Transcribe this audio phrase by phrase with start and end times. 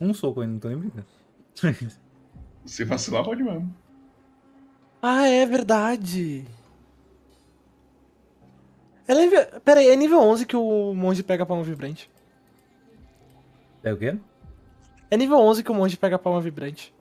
[0.00, 1.06] Um soco ainda, não tô nem brincando.
[2.64, 3.74] Se vacilar, pode mesmo.
[5.00, 6.44] Ah, é verdade.
[9.06, 9.46] É nível...
[9.64, 12.10] Pera aí, é nível 11 que o monge pega a palma vibrante.
[13.82, 14.18] É o quê?
[15.10, 16.94] É nível 11 que o monge pega a palma vibrante.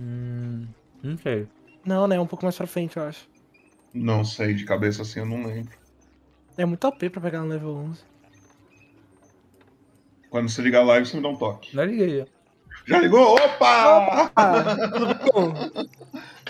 [0.00, 0.66] Hum.
[1.02, 1.46] Não sei.
[1.84, 2.18] Não, né?
[2.18, 3.28] Um pouco mais pra frente, eu acho.
[3.92, 5.76] Não sei, de cabeça assim eu não lembro.
[6.56, 8.11] É muito OP pra pegar no level 11.
[10.32, 11.74] Quando você ligar a live, você me dá um toque.
[11.74, 12.24] Já liguei.
[12.86, 13.34] Já ligou?
[13.34, 14.32] Opa!
[14.88, 15.54] Tudo bom?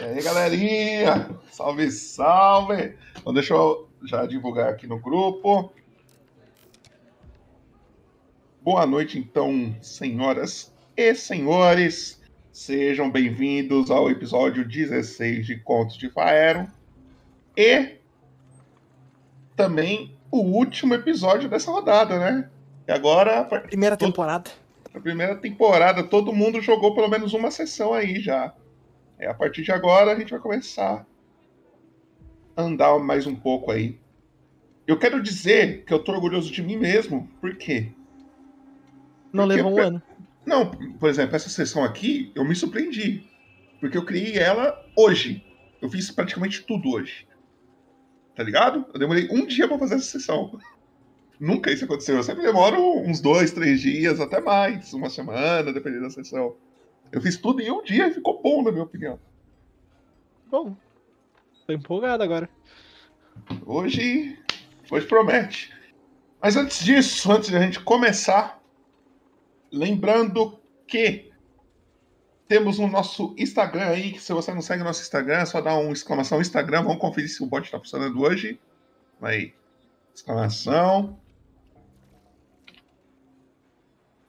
[0.01, 1.29] E aí, galerinha?
[1.51, 2.95] Salve, salve!
[3.19, 5.73] Então, deixa eu já divulgar aqui no grupo.
[8.61, 12.23] Boa noite, então, senhoras e senhores.
[12.53, 16.71] Sejam bem-vindos ao episódio 16 de Contos de Faero.
[17.57, 17.97] E
[19.57, 22.49] também o último episódio dessa rodada, né?
[22.87, 24.51] E agora, Primeira temporada.
[24.93, 28.55] na primeira temporada, todo mundo jogou pelo menos uma sessão aí já.
[29.19, 31.07] É, a partir de agora a gente vai começar
[32.57, 33.99] a andar mais um pouco aí.
[34.87, 37.93] Eu quero dizer que eu tô orgulhoso de mim mesmo, por quê?
[39.33, 40.03] Não Porque levou um ano.
[40.45, 43.25] Não, por exemplo, essa sessão aqui, eu me surpreendi.
[43.81, 45.45] Porque eu criei ela hoje.
[45.81, 47.27] Eu fiz praticamente tudo hoje.
[48.35, 48.85] Tá ligado?
[48.93, 50.59] Eu demorei um dia pra fazer essa sessão.
[51.43, 52.15] Nunca isso aconteceu.
[52.15, 54.93] Eu sempre demoro uns dois, três dias, até mais.
[54.93, 56.55] Uma semana, dependendo da sessão.
[57.11, 59.19] Eu fiz tudo em um dia e ficou bom, na minha opinião.
[60.49, 60.77] Bom,
[61.67, 62.49] tô empolgado agora.
[63.67, 64.39] Hoje,
[64.89, 65.75] hoje promete.
[66.41, 68.63] Mas antes disso, antes de a gente começar,
[69.73, 71.33] lembrando que
[72.47, 75.61] temos o nosso Instagram aí, que se você não segue o nosso Instagram, é só
[75.61, 78.61] dar um exclamação Instagram, vamos conferir se o bot está funcionando hoje.
[79.21, 79.53] Aí,
[80.15, 81.21] exclamação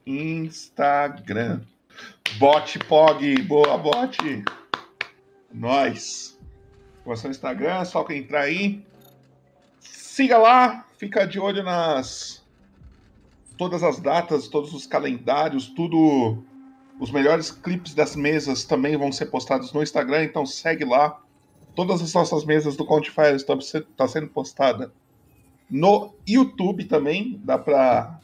[0.06, 1.62] Instagram.
[2.38, 4.18] Bot Pog, boa bot.
[5.54, 6.38] Nós.
[6.98, 8.84] Exclamação Instagram, é só quem entrar aí.
[9.80, 12.44] Siga lá, fica de olho nas
[13.58, 16.44] todas as datas, todos os calendários, tudo.
[17.00, 21.20] Os melhores clipes das mesas também vão ser postados no Instagram, então segue lá.
[21.76, 23.58] Todas as nossas mesas do Count Fire estão
[23.98, 24.94] tá sendo postada
[25.70, 27.42] no YouTube também.
[27.44, 28.20] Dá pra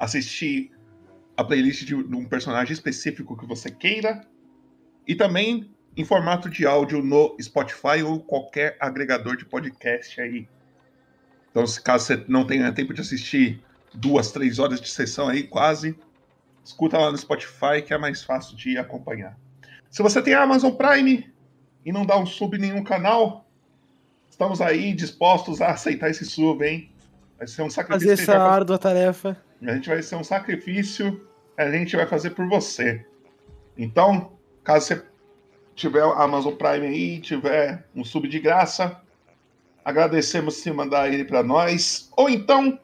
[0.00, 0.72] assistir
[1.36, 4.26] a playlist de um personagem específico que você queira.
[5.06, 10.48] E também em formato de áudio no Spotify ou qualquer agregador de podcast aí.
[11.50, 13.62] Então, se caso você não tenha tempo de assistir
[13.92, 15.98] duas, três horas de sessão aí, quase,
[16.64, 19.36] escuta lá no Spotify que é mais fácil de acompanhar.
[19.90, 21.28] Se você tem a Amazon Prime
[21.84, 23.44] e não dá um sub em nenhum canal,
[24.30, 26.90] estamos aí dispostos a aceitar esse sub, hein?
[27.36, 28.10] Vai ser um sacrifício.
[28.10, 28.50] Fazer essa fazer.
[28.50, 29.49] árdua tarefa.
[29.62, 31.20] A gente vai ser um sacrifício
[31.54, 33.04] que a gente vai fazer por você.
[33.76, 34.32] Então,
[34.64, 35.04] caso você
[35.74, 39.00] tiver Amazon Prime aí, tiver um sub de graça,
[39.84, 42.10] agradecemos se mandar ele para nós.
[42.16, 42.78] Ou então,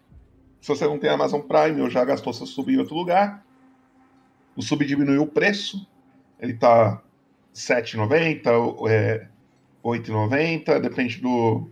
[0.61, 3.45] se você não tem Amazon Prime ou já gastou seu sub em outro lugar,
[4.57, 5.87] o sub diminuiu o preço.
[6.41, 7.03] Ele tá R$
[7.55, 9.29] 7,90, ou é,
[9.85, 11.69] 8,90, depende do,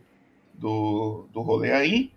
[0.54, 2.12] do, do rolê aí.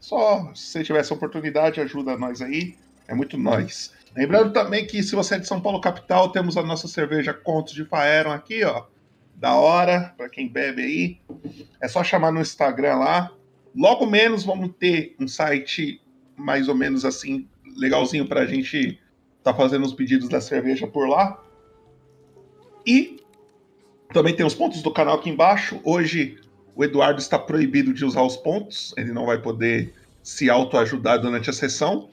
[0.00, 2.74] Só se você tiver essa oportunidade, ajuda nós aí.
[3.06, 3.92] É muito nós.
[4.16, 7.74] Lembrando também que se você é de São Paulo capital, temos a nossa cerveja Contos
[7.74, 8.86] de Faeron aqui, ó.
[9.36, 11.20] Da hora, para quem bebe aí.
[11.80, 13.30] É só chamar no Instagram lá.
[13.76, 16.00] Logo menos vamos ter um site
[16.36, 17.46] mais ou menos assim,
[17.76, 18.98] legalzinho pra gente
[19.42, 21.42] tá fazendo os pedidos da cerveja por lá.
[22.86, 23.20] E
[24.12, 25.80] também tem os pontos do canal aqui embaixo.
[25.84, 26.38] Hoje
[26.80, 28.94] o Eduardo está proibido de usar os pontos.
[28.96, 29.92] Ele não vai poder
[30.22, 32.08] se autoajudar durante a sessão.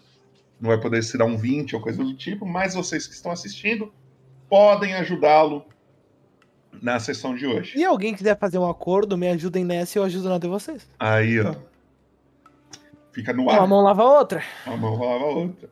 [0.60, 2.46] Não vai poder se dar um 20 ou coisa do tipo.
[2.46, 3.94] Mas vocês que estão assistindo
[4.50, 5.64] podem ajudá-lo
[6.82, 7.78] na sessão de hoje.
[7.78, 10.86] E alguém quiser fazer um acordo, me ajudem nessa e eu ajudo na de vocês.
[11.00, 11.56] Aí, ó.
[13.14, 13.60] Fica no ar.
[13.60, 14.44] Uma mão lava a outra.
[14.66, 15.70] Uma mão rolava a outra.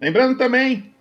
[0.00, 0.94] Lembrando também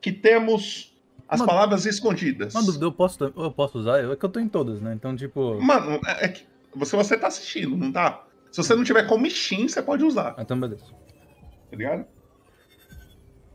[0.00, 0.89] que temos
[1.30, 2.54] as palavras escondidas.
[2.80, 4.04] Eu posso, eu posso usar?
[4.04, 4.92] É que eu tô em todas, né?
[4.94, 5.60] Então, tipo.
[5.60, 6.44] Mano, é é que
[6.74, 8.24] você, você tá assistindo, não tá?
[8.50, 10.34] Se você não tiver como Steam, você pode usar.
[10.36, 10.84] Ah, então beleza.
[10.84, 12.04] tá ligado?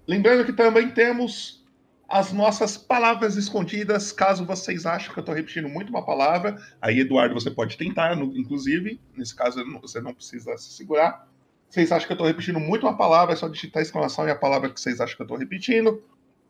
[0.07, 1.65] Lembrando que também temos
[2.07, 6.55] as nossas palavras escondidas, caso vocês achem que eu tô repetindo muito uma palavra.
[6.81, 9.01] Aí, Eduardo, você pode tentar, inclusive.
[9.17, 11.27] Nesse caso, você não precisa se segurar.
[11.69, 14.31] Vocês acham que eu tô repetindo muito uma palavra, é só digitar a exclamação e
[14.31, 16.01] a palavra que vocês acham que eu tô repetindo.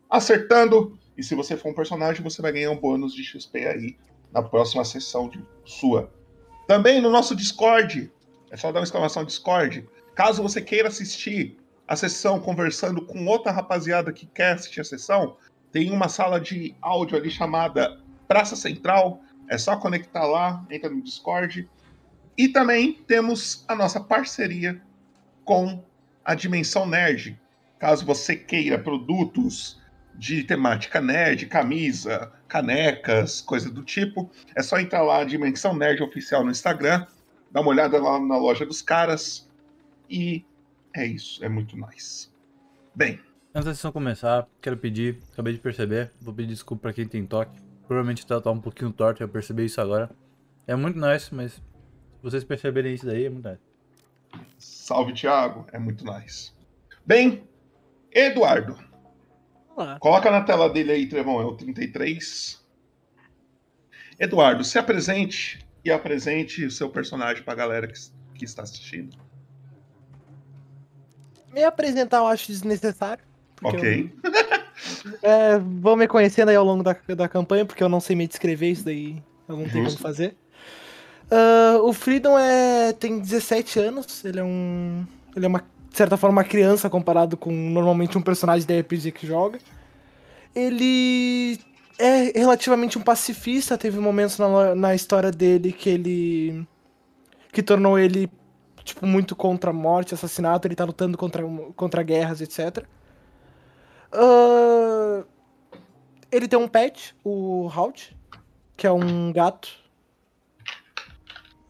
[0.08, 0.96] Acertando.
[1.16, 3.96] E se você for um personagem, você vai ganhar um bônus de XP aí
[4.32, 6.12] na próxima sessão de sua.
[6.66, 8.12] Também no nosso Discord.
[8.50, 9.88] É só dar uma exclamação Discord.
[10.14, 15.36] Caso você queira assistir a sessão conversando com outra rapaziada que quer assistir a sessão,
[15.70, 19.20] tem uma sala de áudio ali chamada Praça Central.
[19.48, 21.68] É só conectar lá, entra no Discord.
[22.36, 24.80] E também temos a nossa parceria
[25.44, 25.82] com
[26.24, 27.38] a Dimensão Nerd.
[27.78, 29.80] Caso você queira produtos
[30.18, 36.44] de temática nerd, camisa, canecas, coisa do tipo, é só entrar lá, Dimensão Nerd Oficial
[36.44, 37.06] no Instagram,
[37.50, 39.48] dá uma olhada lá na loja dos caras
[40.08, 40.44] e
[40.94, 42.30] é isso, é muito nice.
[42.94, 43.20] Bem.
[43.54, 47.24] Antes da sessão começar, quero pedir, acabei de perceber, vou pedir desculpa pra quem tem
[47.26, 47.58] toque.
[47.86, 50.10] Provavelmente tá, tá um pouquinho torto, eu percebi isso agora.
[50.66, 51.62] É muito nice, mas se
[52.22, 53.60] vocês perceberem isso daí, é muito nice.
[54.58, 56.52] Salve, Thiago, é muito nice.
[57.06, 57.44] Bem,
[58.12, 58.76] Eduardo.
[59.76, 59.98] Olá.
[60.00, 62.64] Coloca na tela dele aí, Trevão, é o 33.
[64.18, 67.92] Eduardo, se apresente e apresente o seu personagem pra galera que,
[68.34, 69.14] que está assistindo.
[71.52, 73.22] Me apresentar eu acho desnecessário.
[73.62, 74.10] Ok.
[74.24, 78.16] Eu, é, vão me conhecendo aí ao longo da, da campanha, porque eu não sei
[78.16, 80.34] me descrever, isso daí eu não tenho como fazer.
[81.30, 85.06] Uh, o Freedom é, tem 17 anos, ele é um.
[85.34, 85.62] Ele é uma,
[85.96, 89.58] de certa forma, criança comparado com normalmente um personagem da RPG que joga.
[90.54, 91.58] Ele
[91.98, 96.68] é relativamente um pacifista, teve momentos na, na história dele que ele.
[97.50, 98.30] que tornou ele
[98.84, 101.42] tipo, muito contra a morte, assassinato, ele tá lutando contra,
[101.74, 102.84] contra guerras, etc.
[104.12, 105.24] Uh,
[106.30, 108.14] ele tem um pet, o Halt,
[108.76, 109.70] que é um gato.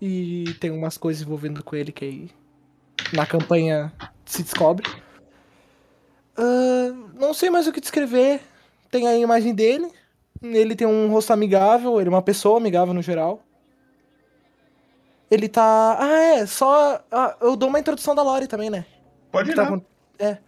[0.01, 2.31] E tem umas coisas envolvendo com ele que aí
[3.13, 3.93] na campanha
[4.27, 4.87] se descobre.
[6.39, 8.41] Uh, não sei mais o que descrever.
[8.91, 9.91] Tem a imagem dele.
[10.43, 13.43] Ele tem um rosto amigável, ele é uma pessoa amigável no geral.
[15.31, 15.97] Ele tá.
[15.99, 17.03] Ah, é, só.
[17.11, 18.85] Ah, eu dou uma introdução da Lore também, né?
[19.33, 19.55] Pode ir.
[19.55, 19.81] Tá...
[20.19, 20.39] É.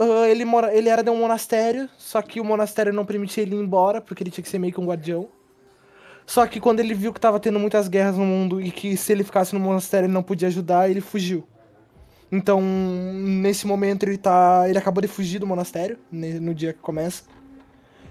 [0.00, 0.74] Uh, ele, mora...
[0.74, 4.22] ele era de um monastério, só que o monastério não permitia ele ir embora, porque
[4.22, 5.28] ele tinha que ser meio que um guardião.
[6.26, 9.12] Só que quando ele viu que tava tendo muitas guerras no mundo e que se
[9.12, 11.46] ele ficasse no monastério ele não podia ajudar, ele fugiu.
[12.30, 14.68] Então, nesse momento ele tá.
[14.68, 17.24] Ele acabou de fugir do monastério, no dia que começa.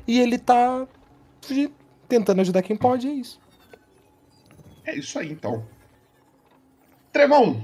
[0.08, 0.88] E ele tá
[1.42, 1.74] fugindo,
[2.08, 3.42] tentando ajudar quem pode, é isso.
[4.86, 5.66] É isso aí então.
[7.12, 7.64] Trevão,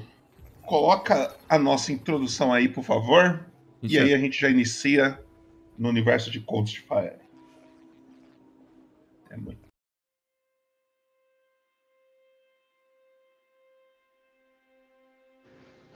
[0.66, 3.46] coloca a nossa introdução aí, por favor.
[3.81, 5.19] Isso e aí a gente já inicia
[5.78, 7.19] no universo de Codes de Fire.
[9.30, 9.69] É muito.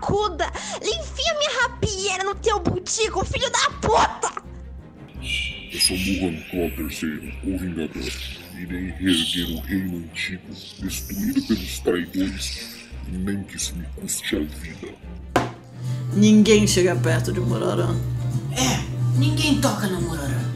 [0.00, 0.50] Barracuda!
[0.80, 4.42] Enfia minha rapieira no teu butico, filho da puta!
[5.72, 8.12] Eu sou Muhan Claw III, o Vingador.
[8.58, 10.42] Irei reerguer o reino antigo,
[10.80, 12.76] destruído pelos traidores,
[13.08, 14.94] nem que isso me custe a vida.
[16.14, 17.94] Ninguém chega perto de Murarã.
[18.52, 20.50] É, ninguém toca na Murarã.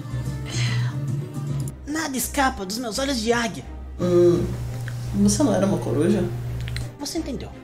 [1.86, 3.64] Nada escapa dos meus olhos de águia.
[4.00, 4.44] Hum,
[5.22, 6.24] você não era uma coruja?
[6.98, 7.63] Você entendeu.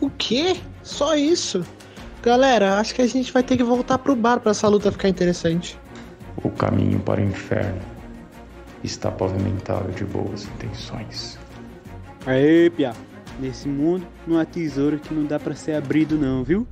[0.00, 0.56] O quê?
[0.82, 1.64] Só isso?
[2.22, 5.08] Galera, acho que a gente vai ter que voltar pro bar pra essa luta ficar
[5.08, 5.78] interessante.
[6.42, 7.80] O caminho para o inferno
[8.82, 11.38] está pavimentado de boas intenções.
[12.26, 12.92] Aê, Pia.
[13.38, 16.66] Nesse mundo não há tesouro que não dá pra ser abrido não, viu?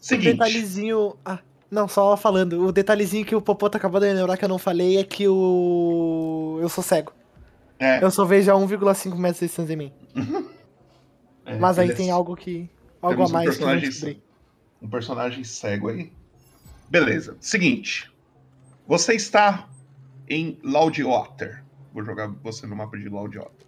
[0.00, 0.28] Seguinte.
[0.28, 1.16] O detalhezinho.
[1.24, 1.38] Ah,
[1.74, 2.64] não, só falando.
[2.64, 6.58] O detalhezinho que o Popoto acabou de lembrar que eu não falei é que o.
[6.62, 7.12] Eu sou cego.
[7.78, 8.02] É.
[8.02, 9.92] Eu só vejo a 1,5 metros de distância em mim.
[11.46, 12.02] É, Mas aí beleza.
[12.02, 12.70] tem algo que.
[13.02, 14.22] Algo Temos a mais um que eu não personagem,
[14.80, 16.10] um personagem cego aí.
[16.88, 17.36] Beleza.
[17.38, 18.10] Seguinte.
[18.86, 19.68] Você está
[20.26, 21.62] em Loudwater.
[21.92, 23.66] Vou jogar você no mapa de Loudwater.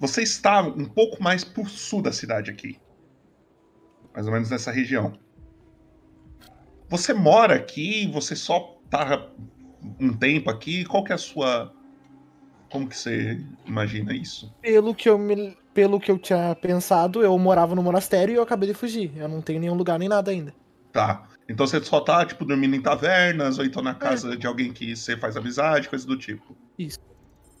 [0.00, 2.78] Você está um pouco mais por sul da cidade aqui.
[4.18, 5.16] Mais ou menos nessa região.
[6.88, 9.30] Você mora aqui, você só tá
[10.00, 10.84] um tempo aqui.
[10.84, 11.72] Qual que é a sua.
[12.68, 14.52] Como que você imagina isso?
[14.60, 15.56] Pelo que, eu me...
[15.72, 19.12] Pelo que eu tinha pensado, eu morava no monastério e eu acabei de fugir.
[19.16, 20.52] Eu não tenho nenhum lugar nem nada ainda.
[20.90, 21.28] Tá.
[21.48, 24.96] Então você só tá, tipo, dormindo em tavernas, ou então na casa de alguém que
[24.96, 26.56] você faz amizade, coisa do tipo.
[26.76, 26.98] Isso.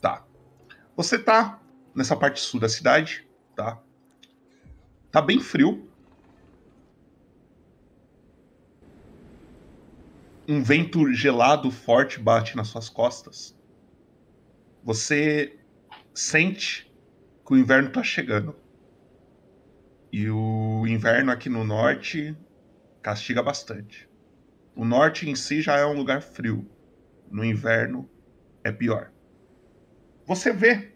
[0.00, 0.24] Tá.
[0.96, 1.60] Você tá
[1.94, 3.24] nessa parte sul da cidade,
[3.54, 3.80] tá?
[5.12, 5.87] Tá bem frio.
[10.50, 13.54] Um vento gelado forte bate nas suas costas.
[14.82, 15.58] Você
[16.14, 16.90] sente
[17.46, 18.56] que o inverno tá chegando.
[20.10, 22.34] E o inverno aqui no norte
[23.02, 24.08] castiga bastante.
[24.74, 26.66] O norte em si já é um lugar frio.
[27.30, 28.08] No inverno
[28.64, 29.12] é pior.
[30.24, 30.94] Você vê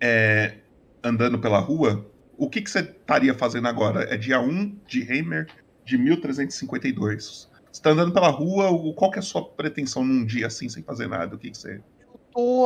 [0.00, 0.58] é,
[1.02, 4.04] andando pela rua, o que, que você estaria fazendo agora?
[4.04, 5.48] É dia 1 de Heimer
[5.88, 7.48] de 1352.
[7.72, 10.82] Você tá andando pela rua, qual que é a sua pretensão num dia assim, sem
[10.82, 11.34] fazer nada?
[11.34, 11.80] O que, que você.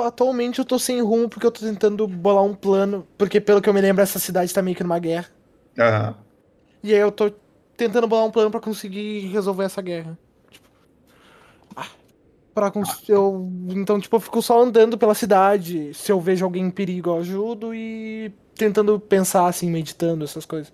[0.05, 3.07] Atualmente eu tô sem rumo porque eu tô tentando bolar um plano.
[3.17, 5.31] Porque pelo que eu me lembro, essa cidade tá meio que numa guerra.
[5.79, 6.17] Aham.
[6.83, 7.33] E aí eu tô
[7.77, 10.19] tentando bolar um plano pra conseguir resolver essa guerra.
[10.51, 10.69] Tipo,
[11.77, 11.87] ah,
[12.55, 15.95] Pra cons- eu, então, tipo, eu fico só andando pela cidade.
[15.95, 20.73] Se eu vejo alguém em perigo, eu ajudo e tentando pensar, assim, meditando, essas coisas.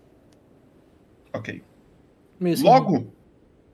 [1.32, 1.62] Ok.
[2.38, 2.68] Mesmo.
[2.68, 3.12] Logo,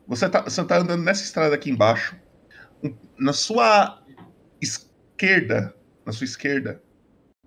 [0.06, 2.16] você tá, você tá andando nessa estrada aqui embaixo.
[3.18, 4.02] Na sua
[4.60, 6.82] esquerda, na sua esquerda,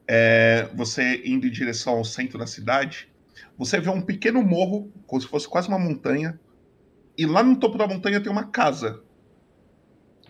[0.08, 3.10] é, você indo em direção ao centro da cidade,
[3.58, 6.40] você vê um pequeno morro, como se fosse quase uma montanha.
[7.18, 9.04] E lá no topo da montanha tem uma casa.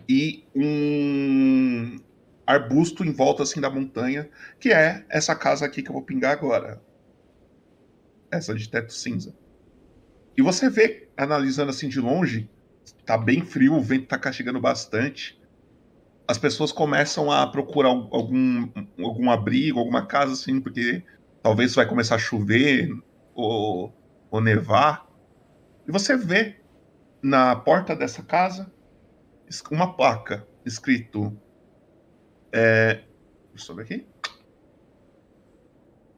[0.08, 1.98] E um
[2.46, 4.28] arbusto em volta assim da montanha,
[4.58, 6.82] que é essa casa aqui que eu vou pingar agora.
[8.30, 9.34] Essa de teto cinza.
[10.38, 12.48] E você vê, analisando assim de longe,
[13.04, 15.36] tá bem frio, o vento tá castigando bastante.
[16.28, 21.04] As pessoas começam a procurar al- algum, algum abrigo, alguma casa assim, porque
[21.42, 22.88] talvez vai começar a chover
[23.34, 23.92] ou,
[24.30, 25.04] ou nevar.
[25.88, 26.62] E você vê
[27.22, 28.72] na porta dessa casa
[29.72, 31.36] uma placa escrito.
[32.54, 33.04] É,
[33.54, 34.08] deixa eu ver aqui.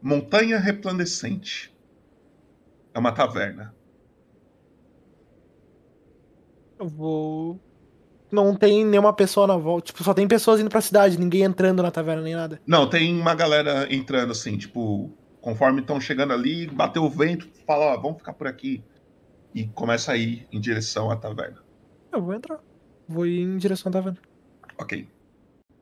[0.02, 1.74] Montanha Resplandecente.
[2.94, 3.79] É uma taverna.
[6.80, 7.60] Eu vou.
[8.32, 9.88] Não tem nenhuma pessoa na volta.
[9.88, 12.58] Tipo, só tem pessoas indo pra cidade, ninguém entrando na taverna nem nada.
[12.66, 17.92] Não, tem uma galera entrando assim, tipo, conforme estão chegando ali, bateu o vento, fala,
[17.92, 18.82] ó, vamos ficar por aqui.
[19.54, 21.62] E começa a ir em direção à taverna.
[22.10, 22.60] Eu vou entrar.
[23.06, 24.18] Vou ir em direção à taverna.
[24.78, 25.06] Ok.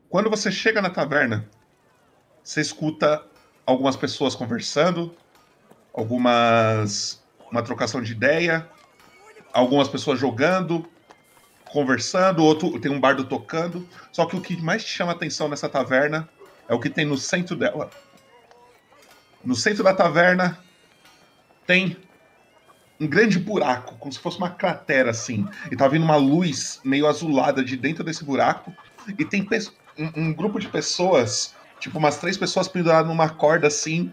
[0.09, 1.47] Quando você chega na taverna,
[2.43, 3.23] você escuta
[3.65, 5.15] algumas pessoas conversando,
[5.93, 7.23] algumas.
[7.51, 8.67] uma trocação de ideia,
[9.53, 10.87] algumas pessoas jogando,
[11.65, 13.87] conversando, outro tem um bardo tocando.
[14.11, 16.27] Só que o que mais chama atenção nessa taverna
[16.67, 17.89] é o que tem no centro dela.
[19.43, 20.59] No centro da taverna
[21.65, 21.97] tem
[22.99, 25.47] um grande buraco, como se fosse uma cratera assim.
[25.71, 28.73] E tá vindo uma luz meio azulada de dentro desse buraco.
[29.07, 29.47] E tem
[29.97, 34.11] um, um grupo de pessoas, tipo umas três pessoas penduradas numa corda assim,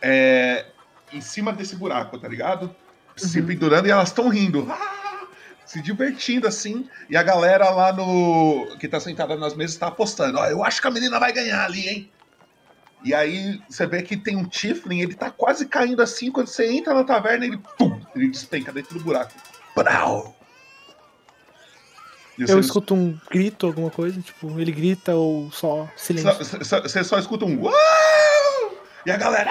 [0.00, 0.66] é,
[1.12, 2.74] em cima desse buraco, tá ligado?
[3.16, 4.66] Se pendurando e elas estão rindo.
[4.70, 5.26] Ah!
[5.66, 6.88] Se divertindo assim.
[7.08, 8.76] E a galera lá no.
[8.78, 10.38] que tá sentada nas mesas tá apostando.
[10.38, 12.10] Ó, eu acho que a menina vai ganhar ali, hein?
[13.04, 16.30] E aí você vê que tem um Tiflin, ele tá quase caindo assim.
[16.30, 17.58] Quando você entra na taverna, ele.
[17.78, 19.32] Pum, ele despenca dentro do buraco.
[19.74, 20.36] Brau.
[22.38, 26.44] Eu você- escuto um grito, alguma coisa, tipo, ele grita ou só silêncio.
[26.44, 27.72] Só- só- Você só escuta um uau!
[29.06, 29.50] E a galera.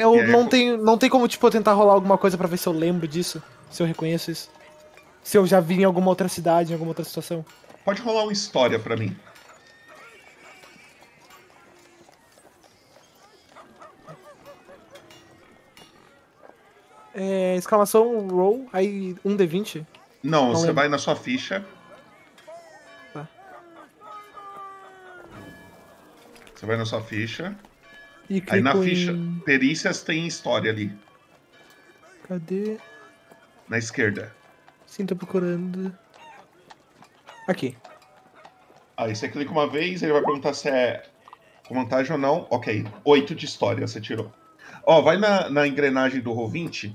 [0.00, 2.56] Eu aí, não tenho, não tem como, tipo, eu tentar rolar alguma coisa pra ver
[2.56, 4.50] se eu lembro disso, se eu reconheço isso.
[5.22, 7.44] Se eu já vi em alguma outra cidade, em alguma outra situação.
[7.84, 9.16] Pode rolar uma história pra mim.
[17.14, 19.84] É, exclamação roll, aí um D20.
[20.22, 20.74] Não, Não você lembro.
[20.74, 21.64] vai na sua ficha.
[23.12, 23.26] Tá.
[26.54, 27.56] Você vai na sua ficha.
[28.30, 30.96] E Aí na ficha, em- perícias tem história ali,
[32.28, 32.78] Cadê?
[33.68, 34.32] na esquerda.
[34.86, 35.92] Sim, tô procurando.
[37.48, 37.76] Aqui.
[38.96, 41.02] Aí você clica uma vez, ele vai perguntar se é
[41.66, 42.46] com vantagem ou não.
[42.50, 44.32] Ok, 8 de história você tirou.
[44.84, 46.94] Ó, vai na, na engrenagem do Roll20,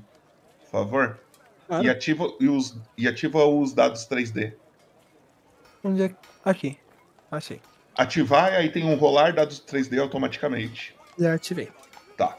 [0.61, 1.19] por favor.
[1.67, 1.83] Claro.
[1.83, 4.53] E, ativa, e, os, e ativa os dados 3D.
[5.83, 6.15] Onde é?
[6.45, 6.77] Aqui.
[7.29, 7.59] Achei.
[7.97, 10.94] Ativar e aí tem um rolar dados 3D automaticamente.
[11.17, 11.69] Já ativei.
[12.17, 12.37] Tá.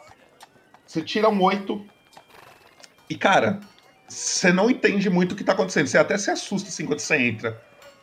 [0.86, 1.84] Você tira um 8.
[3.08, 3.60] E, cara,
[4.08, 5.86] você não entende muito o que tá acontecendo.
[5.86, 7.60] Você até se assusta assim quando você entra.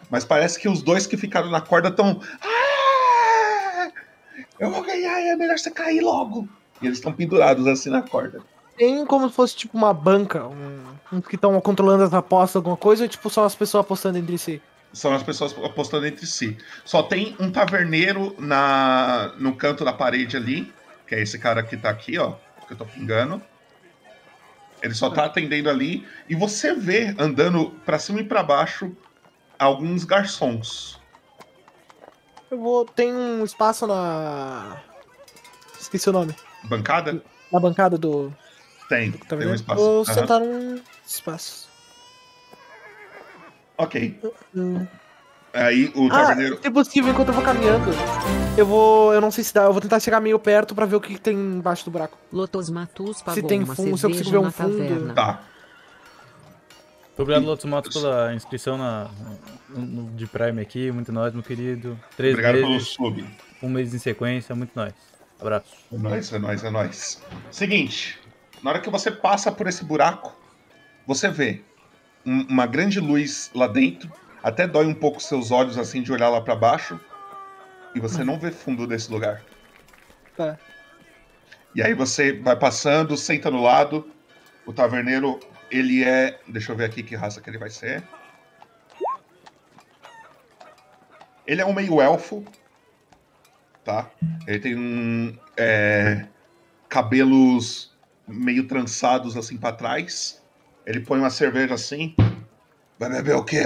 [0.09, 2.19] Mas parece que os dois que ficaram na corda estão.
[2.41, 3.91] Ah!
[4.59, 6.47] Eu vou ganhar é melhor você cair logo.
[6.81, 8.41] E eles estão pendurados assim na corda.
[8.77, 12.75] Tem como se fosse tipo uma banca, um, uns que estão controlando as apostas, alguma
[12.75, 14.61] coisa, ou tipo só as pessoas apostando entre si?
[14.93, 16.55] São as pessoas apostando entre si.
[16.85, 20.71] Só tem um taverneiro na no canto da parede ali,
[21.07, 22.35] que é esse cara que tá aqui, ó,
[22.67, 23.41] que eu tô pingando.
[24.81, 28.95] Ele só tá atendendo ali e você vê andando pra cima e pra baixo
[29.57, 30.99] alguns garçons.
[32.51, 32.85] Eu vou.
[32.85, 34.79] Tem um espaço na.
[35.79, 36.35] Esqueci o nome.
[36.65, 37.23] Bancada?
[37.51, 38.31] Na bancada do.
[38.89, 39.81] Tem, Tá tem um espaço.
[39.81, 40.13] Vou Aham.
[40.13, 41.67] sentar num espaço.
[43.77, 44.19] Ok.
[44.55, 44.85] Hum.
[45.53, 46.59] Aí o Ah, taverneiro.
[46.61, 47.85] se possível, enquanto eu vou caminhando,
[48.57, 49.13] eu vou.
[49.13, 51.19] Eu não sei se dá, eu vou tentar chegar meio perto pra ver o que,
[51.19, 52.17] tem embaixo do buraco.
[52.31, 54.77] Lotus Matus pagou Se tem uma fundo, se eu cerveja consigo ver um na fundo.
[54.77, 55.13] taverna.
[55.13, 55.43] Tá.
[57.15, 59.07] Obrigado, Lotus Matos, pela inscrição na,
[59.69, 60.91] no, de Prime aqui.
[60.91, 61.99] Muito nóis, meu querido.
[62.17, 63.23] Três Obrigado pelo sub.
[63.61, 64.55] um mês em sequência.
[64.55, 64.93] Muito nóis.
[65.39, 65.65] Abraço.
[65.91, 67.21] É nóis, é nóis, é nóis.
[67.51, 68.19] Seguinte,
[68.63, 70.35] na hora que você passa por esse buraco,
[71.05, 71.61] você vê
[72.25, 76.29] um- uma grande luz lá dentro, até dói um pouco seus olhos assim de olhar
[76.29, 76.99] lá pra baixo,
[77.95, 79.43] e você não vê fundo desse lugar.
[80.35, 80.57] Tá.
[81.75, 84.11] E aí você vai passando, senta no lado,
[84.65, 85.39] o taverneiro,
[85.71, 88.03] ele é, deixa eu ver aqui que raça que ele vai ser.
[91.45, 92.45] Ele é um meio elfo,
[93.83, 94.09] tá?
[94.47, 96.27] Ele tem um, é,
[96.87, 97.91] cabelos
[98.27, 100.42] meio trançados assim pra trás.
[100.85, 102.15] Ele põe uma cerveja assim.
[102.99, 103.63] Vai beber o quê?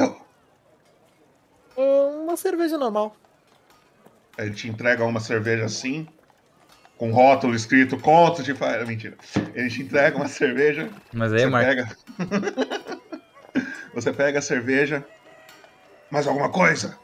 [1.75, 3.15] Uma cerveja normal.
[4.37, 6.07] Ele te entrega uma cerveja assim,
[6.97, 8.85] com rótulo escrito conto de fada.
[8.85, 9.17] Mentira.
[9.53, 10.89] Ele te entrega uma cerveja.
[11.13, 11.97] Mas aí é você pega.
[13.93, 15.05] você pega a cerveja.
[16.09, 16.97] Mais alguma coisa?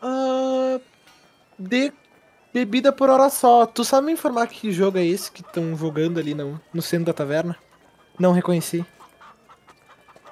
[0.00, 0.78] Ah,
[1.58, 1.92] de
[2.52, 3.66] bebida por hora só.
[3.66, 7.06] Tu sabe me informar que jogo é esse que estão jogando ali no, no centro
[7.06, 7.56] da taverna?
[8.18, 8.84] Não reconheci.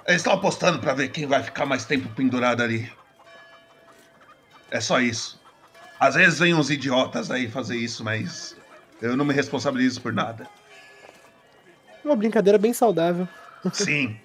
[0.06, 2.90] Eles estão apostando pra ver quem vai ficar mais tempo pendurado ali.
[4.70, 5.40] É só isso.
[6.00, 8.56] Às vezes vem uns idiotas aí fazer isso, mas
[9.00, 10.48] eu não me responsabilizo por nada.
[12.04, 13.28] Uma brincadeira bem saudável.
[13.72, 14.18] Sim.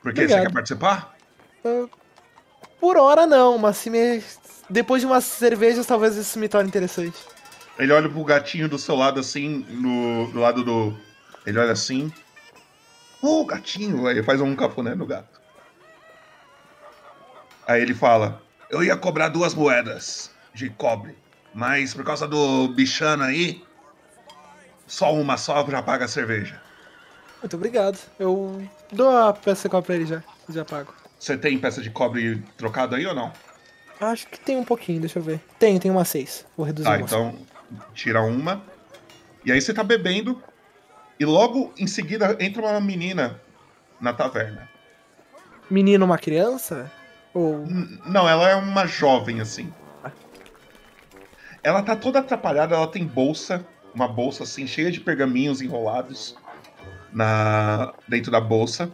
[0.00, 0.22] Por quê?
[0.22, 0.46] Você Obrigado.
[0.46, 1.16] quer participar?
[1.64, 1.86] Ah,
[2.80, 4.22] por hora não, mas se me...
[4.68, 7.18] depois de umas cervejas talvez isso me torne interessante.
[7.78, 10.96] Ele olha pro gatinho do seu lado assim, no, do lado do.
[11.46, 12.12] Ele olha assim.
[13.20, 14.06] Ô, gatinho!
[14.06, 15.40] Aí ele faz um cafuné no gato.
[17.66, 21.16] Aí ele fala: Eu ia cobrar duas moedas de cobre,
[21.54, 23.64] mas por causa do bichano aí,
[24.86, 26.60] só uma só já paga a cerveja.
[27.40, 27.98] Muito obrigado.
[28.18, 30.22] Eu dou a peça de pra ele já.
[30.48, 30.92] Já pago.
[31.18, 33.32] Você tem peça de cobre trocado aí ou não?
[34.00, 35.40] Acho que tem um pouquinho, deixa eu ver.
[35.58, 36.44] Tem, tem uma seis.
[36.56, 37.38] Vou reduzir Tá, então
[37.94, 38.64] tira uma.
[39.44, 40.42] E aí você tá bebendo.
[41.22, 43.40] E logo em seguida entra uma menina
[44.00, 44.68] na taverna.
[45.70, 46.90] Menino, uma criança?
[47.32, 47.64] Ou.
[48.04, 49.72] Não, ela é uma jovem, assim.
[51.62, 56.34] Ela tá toda atrapalhada, ela tem bolsa, uma bolsa assim, cheia de pergaminhos enrolados
[57.12, 58.90] na dentro da bolsa.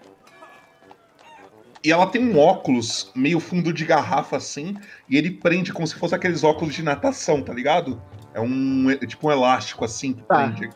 [1.83, 4.77] E ela tem um óculos meio fundo de garrafa assim,
[5.09, 7.99] e ele prende como se fosse aqueles óculos de natação, tá ligado?
[8.35, 8.91] É um.
[8.91, 10.47] É tipo um elástico assim que Tá.
[10.47, 10.69] prende.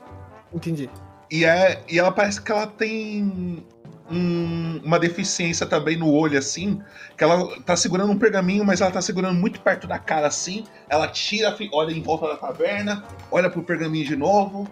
[0.50, 0.88] Entendi.
[1.32, 3.64] E, é, e ela parece que ela tem
[4.10, 6.82] um- uma deficiência também no olho, assim.
[7.16, 10.64] Que ela tá segurando um pergaminho, mas ela tá segurando muito perto da cara, assim.
[10.90, 14.70] Ela tira, olha em volta da taverna, olha pro pergaminho de novo.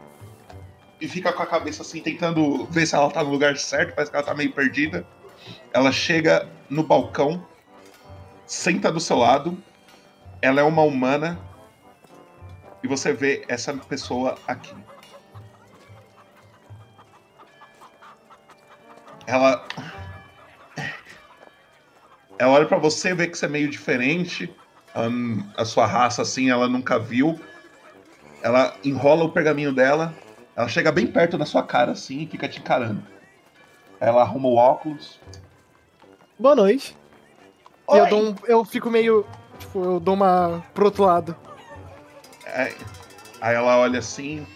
[1.00, 3.94] E fica com a cabeça assim, tentando ver se ela tá no lugar certo.
[3.94, 5.06] Parece que ela tá meio perdida.
[5.72, 7.42] Ela chega no balcão,
[8.44, 9.56] senta do seu lado.
[10.42, 11.40] Ela é uma humana.
[12.82, 14.74] E você vê essa pessoa aqui.
[19.26, 19.66] Ela.
[22.38, 24.54] Ela olha pra você, vê que você é meio diferente.
[24.96, 27.38] hum, a sua raça, assim, ela nunca viu.
[28.42, 30.14] Ela enrola o pergaminho dela.
[30.56, 33.02] Ela chega bem perto da sua cara, assim, e fica te encarando.
[34.00, 35.20] Ela arruma o óculos.
[36.38, 36.96] Boa noite.
[37.92, 39.26] E eu, dou um, eu fico meio.
[39.58, 41.36] Tipo, eu dou uma pro outro lado.
[42.46, 42.72] É,
[43.40, 44.46] Aí ela olha assim.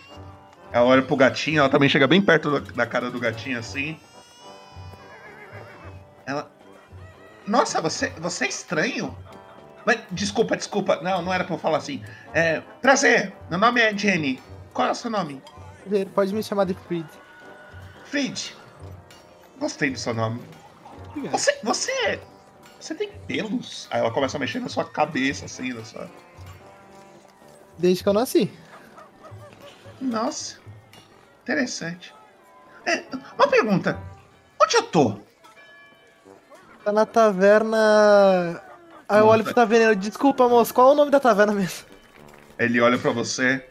[0.70, 3.98] Ela olha pro gatinho, ela também chega bem perto da, da cara do gatinho assim.
[7.46, 9.16] Nossa, você, você é estranho?
[9.84, 11.00] Mas, desculpa, desculpa.
[11.02, 12.02] Não, não era pra eu falar assim.
[12.32, 14.42] É, prazer, meu nome é Jenny.
[14.72, 15.42] Qual é o seu nome?
[16.14, 17.08] Pode me chamar de Fried.
[18.06, 18.56] Fried.
[19.58, 20.42] Gostei do seu nome.
[21.30, 22.20] Você, você.
[22.80, 23.86] Você tem pelos?
[23.90, 26.10] Aí ela começa a mexer na sua cabeça, assim, na sua.
[27.78, 28.50] Desde que eu nasci.
[30.00, 30.58] Nossa.
[31.42, 32.14] Interessante.
[32.86, 33.04] É,
[33.36, 33.98] uma pergunta.
[34.62, 35.20] Onde eu tô?
[36.84, 38.62] Tá na taverna.
[39.08, 39.96] Aí eu olho pro taverneiro.
[39.96, 41.86] Desculpa, moço, qual é o nome da taverna mesmo?
[42.58, 43.66] Ele olha pra você.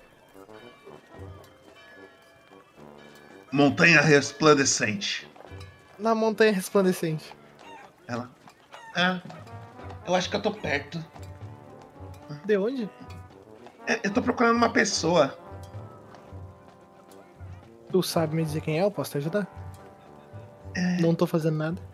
[3.52, 5.32] Montanha resplandecente.
[5.99, 7.34] Na Montanha Resplandecente.
[8.08, 8.30] Ela.
[8.95, 9.21] Ah,
[10.08, 11.04] eu acho que eu tô perto.
[12.43, 12.89] De onde?
[13.88, 15.38] É, eu tô procurando uma pessoa.
[17.91, 18.84] Tu sabe me dizer quem é?
[18.84, 19.47] Eu posso te ajudar?
[20.99, 21.92] Não tô fazendo nada.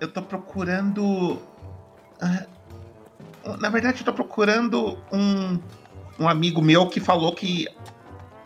[0.00, 1.40] Eu tô procurando.
[2.20, 2.46] ah,
[3.60, 5.58] na verdade, eu tô procurando um,
[6.18, 7.66] um amigo meu que falou que,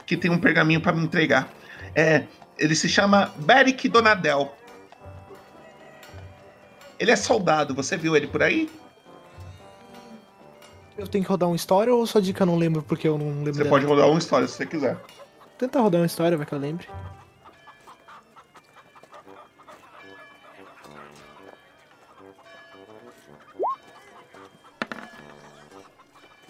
[0.06, 1.48] que tem um pergaminho pra me entregar.
[1.94, 2.24] É,
[2.58, 4.54] ele se chama Beric Donadel.
[6.98, 8.70] Ele é soldado, você viu ele por aí?
[10.96, 13.26] Eu tenho que rodar uma história ou só dica eu não lembro porque eu não
[13.38, 13.70] lembro Você dela?
[13.70, 14.96] pode rodar uma história se você quiser.
[15.58, 16.86] Tenta rodar uma história, vai que eu lembre.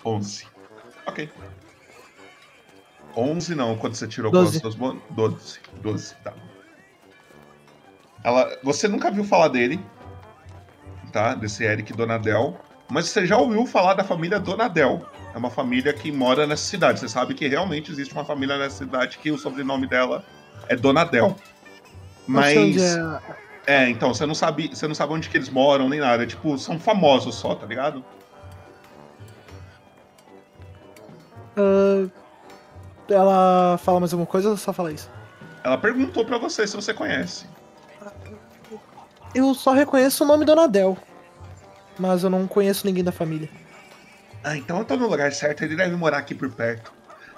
[0.04, 0.46] Onze.
[1.06, 1.28] Ok.
[3.16, 4.52] 11 não, quando você tirou Doze.
[4.52, 5.02] com os seus bônus?
[5.10, 5.60] 12.
[5.82, 6.32] 12, tá.
[8.24, 9.80] Ela, você nunca viu falar dele,
[11.12, 11.34] tá?
[11.34, 12.58] Desse Eric Donadel.
[12.90, 15.06] Mas você já ouviu falar da família Donadel.
[15.34, 17.00] É uma família que mora nessa cidade.
[17.00, 20.24] Você sabe que realmente existe uma família nessa cidade que o sobrenome dela
[20.68, 21.36] é Donadel.
[22.26, 22.76] Mas.
[22.80, 26.26] é- É, então, você não sabe, você não sabe onde que eles moram nem nada.
[26.26, 28.04] Tipo, são famosos só, tá ligado?
[31.56, 32.08] Ah,
[33.08, 35.10] ela fala mais alguma coisa ou só fala isso?
[35.64, 37.46] Ela perguntou pra você se você conhece.
[39.34, 40.96] Eu só reconheço o nome Donadel.
[41.98, 43.48] Mas eu não conheço ninguém da família.
[44.42, 46.92] Ah, então eu tô no lugar certo, ele deve morar aqui por perto.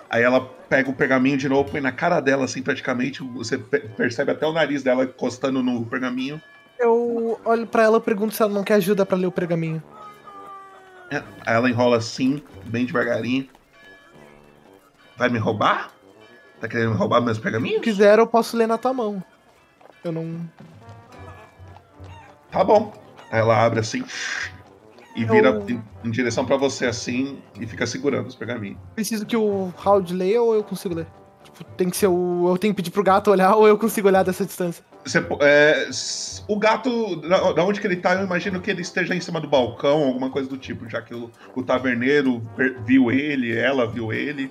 [0.09, 3.23] Aí ela pega o pergaminho de novo, põe na cara dela, assim, praticamente.
[3.35, 6.41] Você pe- percebe até o nariz dela encostando no pergaminho.
[6.79, 9.83] Eu olho pra ela e pergunto se ela não quer ajuda pra ler o pergaminho.
[11.11, 13.49] É, Aí ela enrola assim, bem devagarinho.
[15.17, 15.91] Vai me roubar?
[16.61, 17.83] Tá querendo me roubar meus Se pergaminhos?
[17.83, 19.23] quiser, eu posso ler na tua mão.
[20.03, 20.41] Eu não.
[22.51, 22.93] Tá bom.
[23.31, 24.05] Aí ela abre assim
[25.17, 28.79] e vira Eu- em, em direção pra você assim e fica segurando os pergaminhos.
[28.95, 31.07] Preciso que o Howard leia ou eu consigo ler?
[31.43, 32.49] Tipo, tem que ser o.
[32.49, 34.85] Eu tenho que pedir pro gato olhar ou eu consigo olhar dessa distância?
[35.05, 35.89] Você é,
[36.49, 39.47] o gato, da, onde que ele tá, eu imagino que ele esteja em cima do
[39.47, 42.41] balcão, alguma coisa do tipo, já que o, o taverneiro
[42.87, 44.51] viu ele, ela viu ele.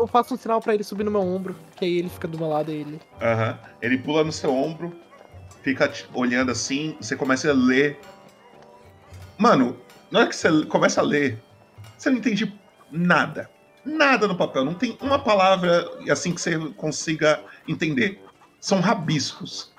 [0.00, 2.38] Eu faço um sinal pra ele subir no meu ombro, que aí ele fica do
[2.38, 3.00] meu lado e ele.
[3.20, 3.58] Aham.
[3.82, 4.96] Ele pula no seu ombro,
[5.62, 7.98] fica te olhando assim, você começa a ler.
[9.36, 9.76] Mano,
[10.10, 11.38] na hora que você começa a ler,
[11.98, 12.52] você não entende
[12.90, 13.50] nada.
[13.84, 14.64] Nada no papel.
[14.64, 18.22] Não tem uma palavra assim que você consiga entender.
[18.58, 19.70] São rabiscos.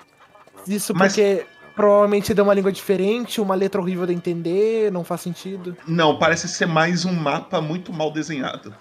[0.68, 5.20] Isso Mas- porque provavelmente deu uma língua diferente, uma letra horrível de entender, não faz
[5.20, 5.76] sentido.
[5.86, 8.72] Não, parece ser mais um mapa muito mal desenhado.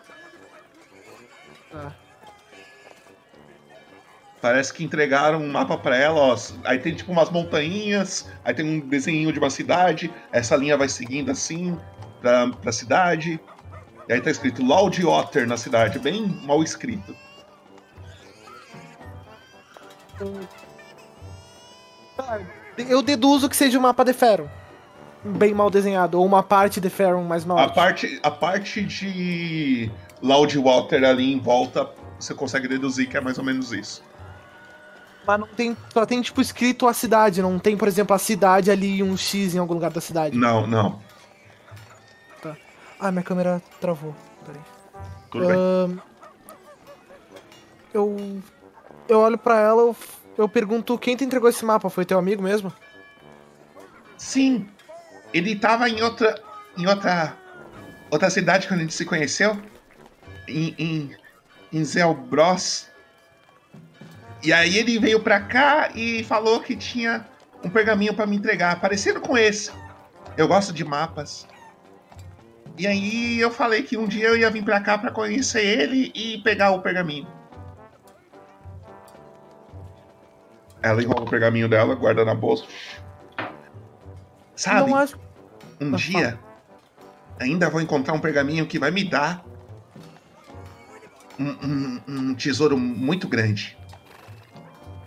[1.74, 1.92] Ah.
[4.42, 6.38] Parece que entregaram um mapa pra ela, ó.
[6.66, 10.90] Aí tem tipo umas montanhas, aí tem um desenho de uma cidade, essa linha vai
[10.90, 11.78] seguindo assim
[12.20, 13.40] pra, pra cidade.
[14.10, 17.16] E aí tá escrito Loud Otter na cidade, bem mal escrito.
[22.78, 24.50] Eu deduzo que seja um mapa de Ferro.
[25.24, 27.60] Bem mal desenhado, ou uma parte de Ferro mais mal.
[27.60, 33.22] A parte, a parte de Loud Water ali em volta, você consegue deduzir que é
[33.22, 34.04] mais ou menos isso.
[35.26, 35.78] Mas não tem.
[35.94, 39.16] Só tem, tipo, escrito a cidade, não tem, por exemplo, a cidade ali e um
[39.16, 40.38] X em algum lugar da cidade.
[40.38, 41.00] Não, não.
[42.42, 42.56] Tá.
[43.00, 44.16] Ah, minha câmera travou.
[44.46, 44.62] Peraí.
[45.30, 45.56] Tudo bem.
[45.56, 45.98] Ahn,
[47.94, 48.42] Eu.
[49.08, 49.96] Eu olho pra ela, eu,
[50.38, 51.90] eu pergunto quem te entregou esse mapa?
[51.90, 52.72] Foi teu amigo mesmo?
[54.18, 54.68] Sim.
[55.34, 56.42] Ele tava em outra.
[56.78, 57.36] em outra.
[58.10, 59.58] outra cidade quando a gente se conheceu.
[60.52, 60.76] Em.
[60.78, 61.16] em.
[61.72, 62.88] em Zelbros.
[64.44, 67.26] E aí ele veio pra cá e falou que tinha
[67.64, 69.72] um pergaminho pra me entregar, parecido com esse.
[70.36, 71.48] Eu gosto de mapas.
[72.78, 76.12] E aí eu falei que um dia eu ia vir pra cá pra conhecer ele
[76.16, 77.28] e pegar o pergaminho.
[80.82, 82.66] Ela enrola o pergaminho dela, guarda na bolsa.
[84.56, 84.92] Sabe?
[84.94, 85.20] Acho.
[85.80, 86.40] Um Ah, dia
[87.40, 89.44] ainda vou encontrar um pergaminho que vai me dar
[91.42, 93.78] um, um- um tesouro muito grande.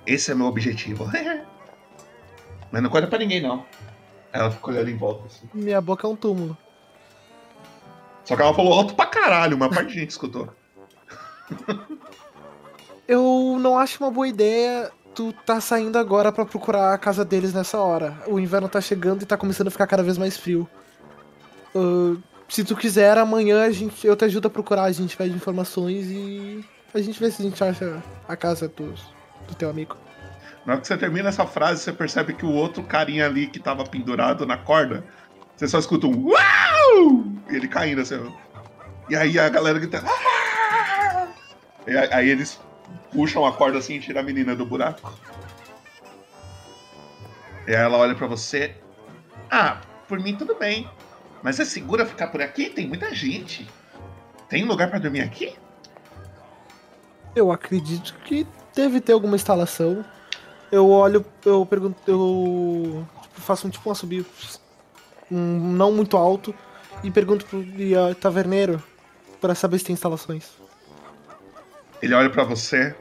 [0.07, 1.07] Esse é meu objetivo.
[2.71, 3.65] Mas não conta pra ninguém, não.
[4.33, 5.49] Ela fica olhando em volta assim.
[5.55, 6.57] Minha boca é um túmulo.
[8.25, 10.49] Só que ela falou alto pra caralho, uma parte de gente escutou.
[13.07, 17.53] Eu não acho uma boa ideia tu tá saindo agora pra procurar a casa deles
[17.55, 18.17] nessa hora.
[18.27, 20.69] O inverno tá chegando e tá começando a ficar cada vez mais frio.
[21.75, 22.17] Ahn,
[22.49, 26.07] se tu quiser, amanhã a gente, eu te ajudo a procurar, a gente pede informações
[26.07, 28.95] e a gente vê se a gente acha a casa do,
[29.49, 29.97] do teu amigo.
[30.65, 33.59] Na hora que você termina essa frase, você percebe que o outro carinha ali que
[33.59, 35.05] tava pendurado na corda,
[35.55, 37.25] você só escuta um Uau!
[37.51, 38.21] E ele caindo assim.
[39.11, 40.03] E aí a galera grita.
[40.07, 41.29] "Ah!"
[41.87, 42.59] E aí, eles
[43.13, 45.13] puxam a corda assim e tiram a menina do buraco.
[47.67, 48.75] E aí ela olha pra você.
[49.51, 50.89] Ah, por mim tudo bem.
[51.45, 52.71] Mas é seguro ficar por aqui?
[52.71, 53.69] Tem muita gente.
[54.49, 55.55] Tem um lugar pra dormir aqui?
[57.37, 60.03] Eu acredito que deve ter alguma instalação.
[60.73, 64.25] Eu olho, eu pergunto, eu tipo, faço um tipo um assobio,
[65.31, 65.37] um,
[65.75, 66.55] não muito alto,
[67.03, 68.83] e pergunto pro e, ah, taverneiro
[69.39, 70.51] pra saber se tem instalações.
[72.01, 72.97] Ele olha pra você.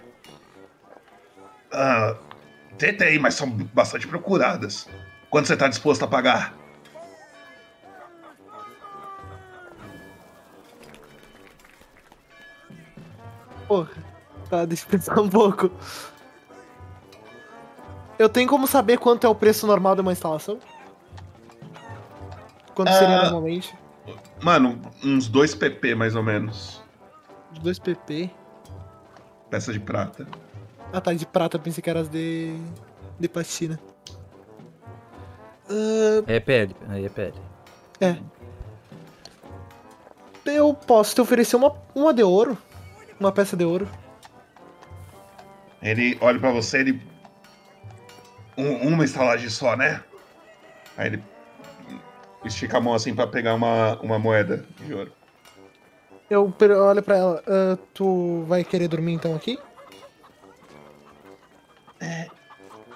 [1.72, 2.18] Ah,
[2.78, 4.86] tem, mas são bastante procuradas.
[5.30, 6.63] Quanto você tá disposto a pagar?
[13.74, 13.90] Porra,
[14.52, 15.72] tá, deixa eu pensar um pouco.
[18.20, 20.60] Eu tenho como saber quanto é o preço normal de uma instalação?
[22.76, 23.24] Quanto seria Ah.
[23.24, 23.76] normalmente?
[24.44, 26.84] Mano, uns 2 PP mais ou menos.
[27.62, 28.30] 2 PP.
[29.50, 30.28] Peça de prata.
[30.92, 32.56] Ah tá, de prata, eu pensei que era as de.
[33.20, 33.80] de platina.
[35.68, 37.42] Ah, É pele, aí é pele.
[38.00, 38.18] É.
[40.46, 42.56] Eu posso te oferecer uma, uma de ouro.
[43.24, 43.88] Uma peça de ouro.
[45.82, 47.02] Ele olha pra você, ele.
[48.58, 50.04] Um- uma estalagem só, né?
[50.98, 51.24] Aí ele
[52.44, 55.14] estica a mão assim pra pegar uma, uma moeda de ouro.
[56.30, 56.54] Eu
[56.86, 57.44] olho pra ela.
[57.48, 59.58] "Ah, tu vai querer dormir então aqui?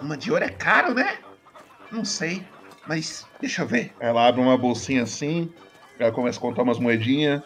[0.01, 1.19] Uma de ouro é caro, né?
[1.89, 2.45] Não sei,
[2.85, 3.93] mas deixa eu ver.
[3.97, 5.49] Ela abre uma bolsinha assim,
[5.97, 7.41] ela começa a contar umas moedinhas.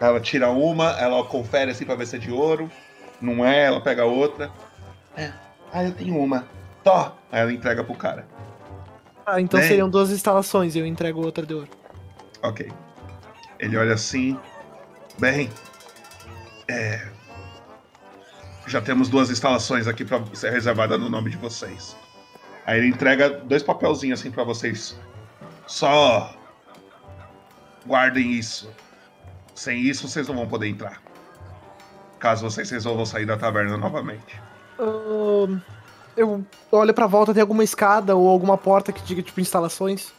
[0.00, 2.70] Ela tira uma, ela confere assim pra ver se é de ouro.
[3.20, 4.50] Não é, ela pega outra.
[5.14, 5.30] É,
[5.72, 6.46] ah, eu tenho uma.
[6.82, 7.14] Tó!
[7.30, 8.26] Aí ela entrega pro cara.
[9.26, 9.68] Ah, então Bem.
[9.68, 11.68] seriam duas instalações e eu entrego outra de ouro.
[12.42, 12.72] Ok.
[13.58, 14.38] Ele olha assim.
[15.18, 15.50] Bem,
[16.66, 17.06] é.
[18.66, 21.94] Já temos duas instalações aqui pra ser reservada no nome de vocês.
[22.64, 24.98] Aí ele entrega dois papelzinhos assim pra vocês.
[25.66, 26.34] Só
[27.86, 28.70] guardem isso.
[29.60, 31.02] Sem isso vocês não vão poder entrar.
[32.18, 34.40] Caso vocês resolvam sair da taverna novamente.
[34.78, 35.60] Ahn,
[36.16, 36.42] eu
[36.72, 40.14] olho pra volta, tem alguma escada ou alguma porta que diga, tipo, instalações?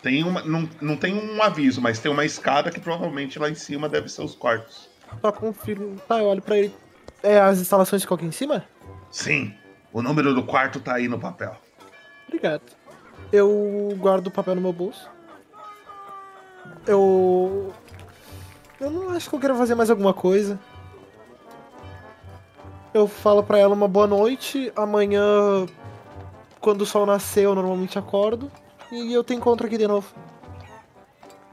[0.00, 3.56] Tem uma, não, não tem um aviso, mas tem uma escada que provavelmente lá em
[3.56, 4.88] cima deve ser os quartos.
[5.20, 5.96] Só confirmo.
[6.06, 6.72] Tá, eu olho pra ele.
[7.24, 8.64] É, as instalações ficam aqui em cima?
[9.10, 9.52] Sim,
[9.92, 11.56] o número do quarto tá aí no papel.
[12.28, 12.62] Obrigado.
[13.32, 15.10] Eu guardo o papel no meu bolso.
[16.86, 17.74] Eu.
[18.80, 20.58] Eu não acho que eu quero fazer mais alguma coisa.
[22.92, 24.72] Eu falo pra ela uma boa noite.
[24.76, 25.66] Amanhã,
[26.60, 28.50] quando o sol nascer, eu normalmente acordo.
[28.90, 30.14] E eu te encontro aqui de novo.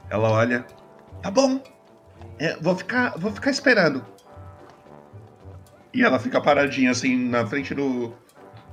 [0.08, 0.66] Ela olha.
[1.22, 1.60] Tá bom.
[2.38, 4.04] É, vou ficar, vou ficar esperando.
[5.94, 8.12] E ela fica paradinha assim na frente do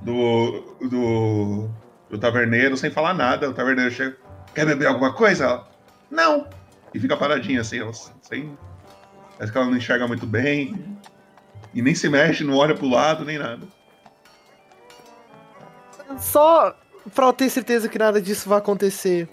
[0.00, 1.68] do do,
[2.08, 3.48] do taverneiro sem falar nada.
[3.48, 4.16] O taverneiro chega,
[4.54, 5.64] quer beber alguma coisa?
[6.10, 6.46] Não.
[6.92, 8.56] E fica paradinha assim, ela, sem
[9.36, 10.98] Parece que ela não enxerga muito bem.
[11.72, 13.66] E nem se mexe, não olha pro lado, nem nada.
[16.18, 16.76] Só
[17.14, 19.28] pra eu ter certeza que nada disso vai acontecer.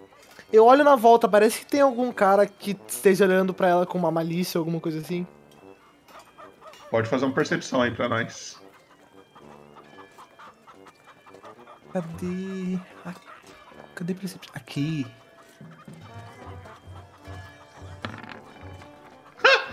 [0.51, 3.97] Eu olho na volta, parece que tem algum cara que esteja olhando pra ela com
[3.97, 5.27] uma malícia ou alguma coisa assim.
[6.89, 8.61] Pode fazer uma percepção aí pra nós.
[11.91, 12.79] Cadê.
[13.93, 14.53] Cadê percepção?
[14.55, 15.05] Aqui.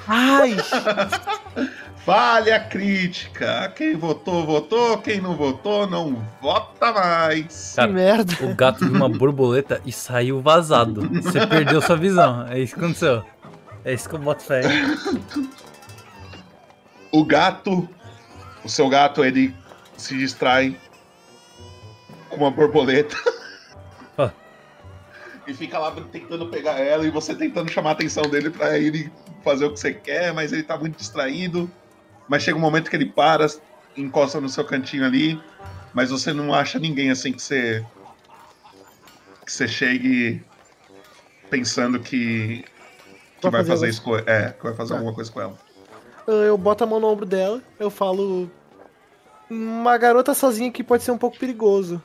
[0.07, 0.57] Ai!
[2.05, 3.73] Falha crítica.
[3.75, 4.99] Quem votou, votou.
[4.99, 7.73] Quem não votou, não vota mais.
[7.75, 8.35] Cara, merda.
[8.45, 11.09] O gato viu uma borboleta e saiu vazado.
[11.23, 12.47] Você perdeu sua visão.
[12.49, 13.25] É isso que aconteceu.
[13.85, 14.62] É isso que eu boto fé.
[17.11, 17.88] O gato,
[18.62, 19.55] o seu gato, ele
[19.97, 20.77] se distrai
[22.29, 23.17] com uma borboleta.
[25.46, 29.11] E fica lá tentando pegar ela e você tentando chamar a atenção dele pra ele
[29.42, 31.70] fazer o que você quer, mas ele tá muito distraído.
[32.28, 33.46] Mas chega um momento que ele para,
[33.96, 35.38] encosta no seu cantinho ali,
[35.92, 37.85] mas você não acha ninguém assim que você
[39.44, 40.42] que você chegue
[41.50, 42.64] pensando que
[43.40, 44.94] que Vai fazer fazer isso com é, que vai fazer Tá.
[44.96, 45.59] alguma coisa com ela.
[46.26, 48.50] Ah, Eu boto a mão no ombro dela, eu falo.
[49.50, 52.02] Uma garota sozinha aqui pode ser um pouco perigoso.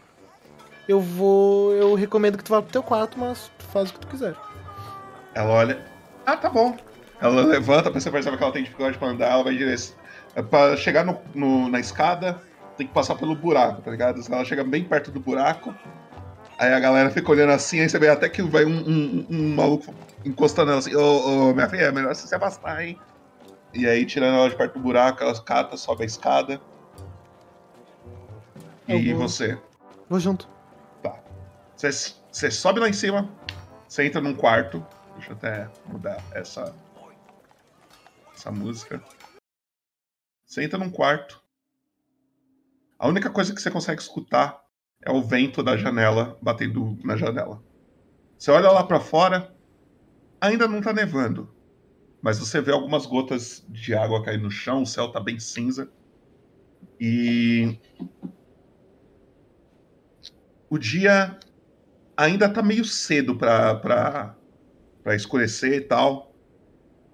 [0.89, 1.71] Eu vou.
[1.75, 4.36] Eu recomendo que tu vá pro teu quarto, mas tu faz o que tu quiser.
[5.36, 5.86] Ela olha.
[6.25, 6.75] Ah, tá bom.
[7.21, 9.95] Ela levanta, você percebe que ela tem dificuldade pra andar, ela vai em direção.
[10.36, 12.41] é, Pra chegar no, no- na escada,
[12.75, 14.19] tem que passar pelo buraco, tá ligado?
[14.32, 15.75] Ela chega bem perto do buraco.
[16.58, 19.56] Aí a galera fica olhando assim, aí você vê até que vai um, um- um
[19.56, 19.93] maluco
[20.25, 22.97] encostando ela assim, ô, ô, minha filha, é melhor você se afastar, hein?
[23.75, 26.60] E aí, tirando ela de perto do buraco, ela cata, sobe a escada.
[28.88, 29.56] Eu E vou- você?
[30.10, 30.47] Vou junto.
[31.80, 33.34] Você, sobe lá em cima,
[33.88, 34.86] você entra num quarto.
[35.13, 36.76] Deixa eu até mudar essa,
[38.36, 39.02] essa música.
[40.46, 41.42] Você entra num quarto.
[42.98, 44.62] A única coisa que você consegue escutar
[45.02, 47.63] é o vento da janela batendo na janela.
[48.38, 49.56] Você olha lá pra fora,
[50.42, 51.56] ainda não tá nevando.
[52.22, 55.89] Mas você vê algumas gotas de água caindo no chão, o céu tá bem cinza.
[57.00, 57.80] E
[60.70, 61.39] o dia
[62.20, 64.38] ainda tá meio cedo pra, pra,
[65.04, 66.36] pra escurecer e tal.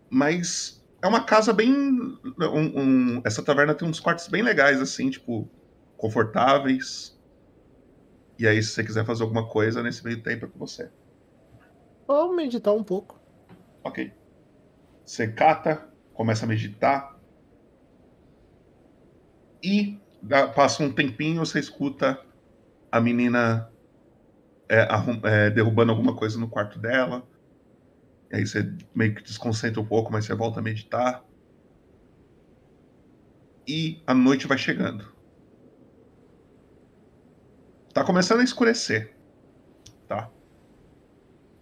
[0.10, 1.72] Mas é uma casa bem.
[1.74, 5.50] um- um- essa taverna tem uns quartos bem legais, assim, tipo,
[5.98, 7.14] confortáveis.
[8.38, 10.90] E aí, se você quiser fazer alguma coisa nesse meio tempo é com você.
[12.08, 13.20] Vou meditar um pouco.
[13.84, 14.12] Ok.
[15.06, 17.16] Você cata, começa a meditar.
[19.64, 22.20] E dá- passa um tempinho, você escuta
[22.92, 23.75] a menina
[24.70, 24.88] é,
[25.24, 27.28] é, derrubando alguma coisa no quarto dela.
[28.32, 31.24] E aí você meio que desconcentra um pouco, mas você volta a meditar.
[33.68, 35.14] E a noite vai chegando.
[37.94, 39.16] Tá começando a escurecer.
[40.08, 40.30] Tá?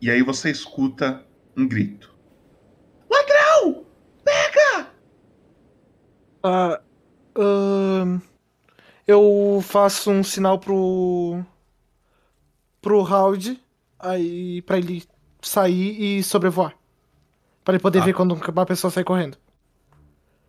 [0.01, 2.13] E aí você escuta um grito.
[3.09, 3.85] Ladrão!
[4.23, 4.91] Pega!
[6.43, 6.81] Ah,
[7.37, 8.19] ahn,
[9.07, 11.45] eu faço um sinal pro.
[12.83, 13.59] Pro Howard,
[13.97, 15.03] aí pra ele
[15.41, 16.75] sair e sobrevoar.
[17.63, 18.05] Pra ele poder Tá.
[18.05, 19.37] ver quando uma pessoa sai correndo.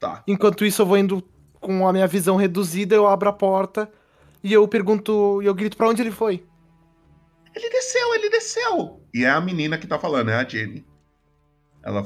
[0.01, 0.23] Tá.
[0.27, 1.23] Enquanto isso, eu vou indo
[1.61, 3.91] com a minha visão reduzida, eu abro a porta
[4.43, 5.41] e eu pergunto.
[5.43, 6.45] e eu grito pra onde ele foi.
[7.55, 9.01] Ele desceu, ele desceu!
[9.15, 10.85] E é a menina que tá falando, é a Jenny.
[11.83, 12.05] Ela.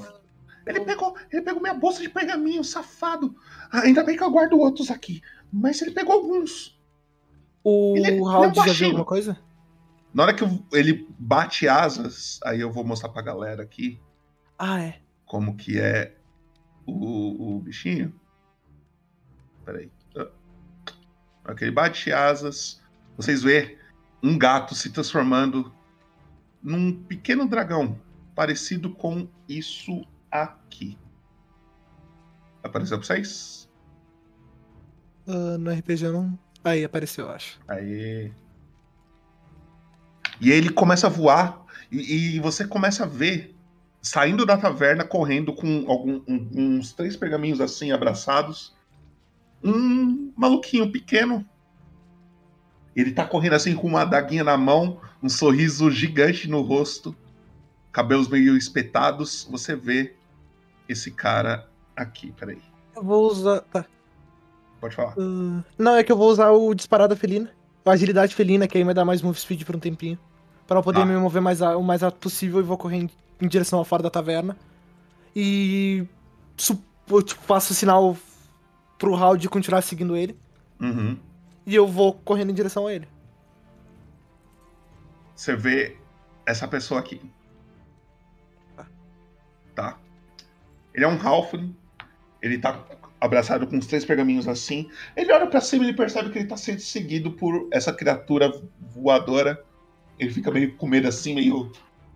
[0.67, 3.35] Ele pegou, ele pegou minha bolsa de pergaminho, safado.
[3.73, 5.23] Ah, ainda bem que eu guardo outros aqui.
[5.51, 6.79] Mas ele pegou alguns.
[7.65, 9.39] O Ele- ele é Howard já viu alguma coisa?
[10.13, 14.01] Na hora que eu- ele bate asas, aí eu vou mostrar pra galera aqui
[14.59, 15.01] Ah, é.
[15.27, 16.17] como que é
[16.87, 18.19] o, o bichinho.
[19.65, 19.91] Peraí.
[20.17, 20.25] Ah.
[20.25, 22.81] Na hora que ele bate asas,
[23.17, 23.79] vocês vê
[24.23, 25.73] um gato se transformando
[26.63, 28.01] num pequeno dragão,
[28.35, 30.99] parecido com isso aqui.
[32.63, 33.69] Apareceu pra vocês?
[35.27, 36.37] Ah, no RPG não.
[36.65, 37.61] Aí apareceu, eu acho.
[37.69, 38.33] Aí.
[40.41, 43.55] E ele começa a voar e, e você começa a ver
[44.01, 48.75] saindo da taverna correndo com algum- um- uns três pergaminhos assim abraçados.
[49.63, 51.45] Um maluquinho pequeno.
[52.95, 57.15] Ele tá correndo assim com uma adaguinha na mão, um sorriso gigante no rosto.
[57.91, 60.15] cabelos meio espetados, você vê
[60.89, 62.31] esse cara aqui.
[62.39, 62.59] Peraí.
[62.95, 63.61] Eu vou usar.
[63.63, 63.85] Tá.
[64.81, 65.15] Pode falar.
[65.19, 67.51] Ah, não, é que eu vou usar o disparada felina.
[67.85, 70.17] A agilidade felina, que aí vai dar mais move speed por um tempinho.
[70.69, 71.07] Pra eu poder Tá.
[71.07, 73.11] me mover mais, a- o mais rápido possível e vou correr em,
[73.43, 74.57] em direção ao fora da taverna.
[75.35, 76.07] E.
[76.57, 78.17] su- eu, tipo, faço sinal
[78.99, 80.39] pro Round continuar seguindo ele.
[80.81, 81.17] Uhum.
[81.67, 83.09] E eu vou correndo em direção a ele.
[85.35, 85.97] Você vê
[86.47, 87.21] essa pessoa aqui.
[89.75, 89.97] Tá?
[90.95, 91.75] Ele é um Halfling.
[92.43, 92.85] Ele tá
[93.21, 94.91] abraçado com os três pergaminhos assim.
[95.17, 98.53] Ele olha pra cima e ele percebe que ele tá sendo seguido por essa criatura
[98.81, 99.65] voadora.
[100.19, 101.73] Ele fica meio com medo assim, meio.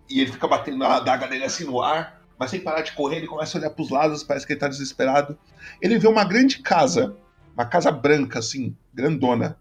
[0.08, 2.20] E ele fica batendo a adaga dele assim no ar.
[2.38, 4.68] Mas sem parar de correr, ele começa a olhar pros lados, parece que ele tá
[4.68, 5.38] desesperado.
[5.80, 7.16] Ele vê uma grande casa.
[7.54, 9.58] Uma casa branca, assim, grandona.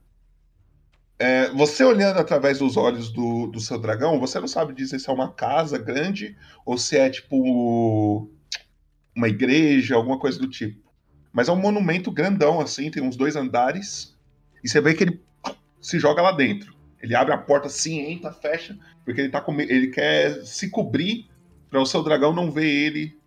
[1.20, 5.08] É, você olhando através dos olhos do, do seu dragão, você não sabe dizer se
[5.08, 6.36] é uma casa grande
[6.66, 8.28] ou se é tipo
[9.16, 10.92] uma igreja, alguma coisa do tipo.
[11.32, 14.18] Mas é um monumento grandão, assim, tem uns dois andares.
[14.64, 15.22] E você vê que ele
[15.80, 16.76] se joga lá dentro.
[17.02, 21.30] Ele abre a porta assim, entra, fecha, porque ele, tá com, ele quer se cobrir
[21.70, 23.20] para o seu dragão não ver ele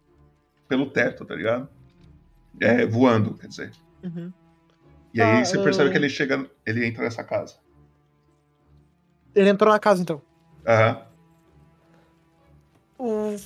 [0.68, 1.68] pelo teto, tá ligado?
[2.60, 3.72] É, voando, quer dizer.
[4.02, 4.32] Uhum.
[5.12, 7.56] E aí Ah, você percebe eu- que ele chega, ele entra nessa casa.
[9.34, 10.22] Ele entrou na casa então.
[10.66, 11.06] Aham.
[12.98, 13.36] O...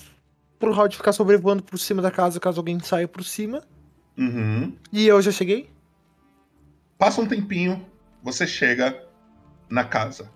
[0.58, 3.62] Pro Round ficar sobrevoando por cima da casa caso alguém saia por cima.
[4.18, 4.76] Uhum.
[4.92, 5.70] E eu já cheguei?
[6.98, 7.86] Passa um tempinho,
[8.22, 9.06] você chega
[9.68, 10.30] na casa.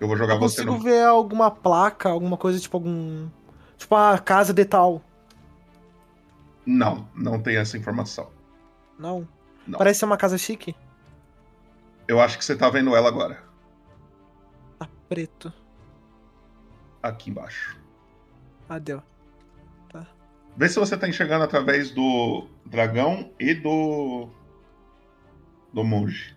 [0.00, 0.78] Eu vou jogar Eu você consigo no.
[0.78, 3.28] ver alguma placa, alguma coisa tipo algum.
[3.76, 5.02] Tipo a casa de tal.
[6.64, 8.30] Não, não tem essa informação.
[8.98, 9.26] Não.
[9.66, 9.78] Não.
[9.78, 10.74] Parece ser uma casa chique.
[12.06, 13.42] Eu acho que você tá vendo ela agora,
[15.08, 15.52] Preto.
[17.02, 17.78] aqui embaixo.
[18.68, 19.02] Ah, deu.
[20.56, 24.28] Vê se você tá enxergando através do dragão e do.
[25.72, 26.36] do monge.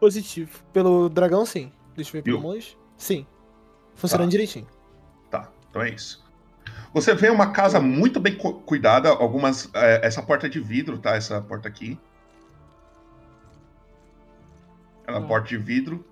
[0.00, 0.62] Positivo.
[0.72, 1.72] Pelo dragão, sim.
[1.96, 2.76] Deixa eu ver pelo monge.
[2.96, 3.26] Sim.
[3.94, 4.30] Funcionando Tá.
[4.30, 4.66] direitinho.
[5.30, 6.24] Tá, então é isso.
[6.94, 9.68] Você vê uma casa muito bem cu- cuidada, algumas.
[9.74, 11.16] é, essa porta é de vidro, tá?
[11.16, 11.98] Essa porta aqui.
[15.06, 16.04] É uma porta de vidro.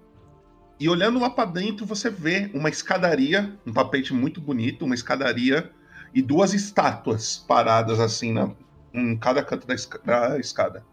[0.79, 5.71] E olhando lá pra dentro, você vê uma escadaria, um tapete muito bonito, uma escadaria
[6.13, 8.51] e duas estátuas paradas assim na,
[8.93, 10.85] em cada canto da, esca- da escada.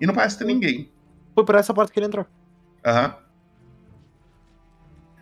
[0.00, 0.90] E não parece ter ninguém.
[1.36, 2.26] Foi por essa porta que ele entrou.
[2.82, 3.14] Aham.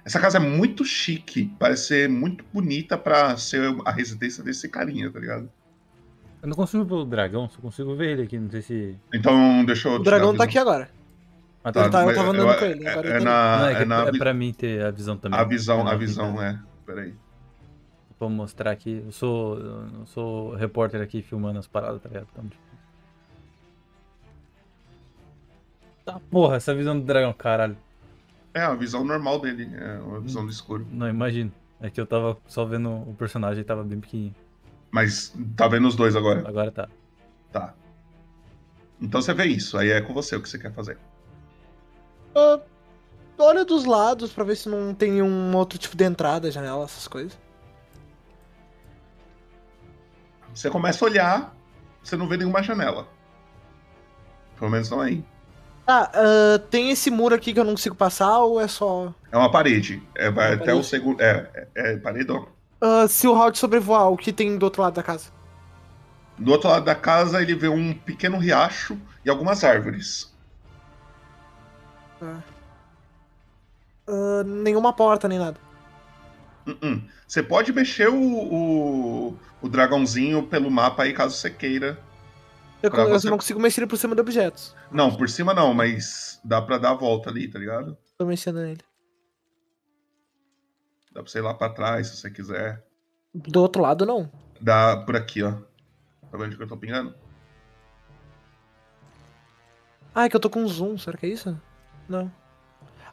[0.04, 5.10] Essa casa é muito chique, parece ser muito bonita pra ser a residência desse carinha,
[5.10, 5.50] tá ligado?
[6.40, 8.98] Eu não consigo ver o dragão, só consigo ver ele aqui, não sei se.
[9.12, 9.94] Então, deixa eu.
[9.94, 10.88] O dragão tá aqui agora.
[11.64, 13.66] Ah, Ele tá- eu tava andando eu- com ele, agora É, ele tá na, Não,
[13.66, 15.40] é, é na é pra mim ter a visão também.
[15.40, 16.60] a visão, É a visão, é.
[16.86, 17.14] Peraí.
[18.20, 19.02] Vou mostrar aqui.
[19.04, 22.28] Eu sou, eu sou repórter aqui filmando as paradas, tá ligado?
[22.30, 22.62] Então, tipo...
[26.04, 27.76] Tá, porra, essa visão do dragão, caralho.
[28.52, 30.86] É a visão normal dele, é uma visão do escuro.
[30.90, 31.52] Não, imagino.
[31.80, 34.34] É que eu tava só vendo o personagem e tava bem pequenininho.
[34.90, 36.48] Mas tá vendo os dois agora?
[36.48, 36.88] Agora tá.
[37.50, 37.74] Tá.
[39.00, 40.98] Então você vê isso, aí é com você o que você quer fazer.
[42.34, 42.60] Ah,
[43.38, 47.08] olha dos lados pra ver se não tem nenhum outro tipo de entrada, janela, essas
[47.08, 47.36] coisas.
[50.54, 51.56] Você começa a olhar,
[52.02, 53.08] você não vê nenhuma janela.
[54.56, 55.24] Pelo menos não aí.
[55.86, 59.12] Tá, ah, tem esse muro aqui que eu não consigo passar ou é só.
[59.30, 60.02] É uma parede.
[60.14, 60.80] É, vai Uma até parede.
[60.80, 61.20] o segundo.
[61.20, 62.48] É, é, é paredão.
[62.80, 65.30] Ah, se o Howard sobrevoar, o que tem do outro lado da casa?
[66.38, 70.32] Do outro lado da casa, ele vê um pequeno riacho e algumas árvores.
[72.18, 72.42] Tá.
[74.06, 75.58] Ah, nenhuma porta, nem nada.
[76.66, 77.02] Uh-uh.
[77.26, 81.98] Você pode mexer o, o, o dragãozinho pelo mapa aí, caso você queira.
[82.84, 84.74] Eu, eu você- não consigo mexer ele por cima de objetos.
[84.90, 87.96] Não, por cima não, mas dá pra dar a volta ali, tá ligado?
[88.18, 88.82] Tô mexendo nele.
[91.12, 92.84] Dá pra você ir lá pra trás, se você quiser.
[93.34, 94.30] Do outro lado, não.
[94.60, 95.52] Dá por aqui, ó.
[96.30, 97.14] Tá vendo que eu tô pingando?
[100.14, 101.60] Ah, é que eu tô com zoom, será que é isso?
[102.08, 102.30] Não.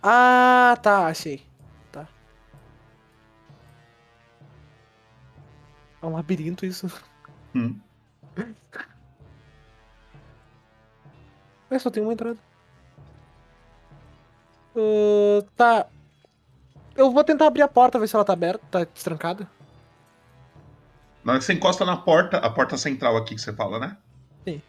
[0.04, 1.44] Ah, tá, achei.
[1.92, 2.08] Tá.
[6.02, 6.92] É um labirinto isso.
[7.56, 7.80] Hum.
[11.72, 12.38] É, só tem uma entrada.
[14.76, 15.88] Ah, tá.
[16.96, 19.48] Eu vou tentar abrir a porta, ver se ela tá aberta, tá destrancada.
[21.24, 23.98] Na hora que você encosta na porta, a porta central aqui que você fala, né?
[24.44, 24.62] Sim.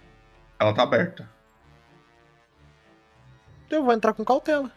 [0.59, 1.29] Ela tá aberta.
[3.71, 4.71] Eu vou entrar com cautela.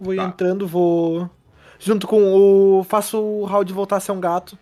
[0.00, 0.24] Vou ir Tá.
[0.24, 1.30] entrando, vou.
[1.78, 2.84] junto com o.
[2.84, 4.58] Faço o Howdy voltar a ser um gato.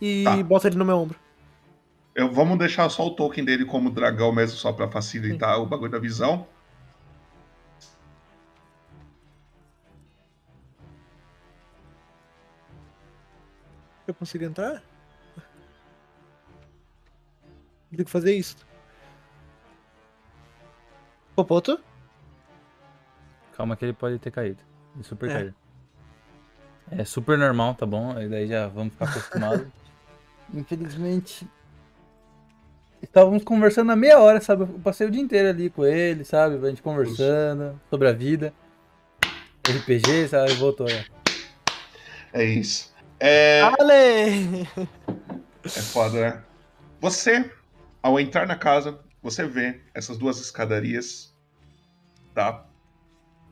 [0.00, 0.36] E Tá.
[0.42, 1.18] boto ele no meu ombro.
[2.20, 5.90] Eu, vamos deixar só o token dele como dragão mesmo, só pra facilitar o bagulho
[5.90, 6.46] da visão.
[14.06, 14.82] Eu consigo entrar?
[17.90, 18.66] Tem que fazer isso.
[21.34, 21.82] Popoto?
[23.56, 24.62] Calma que ele pode ter caído.
[24.94, 25.32] Ele super É.
[25.32, 25.54] caiu.
[26.90, 28.14] É super normal, tá bom?
[28.14, 29.66] Aí daí já vamos ficar acostumados.
[30.52, 31.48] Infelizmente.
[33.02, 34.62] Estávamos conversando há meia hora, sabe?
[34.62, 36.56] Eu passei o dia inteiro ali com ele, sabe?
[36.64, 38.52] A gente conversando sobre a vida.
[39.66, 40.52] RPG, sabe?
[40.54, 41.04] Voltou, é.
[42.32, 42.92] É isso.
[43.18, 44.66] É, Ale!
[45.64, 46.42] é foda, né?
[47.00, 47.50] Você,
[48.02, 51.34] ao entrar na casa, você vê essas duas escadarias,
[52.34, 52.66] tá?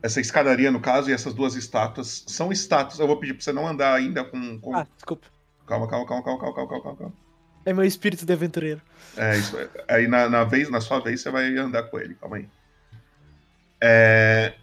[0.01, 2.23] Essa escadaria, no caso, e essas duas estátuas.
[2.27, 2.99] São estátuas.
[2.99, 4.59] Eu vou pedir pra você não andar ainda com.
[4.59, 4.75] com...
[4.75, 5.27] Ah, desculpa.
[5.67, 7.28] Calma, calma, calma, calma, calma, calma, calma, calma.
[7.69, 8.81] É meu espírito de aventureiro.
[9.15, 9.55] É isso.
[9.87, 12.15] Aí na, na vez, na sua vez, você vai andar com ele.
[12.15, 12.49] Calma aí.
[13.79, 14.55] É...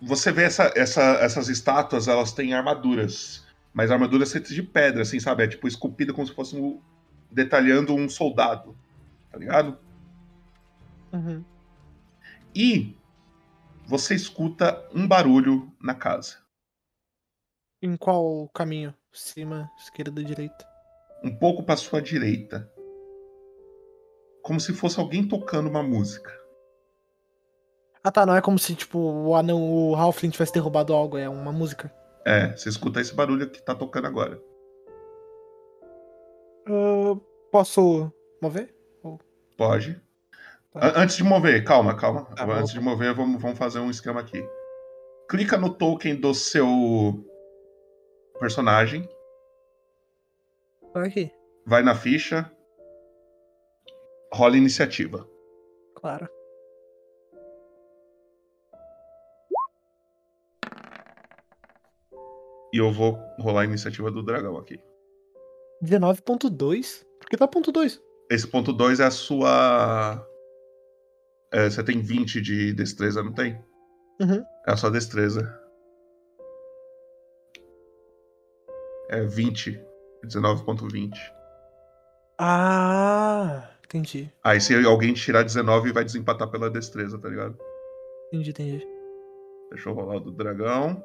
[0.00, 3.46] Você vê essa, essa, essas estátuas, elas têm armaduras.
[3.74, 5.44] Mas armaduras feitas de pedra, assim, sabe?
[5.44, 6.80] É tipo esculpida como se fosse um,
[7.30, 8.74] detalhando um soldado.
[9.30, 9.78] Tá ligado?
[11.12, 11.44] Uhum.
[12.54, 12.96] E
[13.84, 16.38] você escuta um barulho na casa.
[17.82, 18.94] Em qual caminho?
[19.12, 20.71] Cima, esquerda, direita?
[21.24, 22.70] Um pouco pra sua direita.
[24.42, 26.32] Como se fosse alguém tocando uma música.
[28.02, 31.28] Ah tá, não é como se, tipo, o anão, o Halfling tivesse derrubado algo, é
[31.28, 31.92] uma música.
[32.26, 34.42] É, você escuta esse barulho que tá tocando agora.
[36.66, 37.16] Ah,
[37.50, 38.74] posso mover?
[39.56, 40.00] Pode.
[40.74, 42.24] A- Antes de mover, calma, calma.
[42.34, 44.44] Tá, Antes vou- de mover, vamos, vamos fazer um esquema aqui.
[45.28, 47.24] Clica no token do seu
[48.40, 49.12] personagem, Tá
[50.94, 51.30] aqui,
[51.66, 52.50] vai na ficha,
[54.32, 55.28] rola iniciativa.
[55.94, 56.28] claro.
[62.74, 64.80] E eu vou rolar a iniciativa do dragão aqui.
[65.84, 67.04] 19.2?
[67.20, 68.00] Por que tá ponto 2?
[68.30, 70.26] Esse ponto 2 é a sua.
[71.52, 73.62] É, você tem 20 de destreza, não tem?
[74.18, 74.42] Uhum.
[74.66, 75.60] É a sua destreza.
[79.10, 79.78] É 20.
[80.26, 81.12] 19.20.
[82.38, 84.32] Ah, entendi.
[84.42, 87.56] Aí se alguém tirar 19, vai desempatar pela destreza, tá ligado?
[88.28, 88.86] Entendi, entendi.
[89.70, 91.02] Deixa eu rolar o do dragão.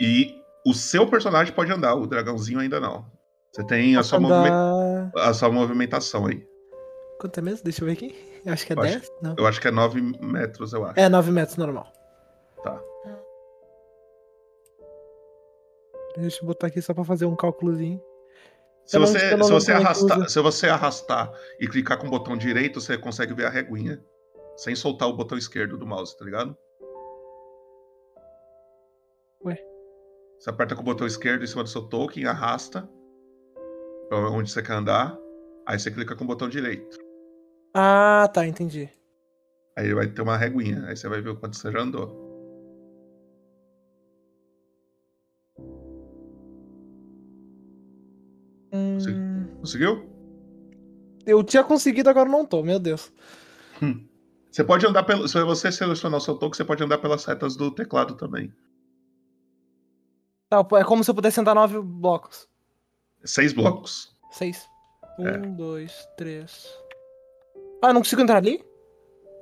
[0.00, 0.34] E
[0.66, 3.06] o seu personagem pode andar, o dragãozinho ainda não.
[3.52, 4.18] Você tem a sua,
[5.16, 6.44] a sua movimentação aí.
[7.20, 7.64] Quanto é mesmo?
[7.64, 8.33] Deixa eu ver aqui.
[8.44, 8.96] Eu acho que é Eu 10?
[8.96, 9.34] acho, Não.
[9.38, 10.98] eu acho que é 9 metros, eu acho.
[11.00, 11.90] É 9 metros normal.
[12.62, 12.80] Tá.
[16.16, 18.00] Deixa eu botar aqui só pra fazer um cálculozinho.
[18.84, 22.98] Se você, se, você arrastar, se você arrastar e clicar com o botão direito, você
[22.98, 24.04] consegue ver a reguinha.
[24.56, 26.56] Sem soltar o botão esquerdo do mouse, tá ligado?
[29.44, 29.58] Ué.
[30.38, 32.88] Você aperta com o botão esquerdo em cima do seu token, arrasta
[34.08, 35.18] pra onde você quer andar.
[35.66, 36.98] Aí você clica com o botão direito.
[37.74, 38.88] Ah, tá, entendi.
[39.76, 40.86] Aí vai ter uma reguinha.
[40.86, 42.22] Aí você vai ver o quanto você já andou.
[48.72, 48.98] Hum,
[49.60, 50.10] Conseguiu?
[51.26, 53.12] eu tinha conseguido, agora não tô, meu Deus.
[54.50, 55.26] Você pode andar pelo.
[55.28, 58.52] Se você selecionar o seu token, você pode andar pelas setas do teclado também.
[60.48, 62.48] Tá, é como se eu pudesse andar 9 blocos.
[63.24, 64.16] Seis blocos.
[64.32, 64.68] 6.
[65.18, 65.38] É.
[65.38, 66.78] 1, 2, 3.
[67.82, 68.64] Ah, não consigo entrar ali?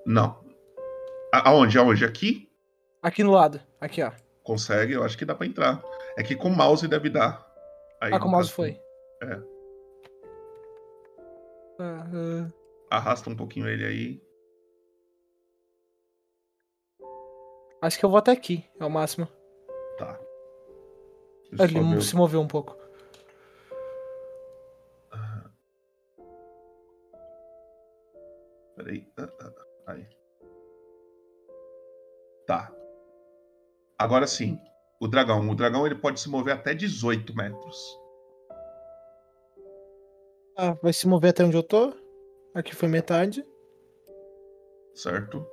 [0.06, 0.42] Não.
[1.32, 1.78] A- Aonde?
[1.78, 2.04] Aonde?
[2.04, 2.50] Aqui?
[3.02, 3.60] Aqui no lado.
[3.80, 4.10] Aqui, ó.
[4.42, 5.82] Consegue, eu acho que dá pra entrar.
[6.16, 7.46] É que com o mouse deve dar.
[8.00, 8.80] Aí, ah, com o mouse foi.
[9.22, 9.40] É.
[11.78, 12.48] Ah.
[12.90, 14.22] Arrasta um pouquinho ele aí.
[17.80, 19.26] acho que eu vou até aqui, é o máximo.
[19.98, 20.18] Tá.
[21.58, 22.76] Ele se moveu um pouco.
[28.82, 29.06] Peraí.
[29.16, 29.52] Ah, ah,
[29.86, 30.06] ah, Aí.
[32.46, 32.72] Tá.
[33.96, 34.58] Agora sim.
[35.00, 35.48] O dragão.
[35.48, 37.98] O dragão ele pode se mover até 18 metros.
[40.56, 41.94] Ah, vai se mover até onde eu tô.
[42.54, 43.44] Aqui foi metade.
[44.94, 45.46] Certo?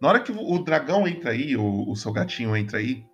[0.00, 3.04] Na hora que o dragão entra aí, o, o seu gatinho entra aí,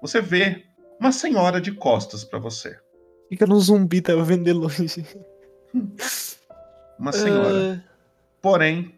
[0.00, 0.62] você vê
[1.00, 2.78] uma senhora de costas pra você.
[3.30, 4.86] Fica no zumbi, tava vendo de longe.
[6.98, 7.82] Uma senhora.
[7.88, 7.93] É.
[8.44, 8.94] Porém,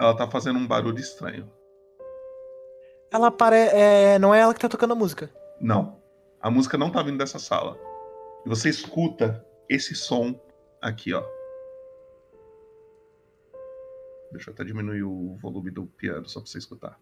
[0.00, 1.48] ela tá fazendo um barulho estranho.
[3.08, 3.72] Ela parece.
[3.72, 5.30] É, não é ela que tá tocando a música.
[5.60, 6.02] Não.
[6.40, 7.78] A música não tá vindo dessa sala.
[8.44, 10.34] E você escuta esse som
[10.82, 11.22] aqui, ó.
[14.32, 16.98] Deixa eu até diminuir o volume do piano só pra você escutar.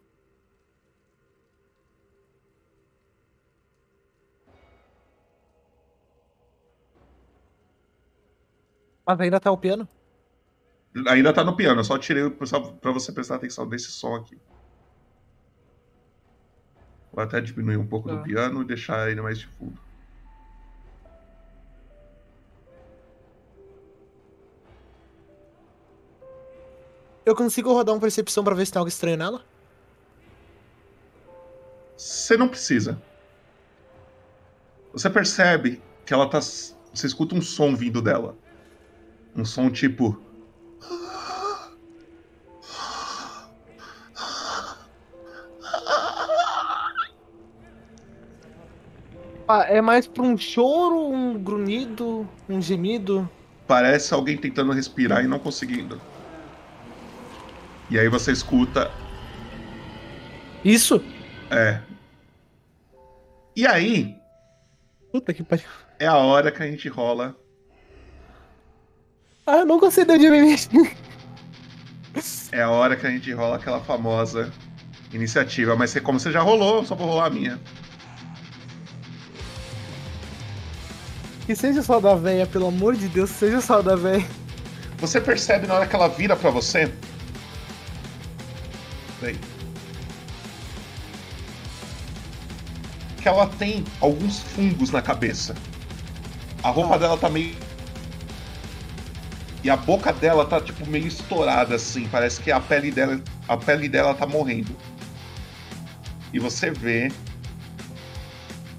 [9.06, 9.88] Mas ainda tá o piano?
[11.08, 14.38] Ainda tá no piano, eu só tirei só pra você prestar atenção nesse som aqui.
[17.12, 18.14] Vou até diminuir um pouco Tá.
[18.14, 19.78] do piano e deixar ele mais de fundo.
[27.24, 29.42] Eu consigo rodar uma percepção pra ver se tem algo estranho nela?
[31.96, 33.00] Você não precisa.
[34.92, 36.40] Você percebe que ela tá.
[36.40, 38.36] Você escuta um som vindo dela.
[39.34, 40.20] Um som tipo.
[49.46, 53.28] Ah, é mais pra um choro, um grunhido, um gemido.
[53.66, 56.00] Parece alguém tentando respirar e não conseguindo.
[57.90, 58.90] E aí você escuta.
[60.64, 61.02] Isso?
[61.50, 61.80] É.
[63.54, 64.16] E aí.
[65.12, 65.66] Puta que pariu.
[65.98, 67.36] É a hora que a gente rola.
[69.46, 70.68] Ah, eu não gostei eu me mexi.
[72.50, 74.50] É a hora que a gente rola aquela famosa
[75.12, 75.76] iniciativa.
[75.76, 77.60] Mas como você já rolou, só vou rolar a minha.
[81.46, 84.26] Que seja só da véia, pelo amor de Deus, seja só da véia.
[84.98, 86.90] Você percebe na hora que ela vira pra você.
[89.20, 89.38] Peraí.
[93.20, 95.54] Que ela tem alguns fungos na cabeça.
[96.62, 97.54] A roupa dela tá meio.
[99.62, 102.08] E a boca dela tá tipo meio estourada assim.
[102.08, 104.74] Parece que a pele dela, a pele dela tá morrendo.
[106.32, 107.12] E você vê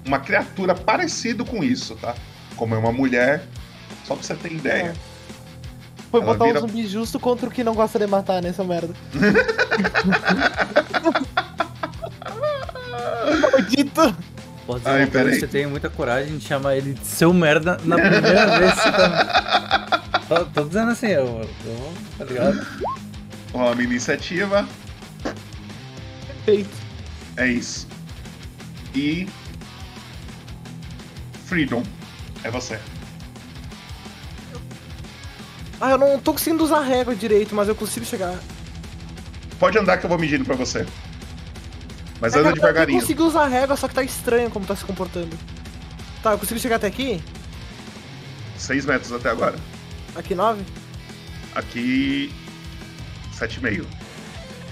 [0.04, 2.14] uma criatura parecida com isso, tá?
[2.56, 3.42] Como é uma mulher,
[4.04, 4.94] só pra você ter ideia.
[6.10, 8.64] Foi Ela botar vira- um zumbi justo contra o que não gosta de matar nessa
[8.64, 8.94] merda.
[13.52, 14.16] Maldito!
[14.66, 15.40] Pode dizer Ai, uma coisa, peraí.
[15.40, 18.92] você tem muita coragem de chamar ele de seu merda na primeira vez que você
[18.92, 20.02] tá.
[20.28, 21.92] Tô, tô dizendo assim, eu, eu.
[22.18, 22.66] Tá ligado?
[23.52, 24.66] Rola uma iniciativa.
[26.44, 26.70] Feito.
[27.36, 27.86] É isso.
[28.94, 29.28] E.
[31.44, 31.82] Freedom.
[32.44, 32.78] É você.
[35.80, 38.38] Ah, eu não tô conseguindo usar a régua direito, mas eu consigo chegar.
[39.58, 40.86] Pode andar que eu vou medindo pra você.
[42.20, 42.96] Mas É, anda cara, devagarinho.
[42.98, 45.36] Eu consigo usar a régua, só que tá estranho como tá se comportando.
[46.22, 47.22] Tá, eu consigo chegar até aqui?
[48.56, 49.56] 6 metros até agora.
[50.14, 50.62] Aqui 9?
[51.54, 52.32] Aqui.
[53.38, 53.84] 7,5.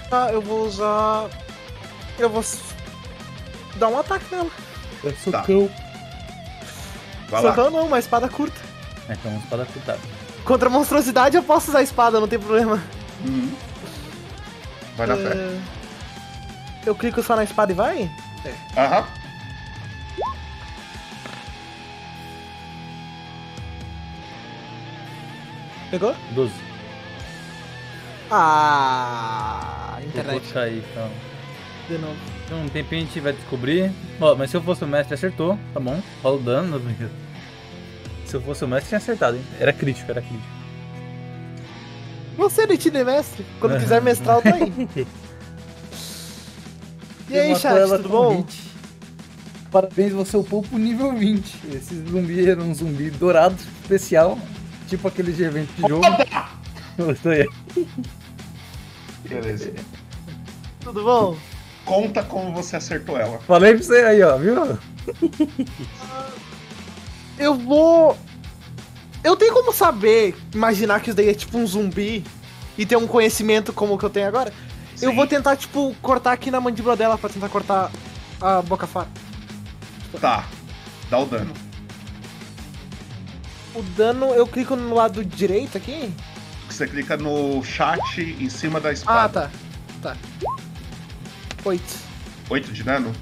[0.09, 1.29] Tá, eu vou usar.
[2.17, 2.43] Eu vou
[3.75, 4.49] dar um ataque nela.
[5.03, 5.69] É socão.
[7.29, 7.49] Vai lá.
[7.49, 8.59] Socão não, uma espada curta.
[9.09, 9.99] É, então uma espada curtada.
[10.43, 12.81] Contra a monstruosidade eu posso usar a espada, não tem problema.
[13.25, 13.51] Uhum.
[14.95, 15.23] Vai na fé.
[15.33, 15.59] É,
[16.85, 18.11] Eu clico só na espada e vai?
[18.77, 19.05] Aham.
[25.91, 26.15] Pegou?
[26.31, 26.51] 12.
[28.31, 30.39] Ah, Vou internet.
[30.41, 31.11] colocar aí, então.
[31.87, 32.34] De novo.
[32.45, 33.91] Então, um tempinho a gente vai descobrir.
[34.21, 36.01] Ó, mas se eu fosse o mestre, acertou, tá bom?
[36.21, 36.81] Rola o dano.
[38.25, 39.43] Se eu fosse o mestre, tinha acertado, hein?
[39.59, 40.55] Era crítico, era crítico.
[42.37, 43.45] Você, Netine mestre.
[43.59, 45.07] Quando quiser mestrar, eu tô aí.
[47.29, 48.37] E aí, chat, ela tudo bom?
[48.37, 48.63] hit.
[49.71, 51.61] Parabéns, você upou pro nível 20.
[51.73, 54.37] Esse zumbi era um zumbi dourado, especial.
[54.87, 56.05] Tipo aquele de evento de jogo.
[56.97, 57.49] Gostei.
[59.27, 59.73] Beleza.
[60.81, 61.37] Tudo bom?
[61.85, 63.37] Conta como você acertou ela.
[63.39, 64.55] Falei pra você aí, ó, viu?
[67.37, 68.17] Eu vou.
[69.23, 72.23] Eu tenho como saber, imaginar que isso daí é tipo um zumbi
[72.77, 74.53] e ter um conhecimento como o que eu tenho agora?
[75.01, 77.91] Eu vou tentar, tipo, cortar aqui na mandíbula dela pra tentar cortar
[78.39, 79.07] a boca fora.
[80.21, 80.45] Tá.
[81.09, 81.53] Dá o dano.
[83.73, 86.13] O dano, eu clico no lado direito aqui?
[86.69, 89.41] Você clica no chat em cima da Ah, espada.
[89.41, 89.47] tá.
[89.47, 89.51] Tá.
[91.65, 91.95] Oito.
[92.49, 93.13] 8 de dano?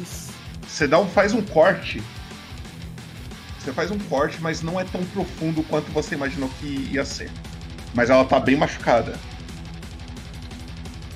[0.00, 0.32] Isso.
[0.66, 2.02] Você dá um, faz um corte.
[3.58, 7.30] Você faz um corte, mas não é tão profundo quanto você imaginou que ia ser.
[7.94, 9.14] Mas ela tá bem machucada.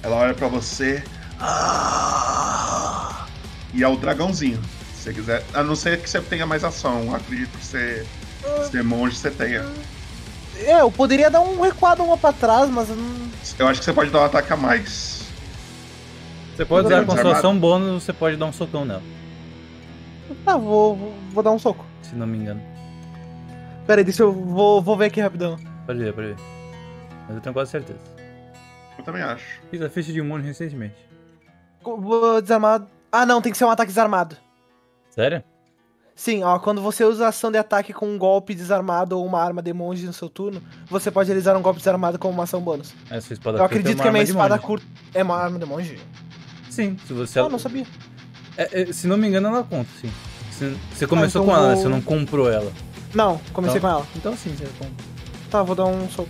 [0.02, 1.02] Ela olha pra você.
[3.74, 4.62] E é o dragãozinho.
[4.94, 5.44] Se você quiser.
[5.52, 7.14] A não ser que você tenha mais ação.
[7.14, 8.06] Acredito que você
[8.70, 9.64] Ser monge você é.
[10.64, 13.28] É, eu poderia dar um recuado uma pra trás, mas eu não.
[13.58, 15.17] Eu acho que você pode dar um ataque a mais.
[16.58, 17.38] Você pode usar com sua desarmado?
[17.38, 19.00] ação bônus, você pode dar um socão nela,
[20.44, 21.86] Tá, vou, vou, vou dar um soco.
[22.02, 22.60] se não me engano.
[23.86, 24.32] Pera aí, deixa eu.
[24.32, 25.56] Vou, vou ver aqui rapidão.
[25.86, 26.36] Pode ver, pode ver.
[27.28, 28.00] Mas eu tenho quase certeza.
[28.98, 29.60] Eu também acho.
[29.70, 30.96] Fiz a ficha de imune recentemente.
[31.84, 32.82] Vou desarmar.
[33.12, 34.36] Ah, não, tem que ser um ataque desarmado.
[35.10, 35.44] Sério?
[36.16, 39.40] Sim, ó, quando você usa a ação de ataque com um golpe desarmado ou uma
[39.40, 42.60] arma de monge no seu turno, você pode realizar um golpe desarmado como uma ação
[42.60, 42.92] bônus.
[43.08, 44.84] A sua espada Eu curta é acredito uma que a minha espada curta
[45.14, 45.96] é uma arma de monge.
[46.78, 47.40] Sim, se você.
[47.40, 47.84] Ah, não sabia.
[48.56, 50.12] É, é, se não me engano, ela conta, sim.
[50.52, 51.74] Se- Você começou então com ela, né?
[51.74, 52.72] vou- você não comprou ela.
[53.12, 54.06] Não, comecei Então- com ela.
[54.14, 55.04] Então sim, você compra.
[55.50, 56.28] Tá, vou dar um soco.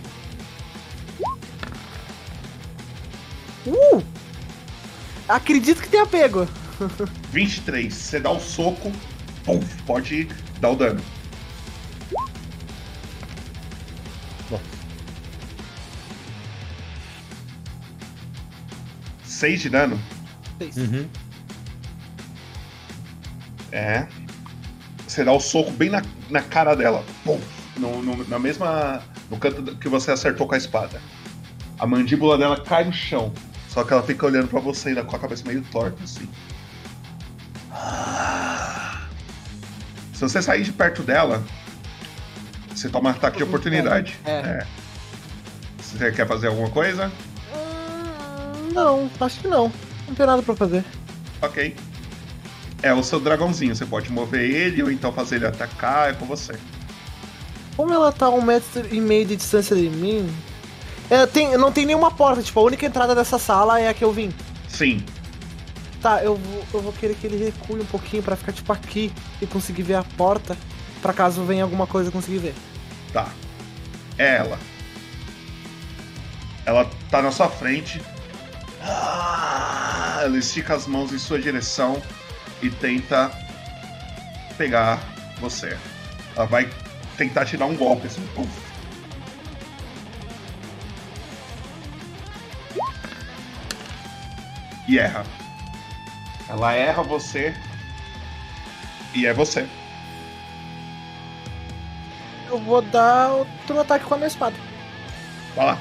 [3.67, 4.03] Uh!
[5.27, 6.47] Acredito que tenha pego.
[7.31, 7.93] 23.
[7.93, 8.91] Você dá o soco,
[9.45, 10.27] pum, pode
[10.59, 10.99] dar o dano.
[14.49, 14.59] Bom.
[19.23, 19.99] 6 de dano?
[20.77, 21.07] Uhum.
[23.71, 24.07] É.
[25.07, 27.03] Você dá o soco bem na, na cara dela.
[27.23, 27.39] Pum,
[27.77, 29.01] no, no- na mesma.
[29.29, 31.01] No canto que você acertou com a espada.
[31.77, 33.31] A mandíbula dela cai no chão.
[33.69, 36.27] Só que ela fica olhando pra você ainda com a cabeça meio torta, assim.
[40.13, 41.43] Se você sair de perto dela,
[42.73, 44.19] você toma ataque de oportunidade.
[44.25, 44.65] É.
[45.79, 47.11] Você quer fazer alguma coisa?
[48.73, 49.71] Não, acho que não.
[50.09, 50.83] Não tem nada pra fazer.
[51.41, 51.75] Ok.
[52.81, 53.75] É o seu dragãozinho.
[53.75, 56.09] Você pode mover ele ou então fazer ele atacar.
[56.09, 56.53] É com você.
[57.77, 60.29] Como ela tá a um metro e meio de distância de mim.
[61.09, 64.03] É, tem, não tem nenhuma porta, tipo, a única entrada dessa sala é a que
[64.03, 64.31] eu vim.
[64.67, 65.03] Sim.
[66.01, 69.11] Tá, eu vou, eu vou querer que ele recue um pouquinho pra ficar tipo aqui
[69.41, 70.57] e conseguir ver a porta.
[71.01, 72.55] Pra caso venha alguma coisa conseguir ver.
[73.13, 73.27] Tá.
[74.17, 74.59] É ela.
[76.65, 78.01] Ela tá na sua frente.
[78.89, 82.01] Ah, Ela estica as mãos em sua direção
[82.61, 83.31] e tenta
[84.57, 84.99] pegar
[85.39, 85.77] você.
[86.35, 86.69] Ela vai
[87.17, 88.25] tentar te dar um golpe assim.
[88.35, 88.49] puf.
[94.87, 95.23] E erra.
[96.49, 97.53] Ela erra você.
[99.13, 99.67] E é você.
[102.47, 104.55] Eu vou dar outro ataque com a minha espada.
[105.55, 105.77] Vai lá.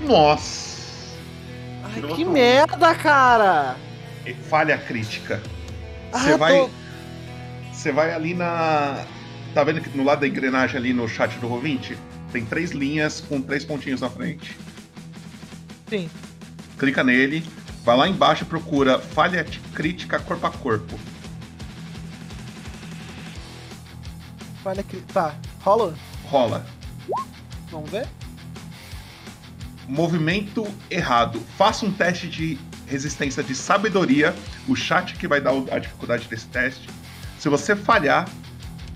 [0.00, 0.70] Nossa.
[1.84, 3.76] Ai, que merda, cara!
[4.48, 5.42] Falha crítica.
[6.12, 6.70] Ah, Você tô- vai.
[7.72, 9.04] Você vai ali na.
[9.54, 11.96] Tá vendo que no lado da engrenagem ali no chat do Roll20?
[12.32, 14.56] Tem três linhas com três pontinhos na frente.
[15.88, 16.08] Sim.
[16.78, 17.44] Clica nele,
[17.84, 19.44] vai lá embaixo e procura falha
[19.74, 20.98] crítica corpo a corpo.
[24.64, 24.98] Olha que.
[25.12, 25.94] Tá, rola?
[26.26, 26.64] Rola.
[27.70, 28.06] Vamos ver?
[29.90, 31.42] Movimento errado.
[31.58, 34.34] Faça um teste de resistência de sabedoria.
[34.68, 36.88] O chat que vai dar a dificuldade desse teste.
[37.40, 38.28] Se você falhar,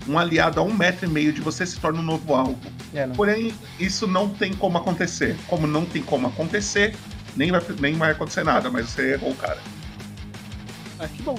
[0.07, 2.59] um aliado a um metro e meio de você se torna um novo alvo.
[2.93, 3.15] É, não.
[3.15, 5.35] Porém, isso não tem como acontecer.
[5.47, 6.95] Como não tem como acontecer,
[7.35, 9.59] nem vai, nem vai acontecer nada, mas você errou o cara.
[10.97, 11.37] Ah, que bom.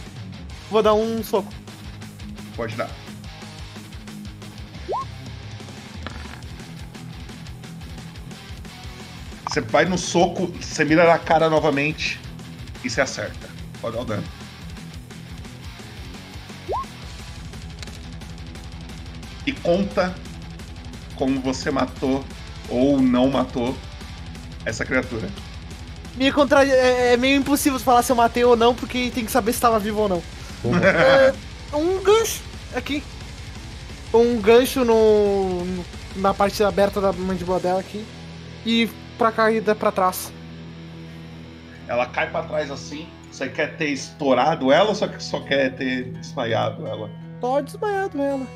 [0.70, 1.50] Vou dar um soco.
[2.54, 2.90] Pode dar.
[9.56, 12.20] Você vai no soco, você mira na cara novamente
[12.84, 13.48] e você acerta.
[13.80, 14.24] Pode dar o dano.
[19.46, 20.14] E conta
[21.14, 22.22] como você matou
[22.68, 23.74] ou não matou
[24.66, 25.26] essa criatura.
[26.16, 26.62] Me contra...
[26.62, 29.60] é, é meio impossível falar se eu matei ou não, porque tem que saber se
[29.62, 30.22] tava vivo ou não.
[30.82, 31.32] É,
[31.74, 32.42] um gancho
[32.74, 33.02] aqui.
[34.12, 35.84] Um gancho no, no-
[36.16, 38.04] na parte aberta da mandíbula dela aqui.
[38.66, 40.32] E pra caída pra trás.
[41.88, 43.08] Ela cai pra trás assim.
[43.30, 47.10] Você quer ter estourado ela ou só, só quer ter desmaiado ela?
[47.40, 48.46] Tô desmaiado ela.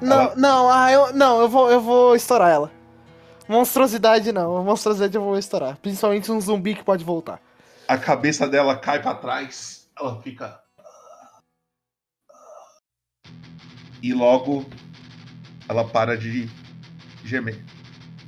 [0.00, 2.70] Não, não, ah, eu, não, eu vou, eu vou estourar ela.
[3.48, 5.76] Monstruosidade não, monstruosidade eu vou estourar.
[5.78, 7.40] Principalmente um zumbi que pode voltar.
[7.86, 9.86] A cabeça dela cai pra trás.
[9.98, 10.60] Ela fica.
[14.02, 14.64] E logo
[15.68, 16.48] ela para de
[17.24, 17.62] gemer.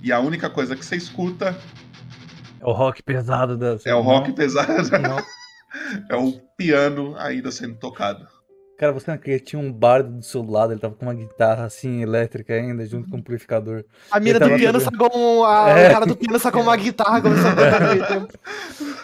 [0.06, 1.58] E a única coisa que você escuta
[2.60, 3.76] É o rock pesado da.
[3.84, 4.88] é o rock pesado.
[5.02, 5.18] Não.
[6.08, 8.24] é o piano ainda sendo tocado.
[8.78, 11.64] Cara, você não acredita, tinha um bardo do seu lado, ele tava com uma guitarra
[11.64, 13.84] assim, elétrica ainda, junto com um amplificador.
[14.08, 15.88] A mira do piano sacou um, a- É.
[15.88, 18.34] O cara do piano sacou uma guitarra, começou a tocar no meio tempo.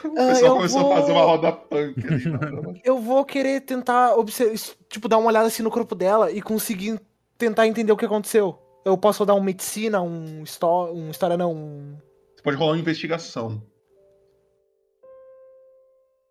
[0.05, 2.24] O pessoal eu começou vou- a fazer uma roda punk ali.
[2.28, 4.55] não, Eu vou querer tentar observar,
[4.88, 7.00] tipo, dar uma olhada assim no corpo dela e conseguir
[7.38, 8.59] tentar entender o que aconteceu.
[8.85, 11.97] Eu posso dar uma medicina, um, histó um história, não, um...
[12.35, 13.64] Você pode rolar uma investigação.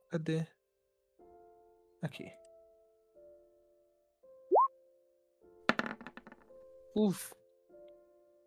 [0.09, 0.45] Cadê?
[2.01, 2.29] Aqui.
[6.93, 7.33] Uf.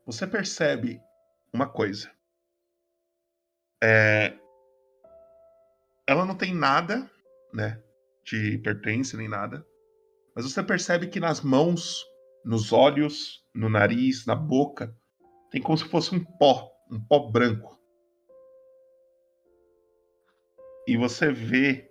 [0.04, 1.00] Você percebe
[1.52, 2.12] uma coisa.
[3.82, 4.36] É...
[6.06, 7.10] Ela não tem nada,
[7.54, 7.82] né?
[8.22, 9.66] De pertence nem nada.
[10.36, 12.04] Mas você percebe que nas mãos,
[12.44, 14.94] nos olhos, no nariz, na boca,
[15.50, 17.78] tem como se fosse um pó, um pó branco.
[20.86, 21.90] E você vê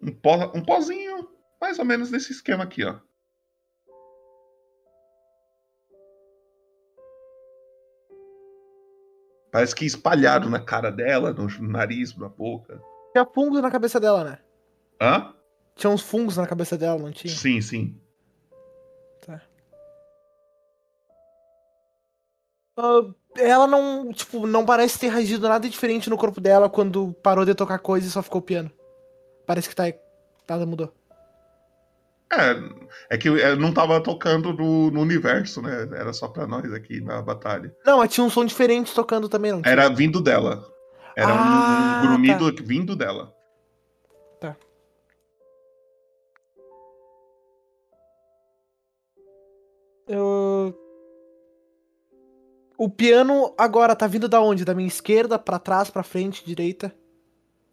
[0.00, 1.28] um, pó, um pozinho
[1.60, 2.98] mais ou menos nesse esquema aqui, ó.
[9.52, 12.82] Parece que espalhado na cara dela, no nariz, na boca.
[13.12, 14.38] Tinha fungos na cabeça dela, né?
[14.98, 15.34] Hã?
[15.76, 17.32] Tinha uns fungos na cabeça dela, não tinha?
[17.32, 18.01] Sim, sim.
[22.76, 23.02] Ah,
[23.36, 27.54] ela não, tipo, não parece ter reagido nada diferente no corpo dela quando parou de
[27.54, 28.70] tocar coisa e só ficou piano.
[29.46, 29.84] Parece que tá,
[30.48, 30.92] nada mudou.
[32.32, 35.82] É, é que não tava tocando no, no universo, né?
[35.94, 37.74] Era só pra nós aqui na batalha.
[37.84, 39.60] Não, mas tinha um som diferente tocando também, não?
[39.64, 40.66] Era vindo dela.
[41.14, 43.34] Era um- Ah, um, grumido vindo dela.
[44.40, 44.56] Tá.
[50.08, 50.74] Eu...
[52.82, 54.64] O piano agora tá vindo da onde?
[54.64, 56.92] Da minha esquerda, pra trás, pra frente, direita?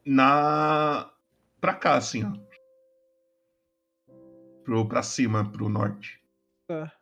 [0.05, 1.11] Na.
[1.59, 2.31] pra cá, assim, ó.
[4.63, 6.23] Pro, pra cima, pro norte.
[6.67, 6.93] Tá.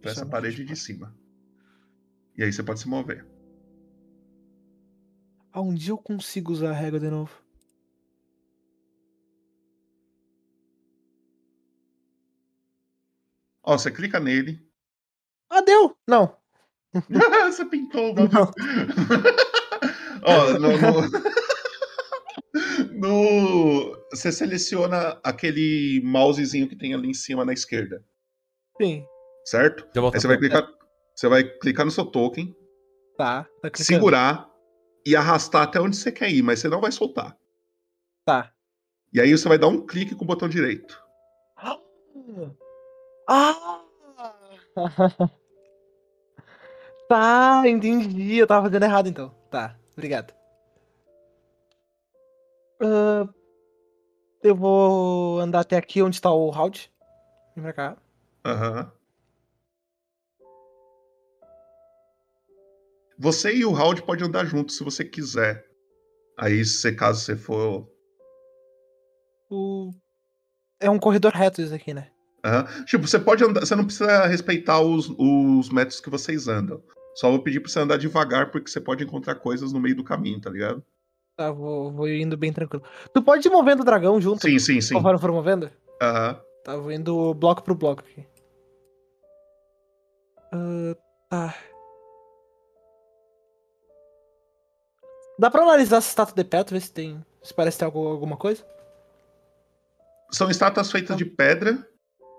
[0.00, 1.14] Pra essa parede de cima.
[2.34, 3.26] E aí você pode se mover.
[5.74, 7.38] Dia eu consigo usar a régua de novo.
[13.62, 14.66] Ó, você clica nele.
[15.50, 15.94] Ah, deu!
[16.08, 16.45] Não.
[17.52, 18.50] você pintou o bagulho.
[20.22, 21.10] Ó, no, no-
[22.98, 28.04] no- Você seleciona aquele mousezinho que tem ali em cima na esquerda,
[28.80, 29.04] Sim.
[29.44, 29.86] certo?
[29.94, 30.66] Aí você vai clicar.
[31.14, 32.54] Você vai clicar no seu token,
[33.16, 34.46] Tá, tá segurar
[35.06, 37.34] e arrastar até onde você quer ir, mas você não vai soltar.
[38.26, 38.52] Tá.
[39.12, 41.02] E aí você vai dar um clique com o botão direito.
[43.28, 43.82] Ah!
[47.08, 48.36] Tá, entendi.
[48.36, 49.34] Eu tava fazendo errado então.
[49.50, 50.34] Tá, obrigado.
[52.80, 53.28] Ah,
[54.42, 56.90] eu vou andar até aqui onde tá o Howd.
[57.54, 57.96] Vem pra cá.
[58.44, 58.92] Aham.
[63.18, 65.66] Você e o Howard podem andar juntos se você quiser.
[66.36, 67.88] Aí, se caso você for.
[69.50, 69.90] O...
[70.78, 72.10] É um corredor reto isso aqui, né?
[72.46, 72.84] Aham.
[72.84, 73.60] Tipo, você pode andar.
[73.66, 76.82] Você não precisa respeitar os, os métodos que vocês andam.
[77.16, 80.04] Só vou pedir pra você andar devagar, porque você pode encontrar coisas no meio do
[80.04, 80.84] caminho, tá ligado?
[81.36, 82.84] Tá, vou, vou indo bem tranquilo.
[83.12, 84.42] Tu pode ir movendo o dragão junto?
[84.42, 84.94] Sim, sim, sim.
[84.94, 85.70] Conforme for movendo?
[86.00, 86.40] Aham.
[86.64, 88.26] Tá, vou indo bloco pro bloco aqui.
[90.52, 90.96] Ah,
[91.30, 91.54] tá.
[95.38, 97.24] Dá pra analisar essa estátua de perto, ver se tem.
[97.42, 98.64] Se parece ter algo- alguma coisa?
[100.30, 101.86] São estátuas feitas de pedra.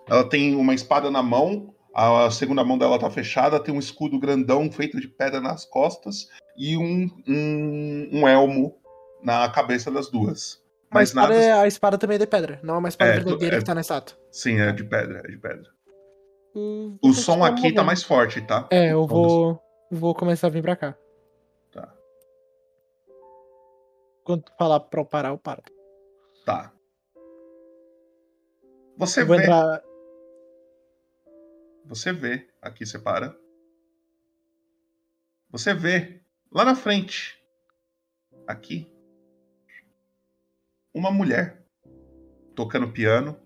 [0.08, 1.74] Ela tem uma espada na mão.
[1.94, 3.60] A segunda mão dela tá fechada.
[3.60, 6.28] Tem um escudo grandão feito de pedra nas costas.
[6.58, 8.76] E um, um, um elmo
[9.24, 10.64] na cabeça das duas.
[10.90, 11.44] A Mas espada, nada.
[11.44, 13.66] é- a espada também é de pedra, não é uma espada É, verdadeira é- que
[13.66, 14.18] tá na estátua.
[14.32, 15.70] Sim, é de pedra, é de pedra.
[16.56, 18.68] Hum, O som aqui tá mais forte, tá?
[18.72, 19.62] É, eu vou.
[19.92, 20.96] Vou começar a vir pra cá.
[21.74, 21.94] Tá.
[24.24, 25.62] Quando tu falar pra eu parar, eu paro.
[26.46, 26.72] Tá.
[28.98, 29.44] Você Eu vou vê.
[29.44, 29.82] entrar.
[31.88, 32.48] Você vê.
[32.62, 33.38] Aqui você para.
[35.50, 36.22] Você vê
[36.52, 37.42] lá na frente.
[38.46, 38.92] Aqui.
[40.94, 41.66] Uma mulher
[42.56, 43.40] tocando piano,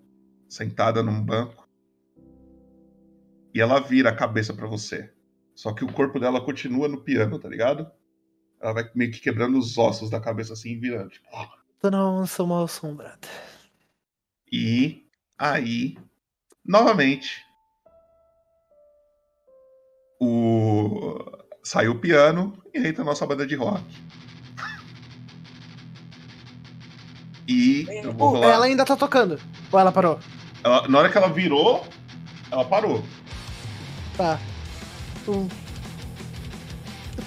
[0.49, 1.69] sentada num banco.
[3.53, 5.13] E ela vira a cabeça pra você.
[5.53, 7.91] Só que o corpo dela continua no piano, tá ligado?
[8.59, 11.09] Ela vai meio que quebrando os ossos da cabeça assim e virando.
[11.09, 11.27] Tipo,
[11.91, 13.27] não sou mal assombrada.
[14.51, 15.05] E
[15.37, 15.97] aí,
[16.65, 17.45] novamente,
[20.21, 21.19] o
[21.63, 23.83] saiu o piano e entra a nossa banda de rock.
[27.47, 28.51] E eu vou rolar.
[28.53, 29.39] ela ainda tá tocando.
[29.71, 30.19] Ou ela parou?
[30.63, 31.85] Ela- na hora que ela virou,
[32.51, 33.03] ela parou.
[34.15, 34.39] Tá.
[35.27, 35.47] Hum.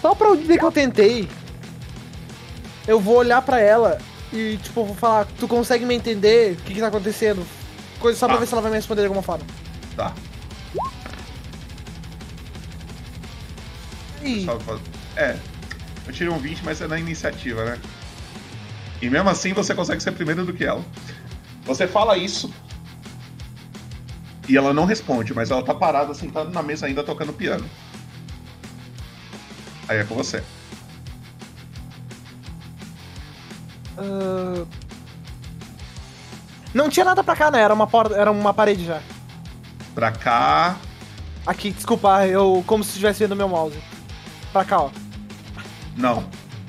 [0.00, 1.28] Só pra eu dizer que eu tentei.
[2.86, 3.98] eu vou olhar pra ela
[4.30, 7.44] e, tipo, vou falar, tu consegue me entender o que, que tá acontecendo?
[7.98, 8.40] Coisa só pra Tá.
[8.40, 9.44] ver se ela vai me responder de alguma forma.
[9.96, 10.12] Tá.
[15.16, 15.36] É,
[16.06, 17.78] eu tirei um 20, mas é na iniciativa, né?
[19.00, 20.84] E mesmo assim você consegue ser primeiro do que ela.
[21.64, 22.52] Você fala isso.
[24.48, 27.68] E ela não responde, mas ela tá parada, sentada na mesa ainda tocando piano.
[29.88, 30.42] Aí é com você.
[33.98, 34.64] ah,
[36.72, 37.60] Não tinha nada pra cá, né?
[37.60, 39.00] Era uma porta, era uma parede já.
[39.94, 40.76] Pra cá.
[41.46, 43.76] Aqui, desculpa, eu como se estivesse vendo meu mouse.
[44.54, 44.90] Pra cá, ó.
[45.96, 46.24] Não.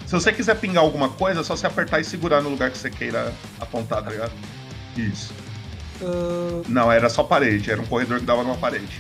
[0.07, 2.77] Se você quiser pingar alguma coisa, é só você apertar e segurar no lugar que
[2.79, 3.31] você queira
[3.61, 4.31] apontar, tá ligado?
[4.97, 5.31] Isso.
[6.01, 8.99] Ah, Não, era só parede, era um corredor que dava numa parede.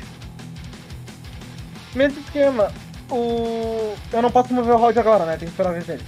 [1.95, 2.71] mesmo esquema.
[3.09, 3.95] O...
[4.13, 5.31] Eu não posso mover o round agora, né?
[5.37, 6.03] Tem que esperar a vez dele.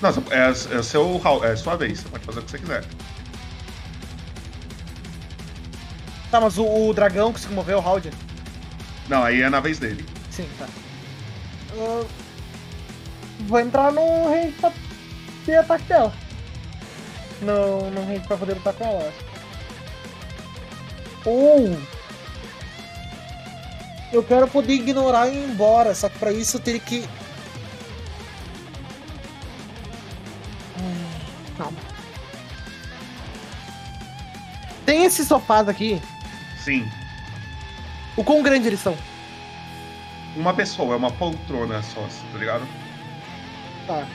[0.00, 2.84] Não, é, é, seu, round- é sua vez, você pode fazer o que você quiser.
[6.30, 8.10] Tá, mas o, o dragão conseguiu mover o round?
[9.08, 10.04] Não, aí é na vez dele.
[10.30, 10.66] Sim, tá.
[11.78, 12.04] Ah,
[13.40, 14.72] vou entrar no range pra
[15.44, 16.12] ter ataque dela.
[17.40, 19.12] No, no range pra poder lutar com ela.
[21.24, 21.76] Ou.
[24.12, 27.08] Eu quero poder ignorar e ir embora, só que pra isso eu teria que.
[30.78, 31.10] Hum,
[31.56, 31.78] Calma.
[34.84, 36.00] Tem esses sofás aqui.
[36.62, 36.86] Sim.
[38.16, 38.96] O quão grande eles são?
[40.36, 42.00] Uma pessoa, é uma poltrona só,
[42.32, 42.66] tá ligado?
[43.86, 44.06] Tá.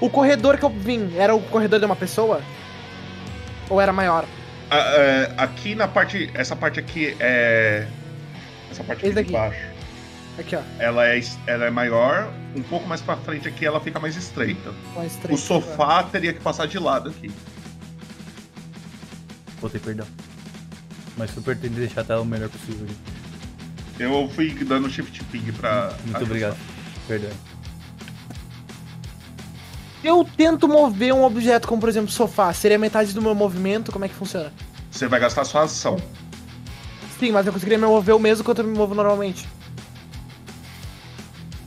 [0.00, 2.42] O corredor que eu vim era o corredor de uma pessoa?
[3.68, 4.24] Ou era maior?
[4.70, 6.30] Ah, é, aqui na parte.
[6.34, 7.86] Essa parte aqui é.
[8.70, 9.60] Essa parte aqui Esse de baixo.
[10.38, 10.62] Aqui, ó.
[10.78, 14.72] Ela é, ela é maior, um pouco mais pra frente aqui ela fica mais estreita.
[14.94, 17.30] Mais estreita, o sofá teria que passar de lado aqui.
[19.60, 20.06] Botei perdão.
[21.16, 23.19] Mas super tentei deixar a tela o melhor possível ali.
[24.00, 25.90] Eu fui dando shift ping pra.
[25.90, 26.22] Muito ajustar.
[26.22, 26.56] obrigado.
[27.06, 27.30] Perdão.
[30.02, 32.50] Eu tento mover um objeto como, por exemplo, sofá.
[32.54, 33.92] Seria metade do meu movimento?
[33.92, 34.50] Como é que funciona?
[34.90, 35.98] Você vai gastar sua ação.
[37.18, 39.46] Sim, mas eu conseguiria me mover o mesmo quanto eu me movo normalmente.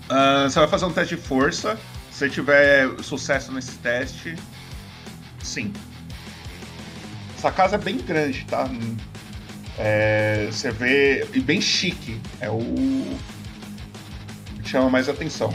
[0.10, 1.78] Ah, você vai fazer um teste de força.
[2.12, 4.36] Se você tiver sucesso nesse teste,
[5.44, 5.72] sim.
[7.38, 8.68] Essa casa é bem grande, tá?
[9.78, 11.28] É, você vê.
[11.34, 12.20] E bem chique.
[12.40, 12.60] É o.
[14.62, 15.54] que chama mais atenção.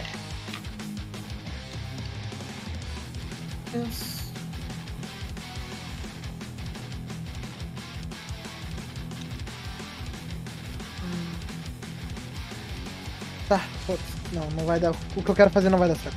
[13.48, 13.98] Tá, foda
[14.32, 14.92] Não, não vai dar.
[15.16, 16.16] O que eu quero fazer não vai dar certo.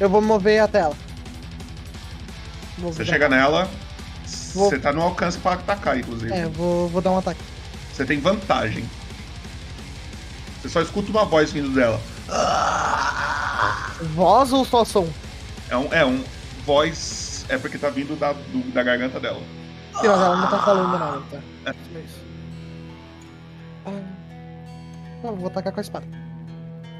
[0.00, 0.96] Eu vou mover até ela.
[2.78, 3.70] Vou Você chega nela,
[4.54, 6.32] Vou- você tá no alcance pra atacar, inclusive.
[6.32, 7.40] É, vou, vou dar um ataque.
[7.92, 8.88] Você tem vantagem.
[10.62, 12.00] Você só escuta uma voz vindo dela.
[14.14, 15.08] Voz ou só som?
[15.68, 16.22] É um, é um
[16.64, 17.44] voz.
[17.48, 19.40] É porque tá vindo da, do- da garganta dela.
[20.00, 21.38] Sim, mas ela não tá falando nada, tá?
[21.66, 21.70] É.
[21.70, 22.20] É isso.
[23.86, 23.90] Ah,
[25.22, 26.06] não, vou atacar com a espada.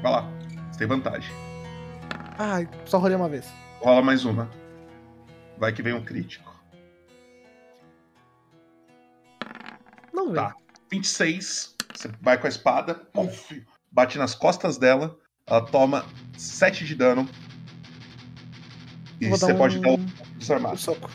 [0.01, 0.27] Vai lá.
[0.71, 1.31] Você tem vantagem.
[2.37, 3.45] Ai, só rolei uma vez.
[3.81, 4.49] Rola mais uma.
[5.57, 6.44] Vai que vem um crítico.
[10.15, 10.35] Não vem.
[10.35, 10.55] Tá.
[10.91, 11.75] 26.
[11.93, 12.95] Você vai com a espada.
[13.13, 15.17] puf, bate nas costas dela.
[15.47, 16.05] Ela toma
[16.37, 17.27] 7 de dano.
[19.21, 20.05] E Vou dar você um- pode dar um
[20.37, 20.77] desarmado.
[20.77, 21.09] soco.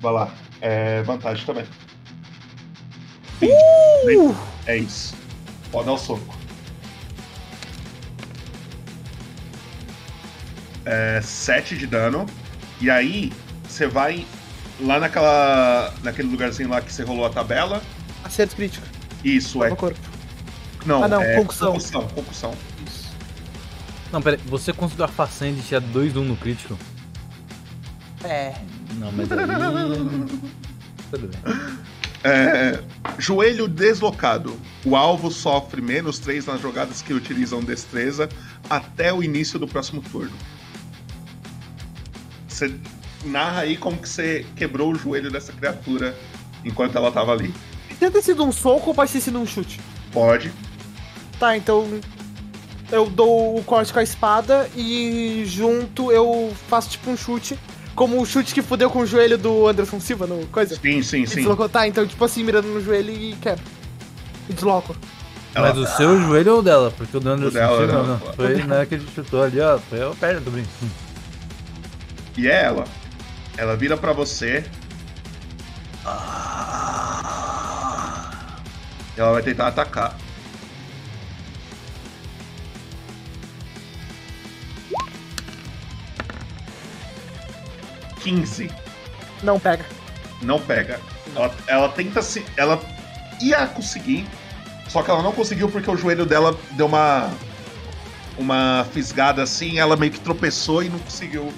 [0.00, 0.34] Vai lá.
[0.60, 1.64] É vantagem também.
[3.42, 4.34] Uh!
[4.66, 5.14] É isso.
[5.70, 6.34] Pode dar o soco.
[10.84, 12.26] É 7 de dano.
[12.80, 13.32] E aí,
[13.64, 14.26] você vai
[14.80, 15.92] lá naquela.
[16.02, 17.82] naquele lugarzinho lá que você rolou a tabela.
[18.30, 18.86] Acerto crítico.
[19.24, 19.70] Isso, é.
[19.74, 19.98] Corpo.
[20.86, 21.72] Não, Ah, não, é concussão.
[21.72, 22.06] concussão.
[22.14, 22.54] concussão.
[24.12, 26.78] Não, pera aí, você conseguiu a façanha de tirar 2 1 no crítico?
[28.24, 28.54] É.
[28.94, 29.38] Não, mas aí.
[31.10, 31.40] Tudo bem.
[32.22, 32.80] É,
[33.18, 34.56] joelho deslocado.
[34.84, 38.28] O alvo sofre menos 3 nas jogadas que utilizam destreza
[38.68, 40.32] até o início do próximo turno.
[42.46, 42.74] Você
[43.24, 46.16] narra aí como que você quebrou o joelho dessa criatura
[46.64, 47.52] enquanto ela tava ali.
[47.98, 49.80] Pode ter sido um soco ou pode ter sido um chute?
[50.12, 50.50] Pode.
[51.38, 51.86] Tá, então.
[52.92, 57.58] Eu dou o corte com a espada e junto eu faço tipo um chute.
[57.94, 60.74] Como o chute que fudeu com o joelho do Anderson Silva no coisa.
[60.74, 61.36] Sim, sim, E sim.
[61.36, 63.62] Deslocou, tá, então tipo assim, mirando no joelho e quebro.
[64.48, 64.96] E desloco.
[65.54, 66.90] Ela- Mas o seu joelho ou dela?
[66.96, 68.06] Porque o dano O dela, sentiu, não.
[68.06, 68.32] não, não.
[68.34, 69.78] Foi na hora que ele chutou ali, ó.
[69.78, 70.68] Foi a perna do brinco.
[72.36, 72.84] E é ela.
[73.56, 74.64] Ela vira pra você.
[79.16, 80.16] Ela vai tentar atacar.
[88.20, 88.70] Quinze.
[89.42, 89.84] Não pega.
[90.42, 91.00] Não pega.
[91.34, 92.44] Ela, ela tenta se.
[92.56, 92.80] Ela
[93.40, 94.26] ia conseguir.
[94.88, 97.30] Só que ela não conseguiu porque o joelho dela deu uma.
[98.38, 99.78] Uma fisgada assim.
[99.78, 101.52] Ela meio que tropeçou e não conseguiu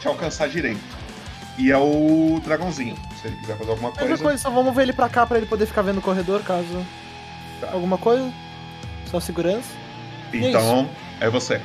[0.00, 0.80] te alcançar direito.
[1.56, 2.96] E é o dragãozinho.
[3.20, 4.22] Se ele quiser fazer alguma Mesma coisa.
[4.22, 6.84] coisa, só vamos ver ele pra cá pra ele poder ficar vendo o corredor, caso.
[7.72, 8.32] Alguma coisa?
[9.10, 9.68] Só segurança?
[10.32, 10.88] É Então,
[11.20, 11.60] é você.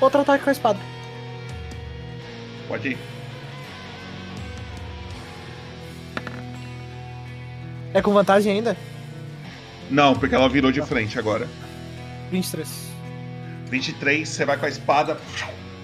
[0.00, 0.78] Outro ataque com a espada.
[2.66, 2.98] Pode ir.
[7.94, 8.76] É com vantagem ainda?
[9.90, 11.46] Não, porque ela virou de frente agora.
[12.30, 12.88] 23.
[13.70, 15.18] 23, você vai com a espada,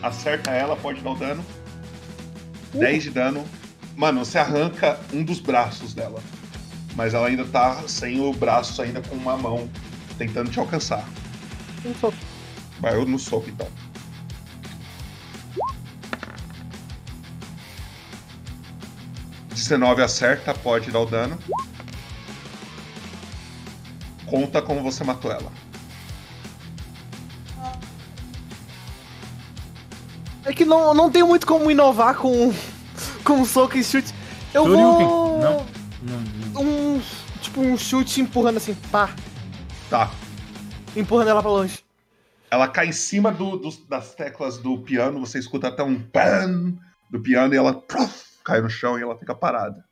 [0.03, 1.45] acerta ela, pode dar o dano.
[2.75, 3.45] 10 de dano.
[3.99, 6.23] Mano, você arranca um dos braços dela.
[6.95, 9.69] Mas ela ainda tá sem o braço, ainda com uma mão,
[10.17, 11.05] tentando te alcançar.
[11.85, 12.17] Um soco.
[12.79, 13.67] Vai eu no soco então.
[19.49, 21.37] Dezenove acerta, pode dar o dano.
[24.27, 25.51] Conta como você matou ela.
[30.45, 32.55] É que não, não tem muito como inovar com,
[33.29, 34.15] com soco e chute.
[34.55, 35.07] Eu Shoryuken.
[35.07, 35.39] vou.
[35.39, 35.67] Não.
[36.03, 36.63] Não.
[36.63, 37.03] Um.
[37.43, 39.15] Tipo, um chute empurrando assim, pá.
[39.91, 40.11] Tá.
[40.97, 41.85] Empurrando ela pra longe.
[42.51, 46.79] Ela cai em cima do- dos- das teclas do piano, você escuta até um PAM
[47.11, 49.85] do piano e ela prof, cai no chão e ela fica parada.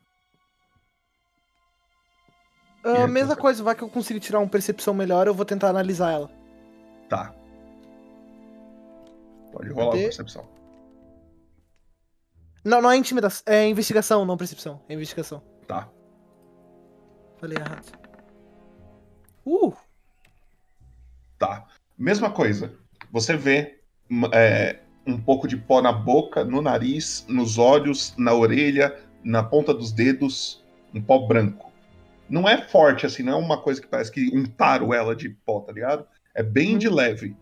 [2.82, 5.68] Ah, aí, mesma coisa, vai que eu consigo tirar uma percepção melhor, eu vou tentar
[5.68, 6.30] analisar ela.
[7.09, 7.34] Tá.
[9.53, 10.45] Pode rolar a percepção.
[12.67, 14.83] Não, não é intimidação, é investigação, não percepção.
[14.89, 15.41] É investigação.
[15.69, 15.89] Tá.
[17.39, 17.93] Falei errado.
[19.47, 19.73] Uh!
[21.39, 21.64] Tá.
[21.97, 22.75] Mesma coisa.
[23.12, 23.79] Você vê
[24.33, 29.73] é, um pouco de pó na boca, no nariz, nos olhos, na orelha, na ponta
[29.73, 31.71] dos dedos, um pó branco.
[32.29, 35.61] Não é forte assim, não é uma coisa que parece que untaram ela de pó,
[35.61, 36.05] tá ligado?
[36.35, 37.37] É bem de leve.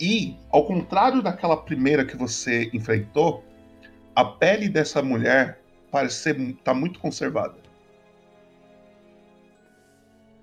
[0.00, 3.45] E, ao contrário daquela primeira que você enfrentou,
[4.16, 5.60] a pele dessa mulher
[5.92, 7.54] parece ser, tá muito conservada.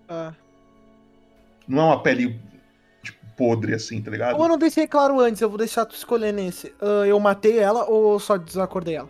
[0.08, 0.34] Ah.
[1.68, 2.40] Não é uma pele
[3.02, 4.36] tipo, podre assim, tá ligado?
[4.38, 6.74] Ou eu não deixei claro antes, eu vou deixar tu escolher nesse.
[6.82, 9.10] Ah, eu matei ela ou só desacordei ela?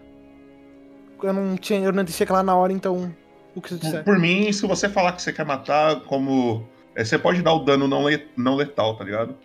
[1.21, 3.13] Eu não tinha, eu não deixei claro na hora, então.
[3.55, 4.03] O que tu Por, disser.
[4.03, 6.67] por mim, se você falar que você quer matar, como.
[6.95, 9.37] é, você pode dar o dano não, le- não letal, tá ligado?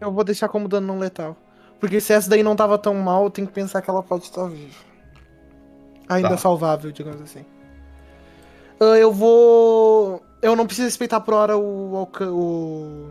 [0.00, 1.36] Eu vou deixar como dano não letal.
[1.80, 4.24] Porque se essa daí não tava tão mal, eu tenho que pensar que ela pode
[4.24, 4.74] estar viva.
[6.08, 6.36] Ainda Tá.
[6.36, 7.44] salvável, digamos assim.
[8.80, 10.22] Ah, eu vou.
[10.40, 12.08] Eu não preciso respeitar por hora o.
[12.22, 13.10] o...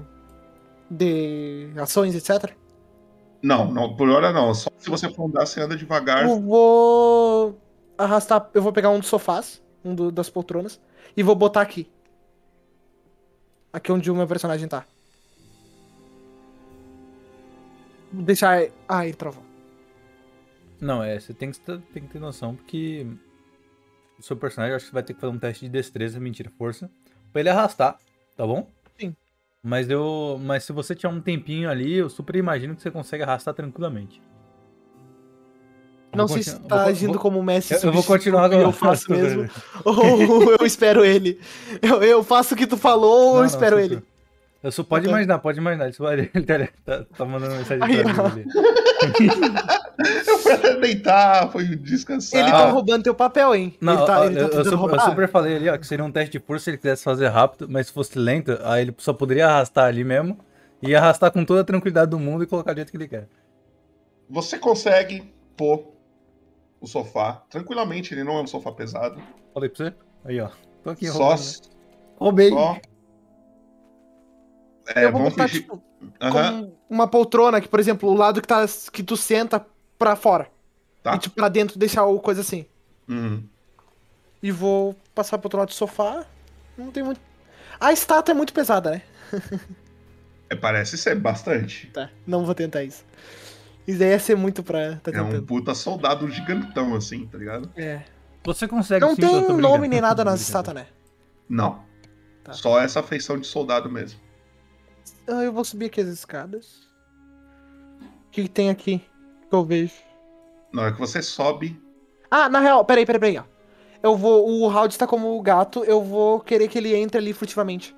[0.90, 2.52] De ações, etc.
[3.42, 4.54] Não, não, por hora não.
[4.54, 6.24] Só se você for andar, você anda devagar.
[6.28, 7.58] Eu vou
[7.98, 8.50] arrastar.
[8.54, 10.80] Eu vou pegar um dos sofás, um do- das poltronas,
[11.16, 11.92] e vou botar aqui.
[13.72, 14.86] Aqui onde o meu personagem tá.
[18.12, 18.64] Deixar.
[18.88, 19.44] Ah, ele travou.
[20.80, 23.06] Não, é, você tem que, ter- tem que ter noção, porque
[24.20, 26.90] o seu personagem, acho que vai ter que fazer um teste de destreza, mentira, força,
[27.34, 27.98] pra ele arrastar,
[28.36, 28.68] tá bom?
[29.00, 29.16] Sim.
[29.64, 33.24] Mas eu, mas se você tiver um tempinho ali, eu super imagino que você consegue
[33.24, 34.22] arrastar tranquilamente.
[36.16, 38.72] Não vou sei se tá vou- agindo vou- como mestre Eu, eu vou continuar eu
[38.72, 39.50] faço mesmo.
[39.84, 41.40] ou eu espero ele.
[41.82, 43.92] Eu, eu faço o que tu falou ou Não, eu não, espero super.
[43.98, 44.04] ele.
[44.64, 45.86] Eu só pode imaginar, pode imaginar.
[45.86, 48.46] Ele, só- ele tá, tá, tá mandando mensagem Aí, pra mim ali.
[50.28, 52.40] Eu fui até deitar, fui descansar.
[52.40, 53.76] Ele tá roubando teu papel, hein?
[53.82, 56.06] Não, ele tá, ele tá eu, eu super, eu super falei ali, ó, que seria
[56.06, 58.96] um teste de força se ele quisesse fazer rápido, mas se fosse lento, aí ele
[58.98, 60.38] só poderia arrastar ali mesmo,
[60.82, 63.28] e arrastar com toda a tranquilidade do mundo e colocar do jeito que ele quer.
[64.30, 65.88] Você consegue pôr
[66.80, 69.20] o sofá tranquilamente, ele não é um sofá pesado.
[69.54, 69.94] Falei pra você?
[70.26, 70.50] Aí, ó.
[70.84, 71.18] Tô aqui Só.
[71.20, 71.42] roubando.
[71.42, 71.54] né?
[72.20, 72.50] Roubei.
[72.50, 72.78] Só.
[74.96, 75.62] É, eu vou vamos botar, fingir.
[75.64, 75.82] tipo,
[76.32, 79.66] como uma poltrona que, por exemplo, o lado que, tá, que tu senta
[79.98, 80.50] pra fora.
[81.04, 81.16] Tá.
[81.16, 82.66] E tipo, pra dentro deixar o coisa assim.
[83.08, 83.44] Uhum.
[84.42, 86.26] E vou passar pro outro lado do sofá.
[86.78, 87.20] Não tem muito.
[87.80, 89.02] A estátua é muito pesada, né?
[90.50, 91.88] É, parece ser bastante.
[91.88, 92.10] Tá.
[92.26, 93.04] Não vou tentar isso.
[93.88, 94.98] Isso daí ia ser muito pra.
[94.98, 97.72] Tá É um puta soldado gigantão, assim, tá ligado?
[97.76, 98.02] É.
[98.44, 100.88] Você consegue Não sim, tem nome nem nada nas estátuas, né?
[101.50, 101.86] Não.
[102.52, 104.20] Só essa feição de soldado mesmo.
[105.28, 106.88] Ah, eu vou subir aqui as escadas.
[108.28, 109.00] O que, que tem aqui
[109.50, 109.94] que eu vejo?
[110.74, 111.80] Na hora que você sobe,
[112.30, 113.38] Ah, na real, peraí, peraí, peraí.
[113.38, 113.44] ó.
[114.04, 114.48] Eu vou.
[114.48, 117.96] O Howard tá como o gato, eu vou querer que ele entre ali furtivamente.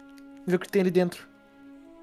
[0.48, 1.27] Ver o que tem ali dentro.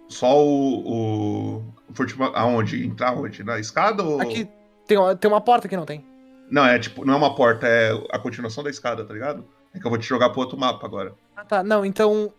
[0.08, 1.58] só o.
[1.58, 1.62] o
[1.94, 2.84] furtiva- aonde?
[2.86, 3.42] Entrar onde?
[3.42, 4.20] Na escada ou.
[4.20, 4.48] Aqui
[4.86, 6.04] tem, uma- tem uma porta que não tem.
[6.50, 9.44] Não, é tipo, não é uma porta, é a continuação da escada, tá ligado?
[9.74, 11.14] É que eu vou te jogar pro outro mapa agora.
[11.36, 11.62] Ah, tá.
[11.64, 12.32] Não, então.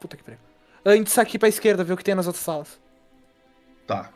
[0.00, 0.38] Puta que pariu.
[0.84, 2.80] Antes aqui pra esquerda, ver o que tem nas outras salas.
[3.86, 4.10] Tá.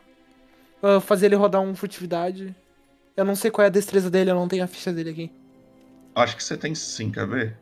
[0.81, 2.55] Ah, fazer ele rodar um furtividade.
[3.15, 5.31] Eu não sei qual é a destreza dele, eu não tenho a ficha dele aqui.
[6.15, 7.57] Acho que você tem sim, quer ver?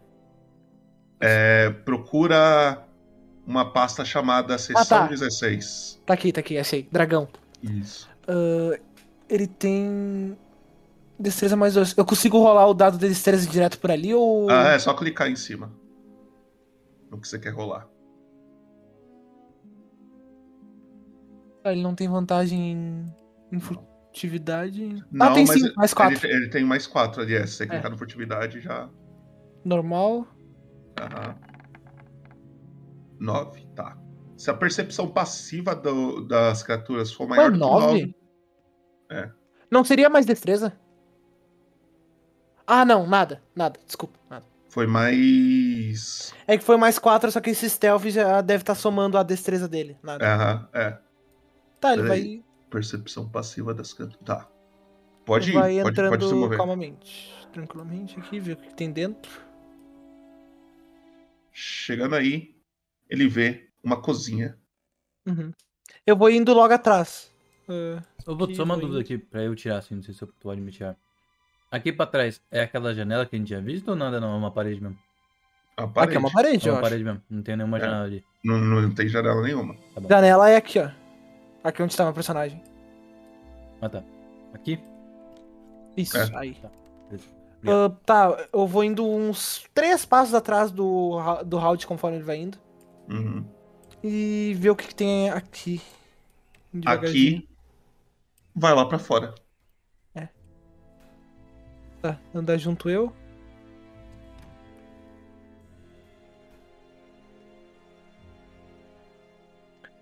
[1.20, 2.84] É, procura
[3.46, 5.08] uma pasta chamada Sessão tá.
[5.08, 6.02] 16.
[6.06, 6.88] Tá aqui, tá aqui, achei.
[6.92, 7.28] Dragão.
[7.64, 8.10] Isso.
[8.28, 8.80] Ah,
[9.30, 10.38] ele tem.
[11.20, 11.96] Destreza mais dois.
[11.98, 14.50] Eu consigo rolar o dado de destreza direto por ali ou.
[14.50, 15.72] Ah, é só clicar em cima.
[17.10, 17.88] No que você quer rolar.
[21.68, 23.06] Ah, ele não tem vantagem em,
[23.52, 25.04] em furtividade.
[25.12, 26.26] Não, ah, tem sim, mais quatro.
[26.26, 27.46] Ele, ele tem mais 4 ali, é.
[27.46, 27.68] Se você É.
[27.68, 28.90] clicar no furtividade já.
[29.66, 30.26] Normal.
[31.00, 31.36] Aham.
[33.20, 33.98] 9, tá.
[34.38, 37.86] Se a percepção passiva do- das criaturas for maior Ué, do que nove?
[38.02, 38.16] 9.
[39.10, 39.32] É.
[39.72, 40.72] Não seria mais destreza?
[42.66, 44.46] Ah, não, nada, nada, desculpa, nada.
[44.70, 46.34] Foi mais.
[46.46, 49.68] É que foi mais quatro, só que esse stealth já deve estar somando a destreza
[49.68, 49.98] dele.
[50.04, 50.26] Nada.
[50.26, 50.98] Aham, é.
[51.80, 52.38] Tá, ele Peraí.
[52.38, 54.26] vai, Percepção passiva das criaturas.
[54.26, 54.50] Tá.
[55.26, 56.58] Pode ir, vai pode, entrando pode se mover.
[56.58, 57.34] calmamente.
[57.54, 59.32] Tranquilamente aqui, ver o que tem dentro.
[61.52, 62.56] Chegando aí,
[63.10, 64.58] ele vê uma cozinha.
[65.26, 65.52] Uhum.
[66.06, 67.32] Eu vou indo logo atrás.
[67.68, 70.28] Ah, Eu vou só uma dúvida aqui pra eu tirar, assim, não sei se eu
[70.40, 70.96] pode me tirar.
[71.72, 74.34] Aqui pra trás, é aquela janela que a gente tinha visto ou nada não?
[74.34, 74.98] É uma parede mesmo?
[75.76, 76.90] A Aqui é uma parede, É eu uma acho.
[76.90, 77.82] parede mesmo, não tem nenhuma É.
[77.82, 78.24] janela ali.
[78.44, 79.76] Não, não tem janela nenhuma.
[79.96, 80.02] Tá.
[80.10, 80.90] Janela é aqui, ó.
[81.64, 82.62] Aqui onde tá meu personagem.
[83.82, 84.04] Ah tá.
[84.54, 84.80] Aqui?
[85.96, 86.30] Isso, É.
[86.36, 86.54] aí.
[86.56, 86.70] Tá.
[87.66, 92.38] Ah, tá, eu vou indo uns três passos atrás do, do Howard conforme ele vai
[92.38, 92.58] indo.
[93.10, 93.44] Uhum.
[94.04, 95.82] E ver o que, que tem aqui.
[96.86, 97.50] Aqui.
[98.56, 99.34] Vai lá pra fora.
[102.00, 103.12] Tá, andar junto eu.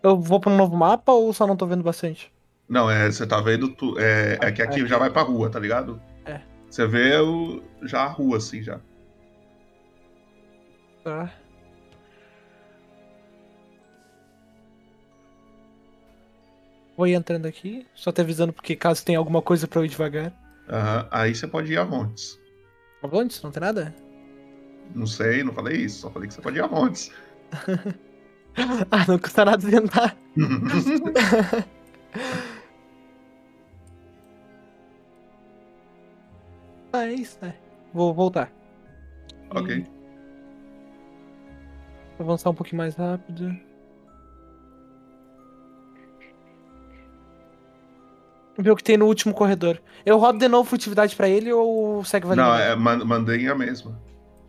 [0.05, 2.31] Eu vou pra um novo mapa ou só não tô vendo bastante?
[2.69, 3.69] Não, é, você tá vendo.
[3.69, 5.99] Tu, é, é que aqui já vai pra rua, tá ligado?
[6.25, 6.41] É.
[6.69, 8.79] Você vê o, já a rua, assim, já.
[11.03, 11.33] Tá.
[16.95, 19.89] Vou ir entrando aqui, só te avisando porque caso tenha alguma coisa pra eu ir
[19.89, 20.31] devagar.
[20.69, 21.07] Aham.
[21.09, 22.39] Aí você pode ir a montes.
[23.01, 23.43] Onde?
[23.43, 23.95] Não tem nada?
[24.93, 27.11] Não sei, não falei isso, só falei que você pode ir a montes.
[28.91, 30.15] ah, não custa nada tentar.
[36.93, 37.55] ah, é isso, né?
[37.93, 38.51] Vou voltar.
[39.51, 39.85] ok.
[42.17, 43.55] Vou avançar um pouquinho mais rápido.
[48.57, 49.81] Ver o que tem no último corredor.
[50.05, 52.45] Eu rodo de novo furtividade pra ele ou segue valendo?
[52.45, 53.99] Não, é, man- mandei a mesma.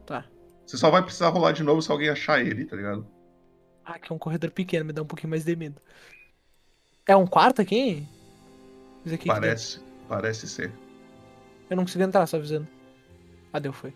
[0.06, 0.24] Tá.
[0.64, 3.04] Você só vai precisar rolar de novo se alguém achar ele, tá ligado?
[3.86, 5.80] Ah, que é um corredor pequeno, me dá um pouquinho mais de medo.
[7.06, 8.04] É um quarto aqui?
[9.12, 10.72] Aqui Parece, parece ser.
[11.70, 12.66] Eu não consigo entrar, só avisando.
[13.52, 13.94] Ah, deu, foi.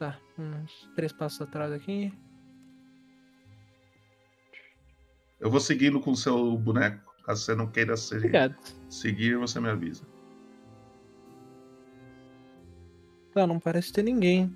[0.00, 2.12] Tá, uns três passos atrás aqui.
[5.38, 7.14] Eu vou seguindo com o seu boneco.
[7.24, 8.56] Caso você não queira ser- Obrigado.
[8.88, 10.04] seguir, você me avisa.
[13.32, 14.52] Tá, não parece ter ninguém.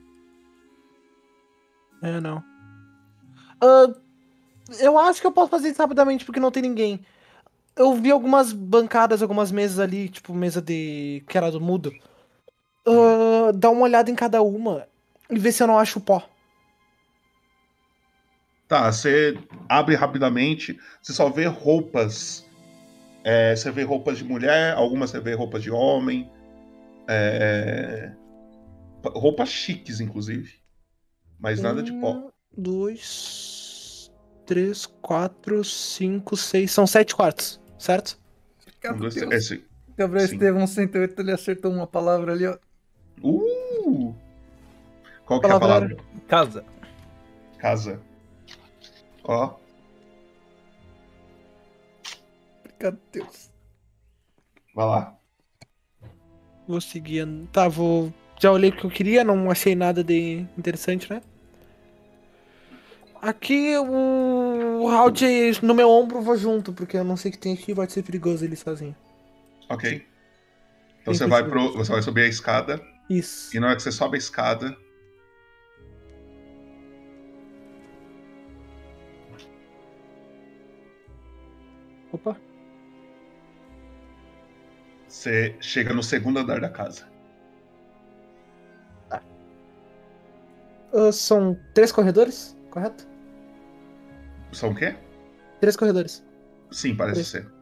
[2.02, 2.42] É, não.
[3.64, 3.94] Ah,
[4.78, 7.00] eu acho que eu posso fazer isso rapidamente porque não tem ninguém.
[7.74, 11.24] Eu vi algumas bancadas, algumas mesas ali, tipo mesa de.
[11.26, 11.92] que era do mudo.
[12.86, 14.86] Ah, dá uma olhada em cada uma
[15.30, 16.22] e ver se eu não acho pó.
[18.68, 19.38] Tá, você
[19.68, 22.46] abre rapidamente, você só vê roupas.
[23.24, 26.30] É, você vê roupas de mulher, algumas você vê roupas de homem.
[27.08, 28.12] é,
[29.02, 30.64] roupas chiques, inclusive.
[31.38, 32.12] Mas nada de pó.
[32.12, 33.53] Um, dois,
[34.46, 36.72] três, quatro, cinco, seis.
[36.72, 38.18] São sete quartos, certo?
[38.84, 39.64] Um, dois, esse.
[39.96, 40.34] Gabriel Sim.
[40.34, 42.58] Estevão 108, ele acertou uma palavra ali, ó.
[43.22, 44.14] Uh!
[45.24, 46.04] Qual que é a Palavra palavra?
[46.26, 46.64] Casa.
[47.58, 48.00] Casa.
[49.22, 49.54] Ó.
[52.60, 53.50] Obrigado, Deus.
[54.74, 55.18] Vai lá.
[56.66, 57.26] Vou seguir.
[57.52, 58.12] Tá, vou.
[58.40, 61.22] Já olhei o que eu queria, não achei nada de interessante, né?
[63.24, 65.22] Aqui o Halt
[65.62, 68.02] no meu ombro vou junto, porque eu não sei o que tem aqui pode ser
[68.02, 68.94] perigoso ele sozinho.
[69.70, 70.06] Ok.
[71.00, 72.78] Então Tem você vai, pro, você vai subir a escada.
[73.08, 73.56] Isso.
[73.56, 74.76] E na hora que você sobe a escada.
[82.12, 82.36] Opa.
[85.08, 87.08] Você chega no segundo andar da casa.
[89.10, 89.22] Ah,
[91.10, 93.13] são três corredores, correto?
[94.54, 94.96] São o quê?
[95.60, 96.24] Três corredores.
[96.70, 97.44] Sim, parece Três.
[97.46, 97.52] ser.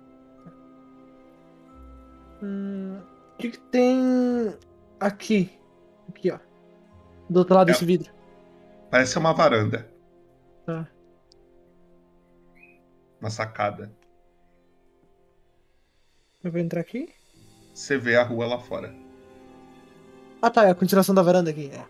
[2.43, 2.99] Hum,
[3.35, 4.55] o que, que tem
[5.01, 5.51] aqui?
[6.09, 6.39] Aqui, ó.
[7.31, 7.73] Do outro lado É.
[7.73, 8.13] desse vidro.
[8.91, 9.89] Parece ser uma varanda.
[10.67, 10.87] Tá.
[13.21, 13.93] Uma sacada.
[16.43, 17.09] Eu vou entrar aqui.
[17.73, 18.93] Você vê a rua lá fora.
[20.43, 21.71] Ah tá, é a continuação da varanda aqui.
[21.73, 21.85] É.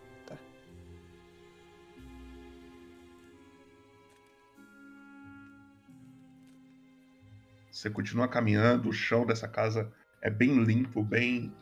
[7.82, 11.52] Você continua caminhando, o chão dessa casa é bem limpo, bem.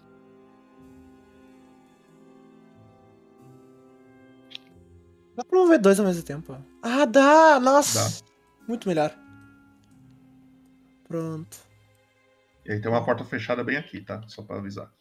[5.35, 6.63] Dá pra mover dois ao mesmo tempo.
[6.83, 7.59] Ah, dá!
[7.59, 8.23] Nossa!
[8.69, 9.17] Muito melhor.
[11.09, 11.57] Pronto.
[12.67, 14.21] E aí tem uma porta fechada bem aqui, tá?
[14.29, 14.93] Só pra avisar.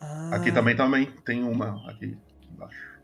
[0.00, 0.30] Ah.
[0.36, 2.16] Aqui também, também tem uma aqui
[2.50, 2.98] embaixo.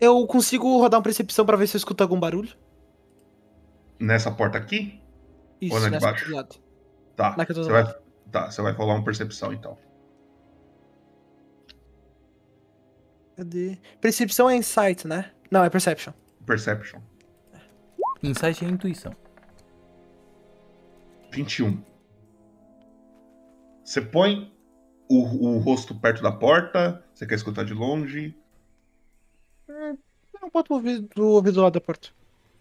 [0.00, 2.52] Eu consigo rodar uma percepção pra ver se eu escuto algum barulho?
[3.96, 5.00] Nessa porta aqui?
[5.60, 6.28] Isso, Ou na de baixo?
[6.28, 6.65] do lado.
[7.16, 7.34] Tá.
[7.34, 7.94] Você vai,
[8.30, 9.76] tá, você vai rolar uma percepção então.
[13.36, 13.78] Cadê?
[14.00, 15.30] Percepção é insight, né?
[15.50, 16.12] Não, é perception.
[16.44, 17.00] Perception.
[18.22, 19.12] Insight é intuição.
[21.32, 21.82] 21.
[23.84, 24.52] Você põe
[25.08, 28.34] o, o rosto perto da porta, você quer escutar de longe.
[29.68, 29.96] Hum,
[30.40, 32.08] Não boto o ouvido, o ouvido do lado da porta.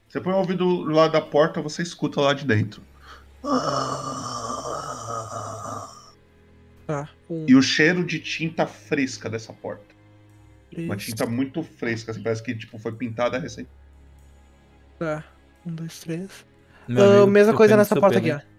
[0.08, 2.82] Você põe o ouvido do lado da porta, você escuta lá de dentro.
[6.86, 7.10] Tá.
[7.30, 9.96] Um, E o cheiro de tinta fresca dessa porta.
[10.78, 13.66] Uma tinta muito fresca, assim, parece que tipo, foi pintada recém.
[15.00, 15.24] Tá.
[15.66, 16.46] Um, dois, três.
[16.90, 16.92] Ah,
[17.22, 18.44] amigo mesma coisa nessa porta pé, aqui, né?
[18.46, 18.56] ó.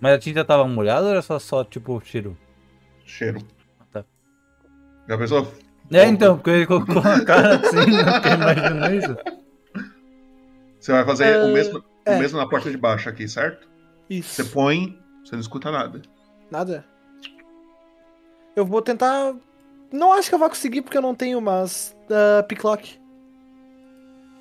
[0.00, 2.36] Mas a tinta tava molhada ou era só, só tipo, cheiro?
[3.04, 3.40] Cheiro.
[3.90, 4.04] Tá.
[5.08, 5.52] Já pensou?
[5.90, 9.16] É, então, porque ele colocou a cara assim, eu fiquei imaginando isso.
[10.78, 12.16] Você vai fazer Ah, o, mesmo, é.
[12.16, 13.66] o mesmo na porta de baixo aqui, certo?
[14.10, 14.34] Isso.
[14.34, 16.02] Você põe, você não escuta nada.
[16.50, 16.84] Nada?
[18.56, 19.34] Eu vou tentar.
[19.92, 21.94] Não acho que eu vou conseguir porque eu não tenho, mas.
[22.08, 22.98] Uh, picklock.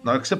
[0.01, 0.39] Na hora que você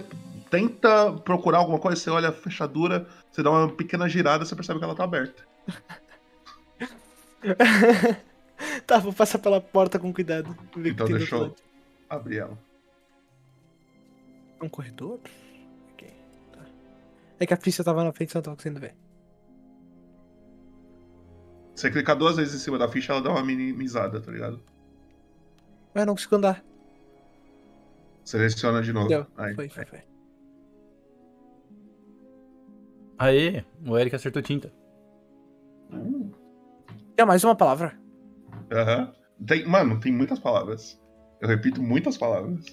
[0.49, 4.80] tenta procurar alguma coisa, você olha a fechadura, você dá uma pequena girada, você percebe
[4.80, 5.45] que ela tá aberta.
[8.88, 10.56] tá, vou passar pela porta com cuidado.
[10.77, 11.53] Então deixa eu
[12.10, 12.57] abrir ela.
[14.61, 15.19] Um corredor?
[15.93, 16.07] Ok.
[16.53, 16.61] Tá.
[17.39, 18.95] É que a ficha tava na frente, então eu não tava conseguindo ver.
[21.76, 24.61] Você clicar duas vezes em cima da ficha, ela dá uma minimizada, tá ligado?
[25.93, 26.64] Ué, não consigo andar.
[28.23, 29.10] Seleciona de novo.
[29.10, 29.27] Deu.
[29.38, 29.99] Aí, Foi, foi, foi.
[33.18, 34.72] Aê, o Eric acertou tinta.
[37.15, 37.97] Quer mais uma palavra?
[38.72, 39.14] Aham.
[39.45, 40.99] Tem, mano, tem muitas palavras.
[41.41, 42.64] Eu repito muitas palavras.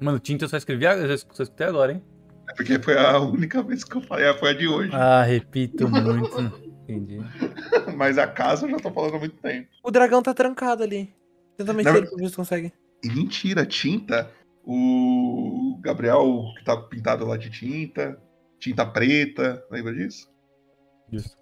[0.00, 2.04] Mano, tinta eu só escrevi, eu só escutei agora, hein?
[2.48, 4.90] É porque foi a única vez que eu falei, foi a de hoje.
[4.92, 6.69] Ah, repito muito.
[6.90, 7.18] Entendi.
[7.96, 9.68] Mas a casa eu já tô falando há muito tempo.
[9.82, 11.14] O dragão tá trancado ali.
[11.56, 12.72] Tenta mexer ele pra ver se consegue.
[13.02, 14.30] E mentira, tinta.
[14.64, 18.20] O Gabriel, que tá pintado lá de tinta.
[18.58, 20.30] Tinta preta, lembra disso?
[21.10, 21.36] Isso.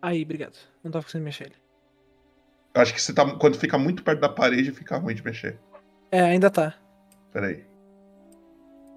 [0.00, 0.56] Aí, obrigado.
[0.82, 1.56] Não tava conseguindo mexer ele.
[2.74, 5.58] Eu acho que você tá, quando fica muito perto da parede, fica ruim de mexer.
[6.10, 6.74] É, ainda tá.
[7.32, 7.64] Pera aí.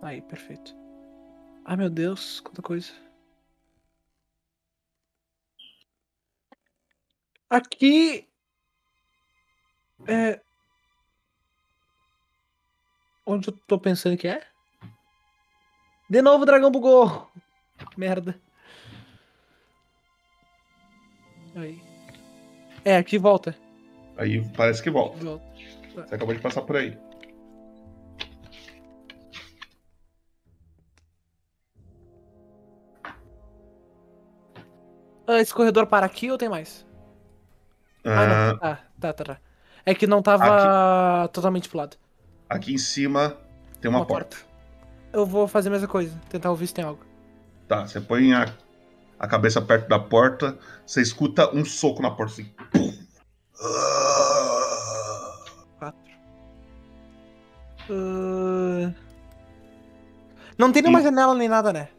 [0.01, 0.75] Aí, perfeito.
[1.65, 2.91] Ai, meu Deus, quanta coisa.
[7.49, 8.27] Aqui.
[10.07, 10.39] É.
[13.25, 14.45] Onde eu tô pensando que é?
[16.09, 17.29] De novo o dragão bugou!
[17.97, 18.39] Merda.
[21.55, 21.81] Aí.
[22.85, 23.55] É, aqui volta.
[24.17, 25.23] Aí parece que volta.
[25.23, 25.45] Volta.
[25.95, 26.97] Você acabou de passar por aí.
[35.27, 36.88] Ah, esse corredor para aqui ou tem mais?
[38.03, 38.59] Ah, não.
[38.61, 39.37] Ah, tá, tá, tá.
[39.85, 41.97] É que não tava totalmente pro lado.
[42.47, 43.37] aqui em cima
[43.81, 44.37] tem uma, Uma porta.
[45.11, 47.03] Eu vou fazer a mesma coisa, tentar ouvir se tem algo.
[47.67, 48.45] Tá, você põe a,
[49.17, 52.51] a cabeça perto da porta, você escuta um soco na porta assim.
[55.79, 55.99] Quatro.
[57.89, 58.93] Ah,
[60.57, 61.89] Não tem nenhuma janela nem nada, né?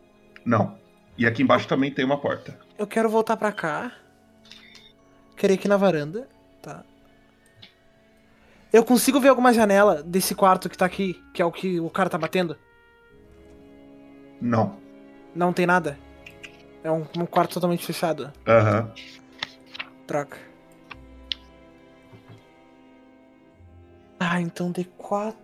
[0.44, 0.78] Não.
[1.16, 2.58] E aqui embaixo também tem uma porta.
[2.78, 3.92] Eu quero voltar pra cá.
[5.40, 6.28] Querer aqui na varanda.
[6.60, 6.84] Tá.
[8.70, 11.88] Eu consigo ver alguma janela desse quarto que tá aqui, que é o que o
[11.88, 12.58] cara tá batendo?
[14.38, 14.76] Não.
[15.34, 15.98] Não tem nada?
[16.84, 18.30] É um, um quarto totalmente fechado.
[18.46, 18.92] Aham.
[20.06, 20.36] Troca.
[24.20, 25.34] Ah, então D4,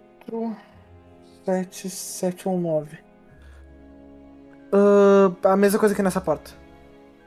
[1.47, 2.99] 7, 7 ou 9.
[4.71, 6.51] Ah, a mesma coisa que nessa porta.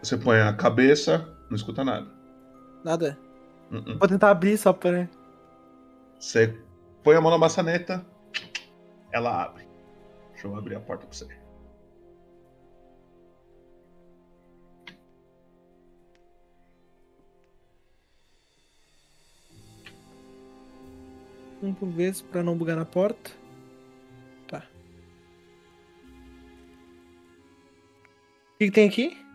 [0.03, 2.18] Você põe a cabeça, não escuta nada.
[2.89, 3.15] Nada?
[3.71, 3.99] Uh-uh.
[3.99, 5.07] Vou tentar abrir só pra.
[6.19, 6.57] Você
[7.03, 8.03] põe a mão na maçaneta,
[9.11, 9.67] ela abre.
[10.31, 11.27] Deixa eu abrir a porta pra você.
[21.61, 23.29] Um por vez pra não bugar na porta.
[24.47, 24.63] Tá.
[28.55, 29.28] O que, que tem aqui?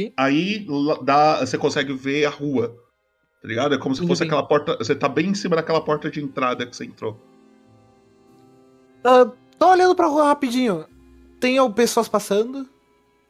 [0.00, 0.12] Aqui?
[0.16, 0.66] Aí
[1.02, 2.76] dá, você consegue ver a rua.
[3.42, 3.74] Tá ligado?
[3.74, 4.28] É como se fosse bem.
[4.28, 4.76] aquela porta.
[4.76, 7.18] Você tá bem em cima daquela porta de entrada que você entrou.
[9.04, 10.86] Ah, tô olhando pra rua rapidinho.
[11.40, 12.68] Tem pessoas passando?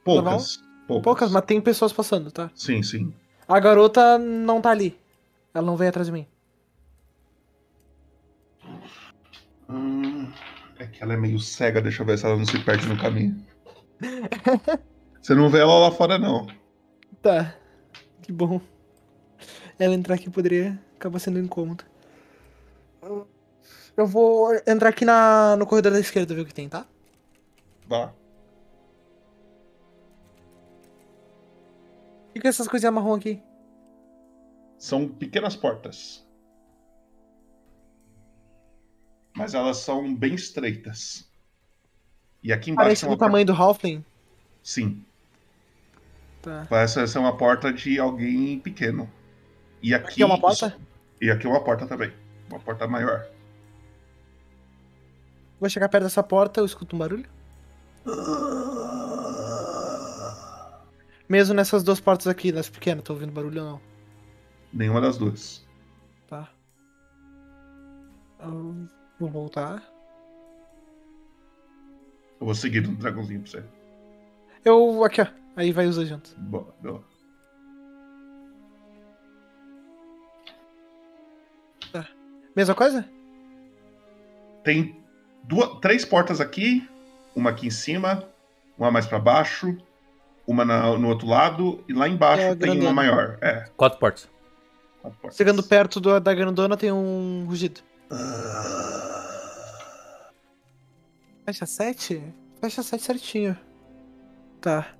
[0.05, 0.59] Poucas.
[0.89, 1.03] Normal?
[1.03, 2.51] Poucas, mas tem pessoas passando, tá?
[2.55, 3.15] Sim, sim.
[3.47, 4.99] A garota não tá ali.
[5.55, 6.27] Ela não veio atrás de mim.
[9.69, 10.29] Hum,
[10.81, 12.97] é que ela é meio cega, deixa eu ver se ela não se perde no
[12.99, 13.37] caminho.
[15.23, 16.47] Você não vê ela lá fora, não.
[17.23, 17.55] Tá.
[18.23, 18.61] Que bom.
[19.79, 21.85] Ela entrar aqui poderia acabar sendo incômodo.
[23.97, 26.87] Eu vou entrar aqui na, no corredor da esquerda ver o que tem, tá?
[27.87, 28.13] Vá.
[32.29, 33.43] O que, que é essas coisinhas marrom aqui?
[34.79, 36.27] São pequenas portas.
[39.37, 41.29] Mas elas são bem estreitas.
[42.43, 44.05] E aqui embaixo Parece do porta- tamanho do Halfling.
[44.63, 45.05] Sim.
[46.43, 46.67] Tá.
[46.69, 49.11] Parece ser uma porta de alguém pequeno.
[49.83, 50.77] E aqui, Aqui é uma porta?
[51.21, 52.13] E aqui é uma porta também.
[52.49, 53.27] Uma porta maior.
[55.59, 57.29] Vou chegar perto dessa porta, eu escuto um barulho.
[61.29, 63.81] Mesmo nessas duas portas aqui, nas pequenas, tô ouvindo barulho ou não?
[64.73, 65.65] Nenhuma das duas.
[66.29, 66.49] Tá.
[68.41, 68.89] Eu
[69.19, 69.83] vou voltar.
[72.41, 73.65] Eu vou seguir um dragãozinho pra você.
[74.65, 75.05] Eu.
[75.05, 75.27] Aqui, ó.
[75.61, 75.99] Aí vai os.
[76.39, 77.05] Boa, boa.
[81.93, 82.07] Tá.
[82.57, 83.07] Mesma coisa?
[84.65, 84.97] Tem
[85.45, 86.89] duas, três portas aqui,
[87.37, 88.25] uma aqui em cima,
[88.79, 89.77] uma mais pra baixo,
[90.47, 93.37] uma na- no outro lado e lá embaixo É tem uma maior.
[93.43, 93.69] É.
[93.77, 94.31] Quatro portas.
[95.03, 95.37] quatro portas.
[95.37, 97.83] Chegando perto do- da grandona tem um rugido.
[101.45, 102.23] Fecha sete?
[102.63, 103.59] Fecha sete certinho.
[104.59, 104.95] Tá.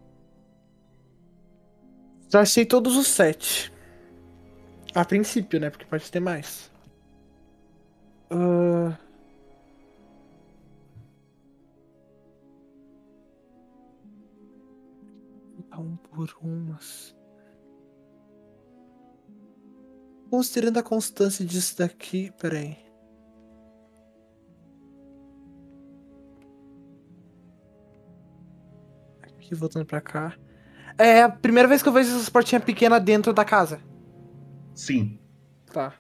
[2.31, 3.73] Já achei todos os sete.
[4.95, 5.69] A princípio, né?
[5.69, 6.71] Porque pode ter mais.
[15.69, 17.17] Tá um por umas.
[20.31, 22.33] Considerando a constância disso daqui.
[22.41, 22.79] Peraí.
[29.23, 30.39] Aqui, voltando pra cá.
[31.01, 33.81] É a primeira vez que eu vejo essa portinha pequena dentro da casa.
[34.75, 35.19] Sim.
[35.73, 35.95] Tá.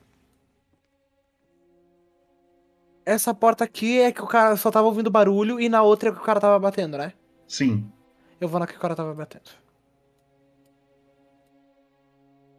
[3.06, 6.12] Essa porta aqui é que o cara só tava ouvindo barulho e na outra é
[6.12, 7.14] que o cara tava batendo, né?
[7.48, 7.90] Sim.
[8.38, 9.50] Eu vou na que o cara tava batendo.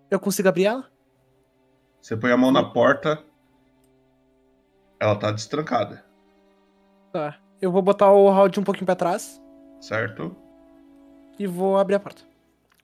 [0.09, 0.91] Eu consigo abrir ela?
[2.01, 3.23] Você põe a mão na porta,
[4.99, 6.03] ela tá destrancada,
[7.13, 7.37] Tá.
[7.61, 9.39] Eu vou botar o round um pouquinho pra trás
[9.79, 10.35] certo?
[11.37, 12.30] e vou abrir a porta.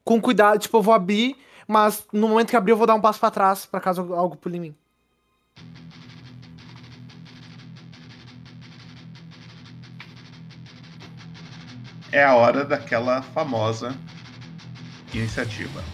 [0.08, 1.36] Com cuidado, tipo, eu vou abrir,
[1.66, 4.36] mas no momento que abrir eu vou dar um passo pra trás pra caso algo
[4.38, 4.74] pule em mim.
[12.10, 13.94] É a hora daquela famosa
[15.12, 15.84] iniciativa.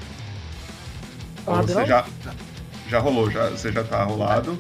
[1.44, 2.06] Ah, você já,
[2.88, 4.56] já rolou, já, você já tá rolado.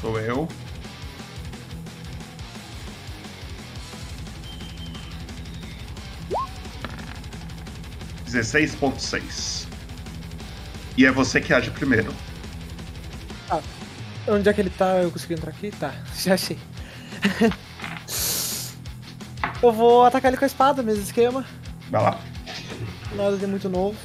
[0.00, 0.46] Sou eu.
[8.26, 9.66] Dezesseis ponto seis.
[10.98, 12.12] E é você que age primeiro.
[13.48, 13.60] Ah,
[14.28, 14.98] onde é que ele tá?
[14.98, 15.70] Eu consegui entrar aqui?
[15.70, 16.58] Tá, já achei.
[19.62, 21.46] eu vou atacar ele com a espada, mesmo esquema.
[21.90, 22.20] Vai lá.
[23.14, 23.96] Nada de muito novo.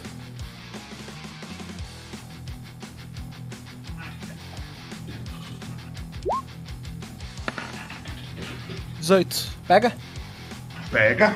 [9.00, 9.48] 18.
[9.68, 9.94] Pega?
[10.92, 11.36] Pega.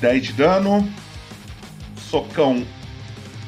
[0.00, 0.90] Dez de dano.
[2.10, 2.66] Socão.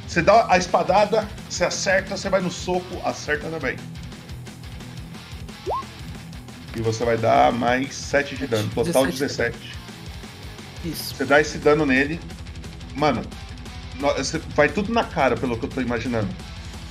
[0.07, 3.77] Você dá a espadada, você acerta, você vai no soco, acerta também.
[6.77, 8.69] E você vai dar mais 7 de dano.
[8.75, 9.57] Total 17.
[9.59, 9.59] 17.
[10.85, 11.15] Isso.
[11.15, 12.21] Você dá esse dano nele.
[12.95, 13.23] Mano,
[14.55, 16.29] vai tudo na cara, pelo que eu tô imaginando.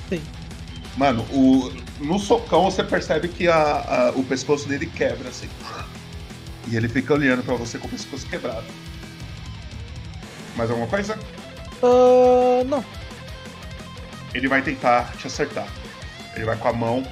[0.09, 0.21] Sim.
[0.97, 5.47] Mano, o, no socão você percebe que a- a- o pescoço dele quebra, assim.
[6.67, 8.65] E ele fica olhando pra você com o pescoço quebrado.
[10.55, 11.17] Mais alguma coisa?
[11.81, 12.83] Ah, não.
[14.33, 15.67] Ele vai tentar te acertar.
[16.35, 17.03] Ele vai com a mão.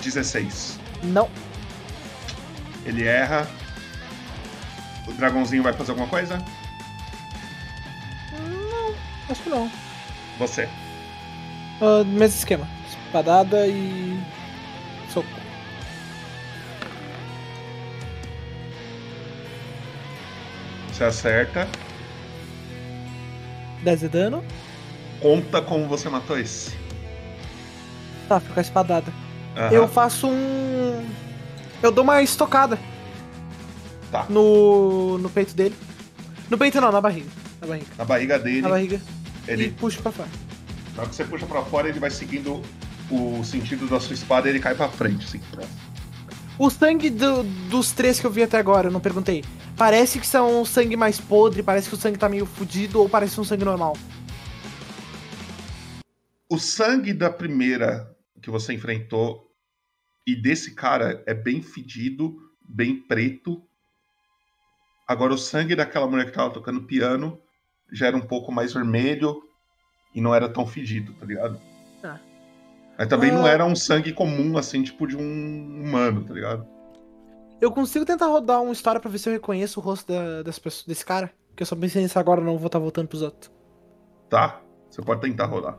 [0.00, 0.78] Dezesseis.
[1.02, 1.28] Não.
[2.84, 3.46] Ele erra.
[5.06, 6.42] O dragãozinho vai fazer alguma coisa?
[8.38, 8.94] Não,
[9.28, 9.70] acho que não.
[10.38, 10.68] Você.
[11.80, 12.68] Ah, mesmo esquema.
[12.88, 14.20] Espadada e.
[20.98, 21.68] Você acerta.
[23.84, 24.44] 10 de dano.
[25.22, 26.72] Conta como você matou esse.
[28.28, 29.12] Tá, fica a espadada.
[29.56, 29.70] Aham.
[29.72, 31.06] Eu faço um.
[31.80, 32.76] Eu dou uma estocada.
[34.10, 34.26] Tá.
[34.28, 35.18] No.
[35.18, 35.76] no peito dele.
[36.50, 37.28] No peito não, na barriga.
[37.60, 37.86] Na barriga.
[37.96, 38.62] Na barriga dele.
[38.62, 39.00] Na barriga.
[39.46, 40.28] Ele- E puxo pra fora.
[40.96, 42.60] Na hora que você puxa pra fora, ele vai seguindo
[43.08, 45.40] o sentido da sua espada e ele cai pra frente, assim.
[46.58, 49.44] O sangue do- dos três que eu vi até agora, eu não perguntei.
[49.78, 53.08] Parece que são um sangue mais podre, parece que o sangue tá meio fudido ou
[53.08, 53.96] parece um sangue normal.
[56.50, 59.46] O sangue da primeira que você enfrentou
[60.26, 63.62] e desse cara é bem fedido, bem preto.
[65.06, 67.40] Agora o sangue daquela mulher que tava tocando piano
[67.92, 69.42] já era um pouco mais vermelho
[70.14, 71.60] e não era tão fedido, tá ligado?
[72.02, 72.18] Ah.
[72.98, 73.50] Mas também não Ah.
[73.50, 76.66] era um sangue comum, assim, tipo de um humano, tá ligado?
[77.60, 80.60] Eu consigo tentar rodar uma história pra ver se eu reconheço o rosto da- dessa
[80.60, 81.32] pessoa, desse cara?
[81.56, 83.50] Que eu só pensei nisso agora, não vou estar voltando pros outros.
[84.28, 84.60] Tá?
[84.88, 85.78] Você pode tentar rolar.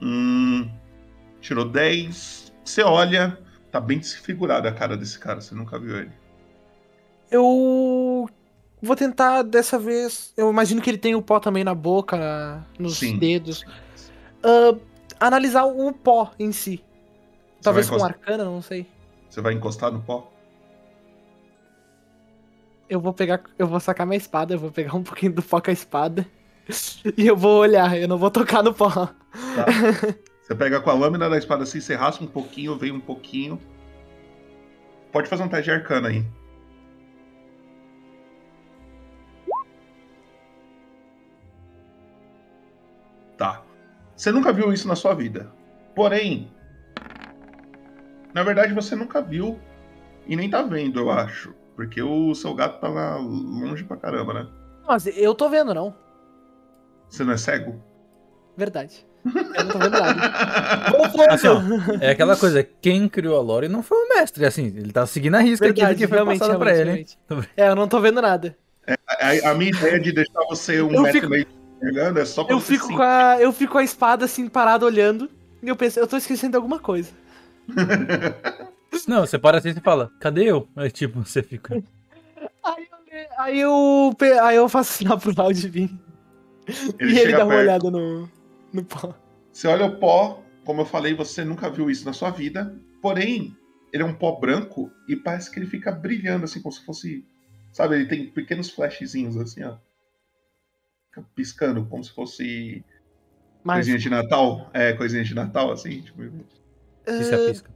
[0.00, 0.70] Hum,
[1.40, 2.52] tirou 10.
[2.64, 3.38] Você olha,
[3.70, 6.12] tá bem desfigurada a cara desse cara, você nunca viu ele.
[7.30, 8.28] Eu
[8.82, 10.32] vou tentar dessa vez.
[10.36, 13.18] Eu imagino que ele tem o pó também na boca, na- nos Sim.
[13.18, 13.64] dedos.
[14.42, 14.76] Ah,
[15.18, 16.82] analisar o pó em si.
[17.62, 18.86] Talvez com encost- arcana, não sei.
[19.28, 20.32] Você vai encostar no pó?
[22.88, 23.42] Eu vou pegar.
[23.58, 26.26] Eu vou sacar minha espada, eu vou pegar um pouquinho do pó com a espada.
[27.16, 28.90] E eu vou olhar, eu não vou tocar no pó.
[28.90, 29.12] Tá.
[30.42, 33.60] Você pega com a lâmina da espada assim, você raspa um pouquinho, vem um pouquinho.
[35.12, 36.24] Pode fazer um teste de arcana aí.
[44.20, 45.50] Você nunca viu isso na sua vida.
[45.96, 46.52] Porém,
[48.34, 49.58] na verdade você nunca viu
[50.26, 51.54] e nem tá vendo, eu acho.
[51.74, 54.46] Porque o seu gato tá lá longe pra caramba, né?
[54.86, 55.94] Mas eu tô vendo, não.
[57.08, 57.82] Você não é cego?
[58.58, 59.06] Verdade.
[59.24, 60.20] Eu não tô vendo nada.
[61.32, 61.58] Assim, ó,
[62.02, 65.36] é aquela coisa, quem criou a lore não foi o mestre, assim, ele tá seguindo
[65.36, 67.44] a risca aqui do Verdade, que foi realmente, passado pra ele, realmente, hein?
[67.56, 68.54] É, eu não tô vendo nada.
[69.08, 71.46] A, a minha ideia de deixar você um Eu metro fico- meio
[71.80, 74.84] chegando é só pra Eu fico, com a, eu fico com a espada assim, parado
[74.86, 75.28] olhando.
[75.62, 77.10] E eu penso, eu tô esquecendo de alguma coisa.
[79.06, 80.68] Não, você para assim e fala, cadê eu?
[80.76, 81.82] Aí tipo, você fica.
[83.38, 85.90] Aí eu, pe- aí eu faço sinal pro vir.
[86.98, 87.60] Ele e ele dá uma perto.
[87.62, 88.28] olhada no,
[88.72, 89.14] no pó.
[89.52, 92.74] Você olha o pó, como eu falei, você nunca viu isso na sua vida.
[93.00, 93.56] Porém,
[93.92, 97.24] ele é um pó branco e parece que ele fica brilhando, assim, como se fosse.
[97.72, 99.76] Sabe, ele tem pequenos flashzinhos, assim, ó.
[101.10, 102.84] Fica piscando, como se fosse.
[103.62, 104.70] Mas- Coisinha de Natal?
[104.72, 106.22] É, coisinha de Natal, assim, tipo.
[107.04, 107.70] Pisca-pisca.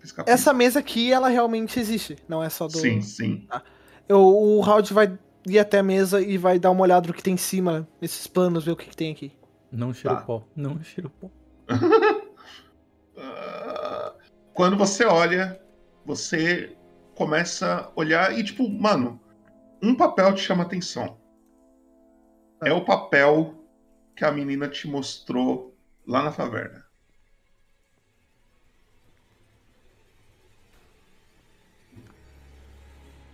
[0.00, 2.16] pisca Essa mesa aqui, ela realmente existe.
[2.28, 2.76] Não é só do.
[2.76, 3.46] Sim, sim.
[3.48, 3.62] Tá.
[4.08, 7.22] Eu, o Raud vai ir até a mesa e vai dar uma olhada no que
[7.22, 9.32] tem em cima, nesses planos, ver o que, que tem aqui.
[9.70, 10.22] Não cheira Tá.
[10.22, 11.30] o pó, não cheira o pó.
[14.54, 15.60] Quando você olha,
[16.04, 16.76] você
[17.14, 19.20] começa a olhar e, tipo, mano,
[19.82, 21.17] um papel te chama atenção.
[22.62, 23.54] É o papel
[24.16, 25.76] que a menina te mostrou
[26.06, 26.84] lá na taverna.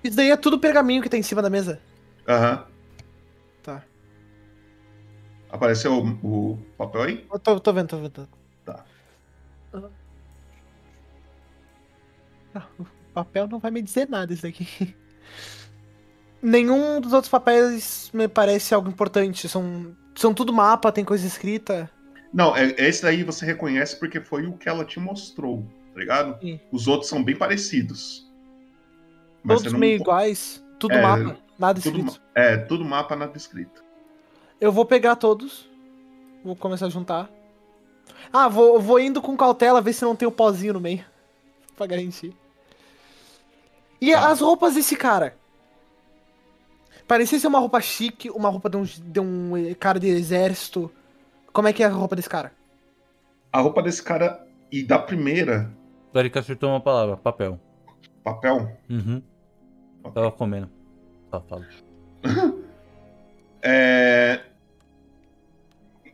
[0.03, 1.81] Isso daí é tudo pergaminho que tem em cima da mesa.
[2.29, 2.67] Aham.
[3.63, 3.83] Tá.
[5.49, 7.27] Apareceu o, o papel aí?
[7.33, 8.29] Eu tô, tô vendo, tô vendo.
[8.65, 8.85] Tá.
[12.79, 14.67] O papel não vai me dizer nada isso daqui.
[16.45, 19.49] Nenhum dos outros papéis me parece algo importante.
[19.49, 21.91] São, são tudo mapa, tem coisa escrita.
[22.33, 25.65] Não, é, esse daí você reconhece porque foi o que ela te mostrou,
[25.95, 26.39] tá ligado?
[26.41, 26.61] Sim.
[26.71, 28.31] Os outros são bem parecidos.
[29.47, 30.63] Todos meio iguais.
[30.79, 32.21] Tudo É, mapa, nada tudo escrito.
[32.21, 33.83] ma- É, tudo mapa, nada escrito.
[34.61, 35.69] Eu vou pegar todos.
[36.45, 37.31] Vou começar a juntar.
[38.33, 41.05] Ah, vou, vou indo com cautela, ver se não tem o pozinho no meio.
[41.77, 42.35] pra garantir.
[44.01, 44.29] E Tá.
[44.31, 45.37] as roupas desse cara?
[47.07, 50.91] Parecia ser uma roupa chique, uma roupa de um, de um cara de exército.
[51.53, 52.53] Como é que é a roupa desse cara?
[53.53, 55.71] A roupa desse cara e da primeira,
[56.13, 57.61] O Eric acertou uma palavra, papel.
[58.23, 59.23] papel, Uhum.
[60.13, 60.71] Tava comendo.
[61.31, 61.67] Safado.
[63.63, 64.41] é...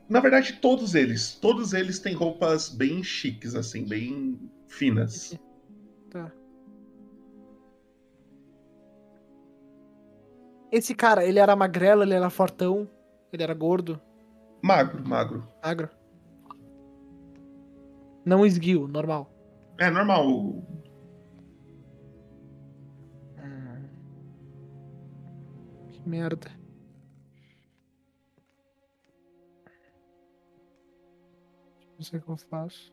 [0.09, 1.35] Na verdade, todos eles.
[1.35, 4.39] Todos eles têm roupas bem chiques, assim, bem
[4.69, 5.39] finas.
[10.71, 12.89] Esse cara, ele era magrelo, ele era fortão,
[13.33, 14.01] ele era gordo,
[14.63, 15.49] Magro, magro.
[15.63, 15.89] magro.
[18.25, 19.31] Não esguio, normal.
[19.79, 20.63] É normal.
[25.91, 26.51] Que merda.
[31.97, 32.93] Não sei o que eu faço.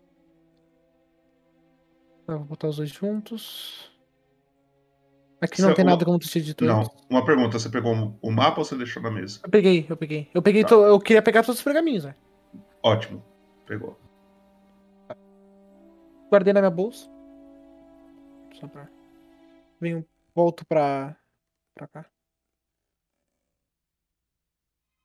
[2.25, 3.91] Tá, vou botar os dois juntos.
[5.39, 6.68] Aqui não Você- tem uma- nada como tu de tudo.
[6.68, 9.39] Não, uma pergunta: você pegou o mapa ou você deixou na mesa?
[9.43, 10.30] Eu peguei, eu peguei.
[10.34, 10.69] Eu peguei, Tá.
[10.69, 12.15] to- eu queria pegar todos os pergaminhos, né?
[12.81, 13.23] Ótimo,
[13.65, 13.99] pegou.
[16.31, 17.07] Guardei na minha bolsa.
[18.59, 18.88] Só pra.
[19.80, 20.03] Venho,
[20.34, 21.15] volto pra.
[21.76, 22.05] pra cá.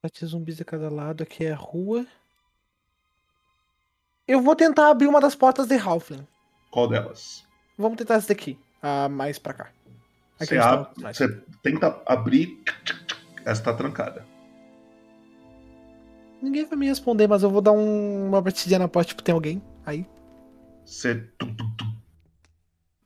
[0.04, 2.06] Sete zumbis a cada lado, aqui é a rua.
[4.26, 6.26] Eu vou tentar abrir uma das portas de Halfling.
[6.70, 7.46] Qual delas?
[7.76, 8.58] Vamos tentar essa daqui.
[8.80, 9.72] A mais pra cá.
[10.42, 11.28] Aqui Você, tá abre, você
[11.62, 12.62] tenta abrir,
[13.44, 14.26] essa tá trancada.
[16.42, 19.32] Ninguém vai me responder, mas eu vou dar um- uma batidinha na porta, tipo, tem
[19.32, 20.04] alguém aí?
[20.84, 21.14] Você.
[21.38, 21.96] tum, tum, tum.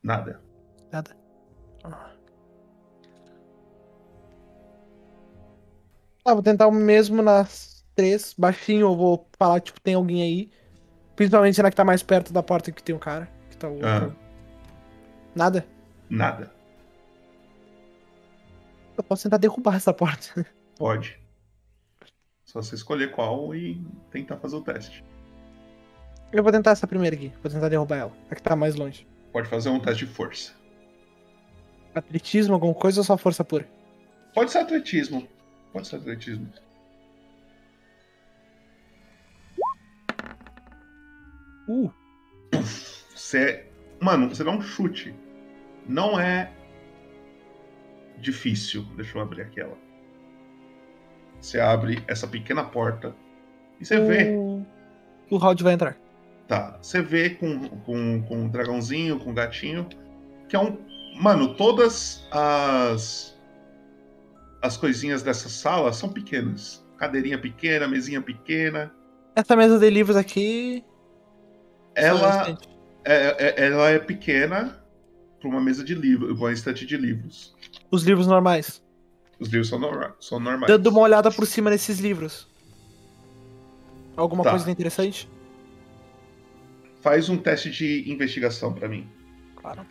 [0.01, 0.41] Nada.
[0.91, 1.15] Nada.
[1.83, 2.11] Ah.
[6.25, 8.33] Ah, vou tentar o mesmo nas três.
[8.37, 10.51] Baixinho, eu vou falar, tipo, tem alguém aí.
[11.15, 13.29] Principalmente na que tá mais perto da porta que tem o cara.
[13.49, 13.79] Que tá o.
[13.85, 14.11] Ah,
[15.35, 15.65] Nada?
[16.09, 16.51] nada.
[18.97, 20.45] Eu posso tentar derrubar essa porta.
[20.75, 21.19] Pode.
[22.43, 25.03] Só você escolher qual e tentar fazer o teste.
[26.31, 27.31] Eu vou tentar essa primeira aqui.
[27.41, 28.13] Vou tentar derrubar ela.
[28.29, 29.07] A que tá mais longe.
[29.31, 30.53] Pode fazer um teste de força.
[31.93, 33.67] Atletismo, alguma coisa ou só força pura?
[34.33, 35.27] Pode ser atletismo.
[35.71, 36.51] Pode ser atletismo.
[41.67, 41.91] Uh.
[43.13, 43.67] Você.
[43.99, 45.13] Mano, você dá um chute.
[45.87, 46.51] Não é
[48.19, 48.83] difícil.
[48.95, 49.77] Deixa eu abrir aquela.
[51.39, 53.15] Você abre essa pequena porta
[53.79, 54.35] e você vê.
[54.35, 54.65] O,
[55.29, 55.97] o Hald vai entrar.
[56.47, 56.77] Tá.
[56.81, 59.87] Você vê com, com, com um dragãozinho, com um gatinho.
[60.47, 60.77] Que é um.
[61.19, 63.37] Mano, todas as.
[64.61, 66.85] As coisinhas dessa sala são pequenas.
[66.97, 68.91] Cadeirinha pequena, mesinha pequena.
[69.35, 70.83] Essa mesa de livros aqui.
[71.93, 72.57] Ela
[73.05, 74.83] é, é- ela é pequena
[75.47, 77.55] para uma mesa de livros, uma estante de livros.
[77.89, 78.83] Os livros normais.
[79.39, 80.67] Os livros são, norma- são normais.
[80.67, 82.47] Dando uma olhada por cima nesses livros.
[84.15, 84.49] Alguma Tá.
[84.51, 85.29] coisa interessante?
[87.01, 89.07] Faz um teste de investigação para mim.
[89.55, 89.85] Claro.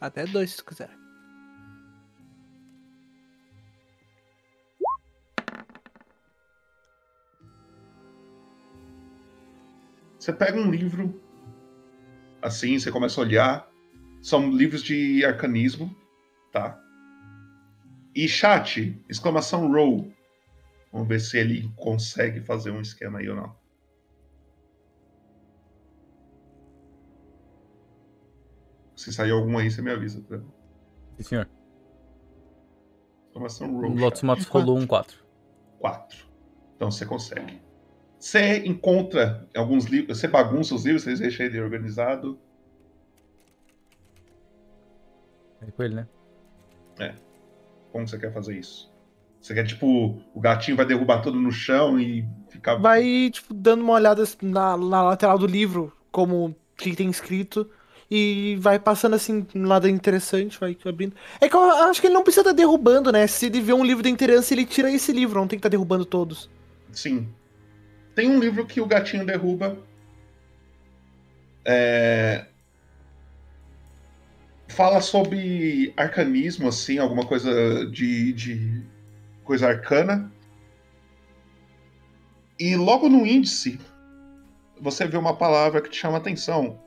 [0.00, 0.90] Até dois, se quiser.
[10.18, 11.18] Você pega um livro,
[12.42, 13.69] assim, você começa a olhar.
[14.22, 15.94] São livros de arcanismo,
[16.52, 16.78] tá?
[18.14, 20.12] E chat, exclamação roll.
[20.92, 23.56] Vamos ver se ele consegue fazer um esquema aí ou não.
[28.96, 30.38] Se sair algum aí, você me avisa, tá?
[31.16, 31.48] Sim, senhor.
[33.28, 33.94] Exclamação roll.
[33.94, 35.24] Matos rolou um 4.
[35.78, 36.26] 4.
[36.76, 37.62] Então você consegue.
[38.18, 42.38] Você encontra alguns livros, você bagunça os livros, você deixa ele organizado.
[45.60, 46.06] É com ele, né?
[46.98, 47.14] É.
[47.92, 48.90] Como você quer fazer isso?
[49.40, 52.76] Você quer, tipo, o gatinho vai derrubar tudo no chão e ficar.
[52.76, 57.68] Vai, tipo, dando uma olhada na, na lateral do livro, como o que tem escrito.
[58.10, 61.14] E vai passando assim, nada interessante, vai abrindo.
[61.40, 63.26] É que eu acho que ele não precisa estar derrubando, né?
[63.28, 65.68] Se ele vê um livro de interesse, ele tira esse livro, não tem que estar
[65.68, 66.50] derrubando todos.
[66.92, 67.28] Sim.
[68.14, 69.78] Tem um livro que o gatinho derruba.
[71.64, 72.46] É...
[74.70, 78.82] fala sobre arcanismo, assim, alguma coisa de, de
[79.44, 80.32] coisa arcana.
[82.58, 83.80] E logo no índice,
[84.80, 86.80] você vê uma palavra que te chama a atenção.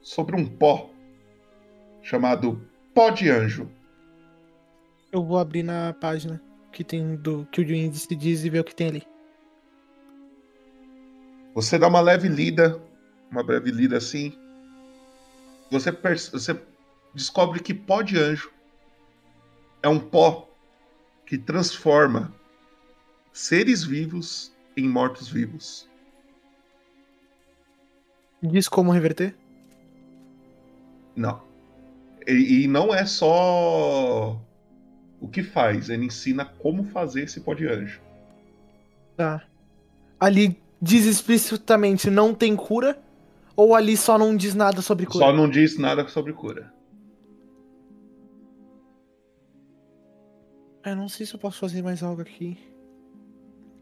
[0.00, 0.90] Sobre um pó.
[2.02, 3.70] Chamado pó de anjo.
[5.12, 6.40] Eu vou abrir na página
[6.72, 9.02] que tem do que o índice diz e ver o que tem ali.
[11.54, 12.82] Você dá uma leve lida,
[13.30, 14.36] uma breve lida assim.
[15.70, 16.60] Você, você
[17.14, 18.50] descobre que pó de anjo
[19.82, 20.48] é um pó
[21.26, 22.32] que transforma
[23.32, 25.88] seres vivos em mortos-vivos.
[28.42, 29.34] Diz como reverter?
[31.16, 31.42] Não.
[32.26, 34.40] E, e não é só
[35.20, 38.00] o que faz, ele ensina como fazer esse pó de anjo.
[39.16, 39.44] Tá.
[40.20, 43.02] Ali diz explicitamente não tem cura?
[43.56, 45.24] Ou ali só não diz nada sobre cura?
[45.24, 46.72] Só não diz nada sobre cura.
[50.84, 52.58] Eu não sei se eu posso fazer mais algo aqui.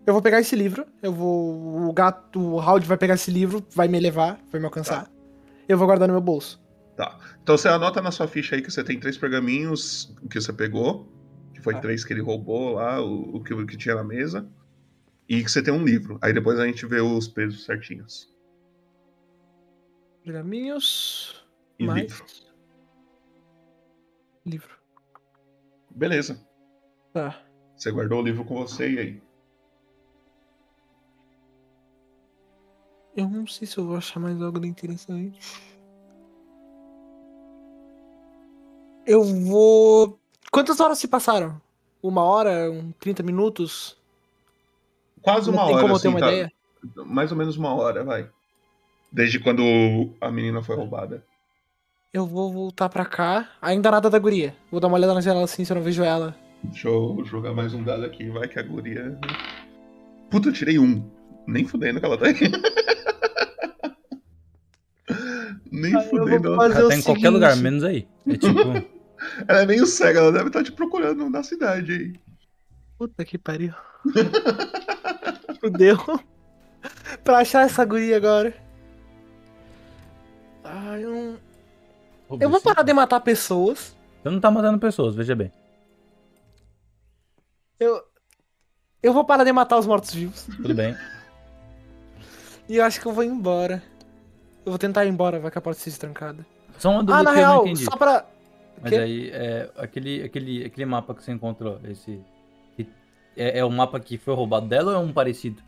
[0.06, 0.86] Eu vou pegar esse livro.
[1.02, 1.88] Eu vou.
[1.88, 5.10] O gato, o Howard vai pegar esse livro, vai me levar, vai me alcançar.
[5.68, 6.62] Eu vou guardar no meu bolso.
[6.96, 7.18] Tá.
[7.42, 11.08] Então você anota na sua ficha aí que você tem três pergaminhos que você pegou,
[11.54, 14.46] que foi três que ele roubou lá, o, o que, o que tinha na mesa,
[15.28, 16.18] e que você tem um livro.
[16.20, 18.31] Aí depois a gente vê os pesos certinhos.
[20.24, 21.44] Pergaminhos.
[21.78, 22.02] E mais.
[22.02, 22.24] livro.
[24.44, 24.78] Livro.
[25.90, 26.46] Beleza.
[27.12, 27.40] Tá.
[27.76, 29.22] Você guardou o livro com você e aí?
[33.16, 35.38] Eu não sei se eu vou achar mais algo de interessante.
[39.04, 40.18] Eu vou.
[40.50, 41.60] Quantas horas se passaram?
[42.02, 42.70] Uma hora?
[42.70, 44.00] Um 30 minutos?
[45.20, 46.32] Quase Não uma tem hora, como eu ter assim, uma tá?
[46.32, 46.52] ideia?
[47.06, 48.30] Mais ou menos uma hora, vai.
[49.12, 49.62] Desde quando
[50.20, 51.22] a menina foi roubada.
[52.12, 53.50] Eu vou voltar pra cá.
[53.60, 54.56] Ainda nada da guria.
[54.70, 56.34] Vou dar uma olhada na janela assim se eu não vejo ela.
[56.64, 59.18] Deixa eu jogar mais um dado aqui, vai que a guria.
[60.30, 61.04] Puta, eu tirei um.
[61.46, 62.34] Nem fudendo que ela tá aí.
[65.70, 66.54] Nem fudendo.
[66.54, 68.06] Ela tá em qualquer lugar, menos aí.
[68.26, 68.52] É tipo.
[69.46, 72.12] Ela é meio cega, ela deve estar te procurando na cidade aí.
[72.98, 73.72] Puta que pariu.
[75.60, 75.96] Fudeu.
[77.22, 78.52] pra achar essa guria agora.
[80.74, 81.38] Ai, eu não.
[82.40, 83.94] Eu vou parar de matar pessoas.
[84.22, 85.52] Você não tá matando pessoas, veja bem.
[87.78, 88.02] Eu.
[89.02, 90.46] Eu vou parar de matar os mortos-vivos.
[90.56, 90.96] Tudo bem.
[92.68, 93.82] E eu acho que eu vou embora.
[94.64, 96.46] Eu vou tentar ir embora, vai que a porta seja trancada.
[96.78, 97.84] Só uma dúvida Ah, na que eu não real, entendi.
[97.84, 98.24] só pra.
[98.80, 98.96] Mas Quê?
[98.98, 102.20] aí, é, aquele, aquele, aquele mapa que você encontrou, esse.
[102.76, 102.88] que-
[103.36, 105.60] É, é o mapa que foi roubado dela ou é um parecido?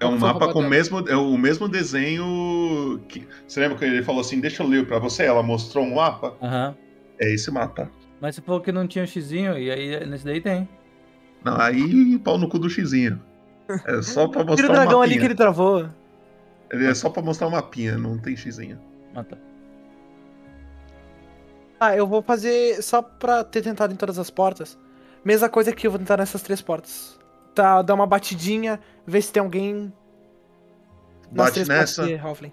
[0.00, 3.00] É um mapa com o mesmo, é o mesmo desenho.
[3.08, 5.24] Que, você lembra que ele falou assim: Deixa eu ler pra você?
[5.24, 6.36] Ela mostrou um mapa?
[6.40, 6.76] Aham.
[7.20, 7.90] É esse mapa.
[8.20, 10.68] Mas você falou que não tinha o xizinho, e aí nesse daí tem.
[11.44, 13.20] Não, aí pau no cu do xizinho.
[13.86, 15.20] É só pra Tira mostrar o um dragão ali mapinha.
[15.20, 15.88] que ele travou.
[16.70, 18.78] Ele é só pra mostrar um mapinha, não tem xizinho.
[19.14, 19.36] Ah, tá.
[21.80, 24.78] Ah, eu vou fazer só pra ter tentado em todas as portas.
[25.24, 27.17] Mesma coisa que eu vou tentar nessas três portas.
[27.58, 29.92] Tá, dar uma batidinha, ver se tem alguém.
[31.32, 32.06] Bate nessa.
[32.16, 32.52] Halfling.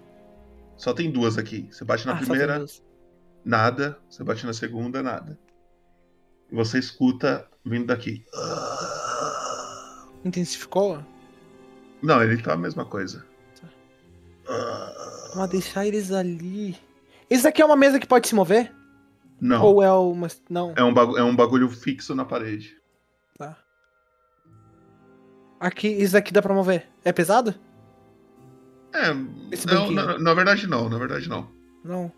[0.76, 1.68] Só tem duas aqui.
[1.70, 2.64] Você bate na Ah, primeira,
[3.44, 4.00] nada.
[4.10, 5.38] Você bate na segunda, nada.
[6.50, 8.26] E você escuta vindo daqui.
[10.24, 10.98] Intensificou?
[12.02, 13.24] Não, ele tá a mesma coisa.
[15.36, 16.76] Mas deixar eles ali.
[17.30, 18.74] Esse aqui é uma mesa que pode se mover?
[19.40, 19.62] Não.
[19.62, 20.26] Ou é uma.
[20.50, 20.74] Não.
[20.76, 22.76] É um, é um bagulho fixo na parede.
[25.58, 26.88] Aqui, isso aqui dá pra mover.
[27.04, 27.54] É pesado?
[28.92, 29.12] É,
[29.66, 31.50] não, na, na verdade não, na verdade não.
[31.84, 32.12] Não.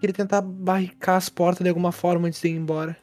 [0.00, 2.96] Queria tentar barricar as portas de alguma forma antes de ir embora.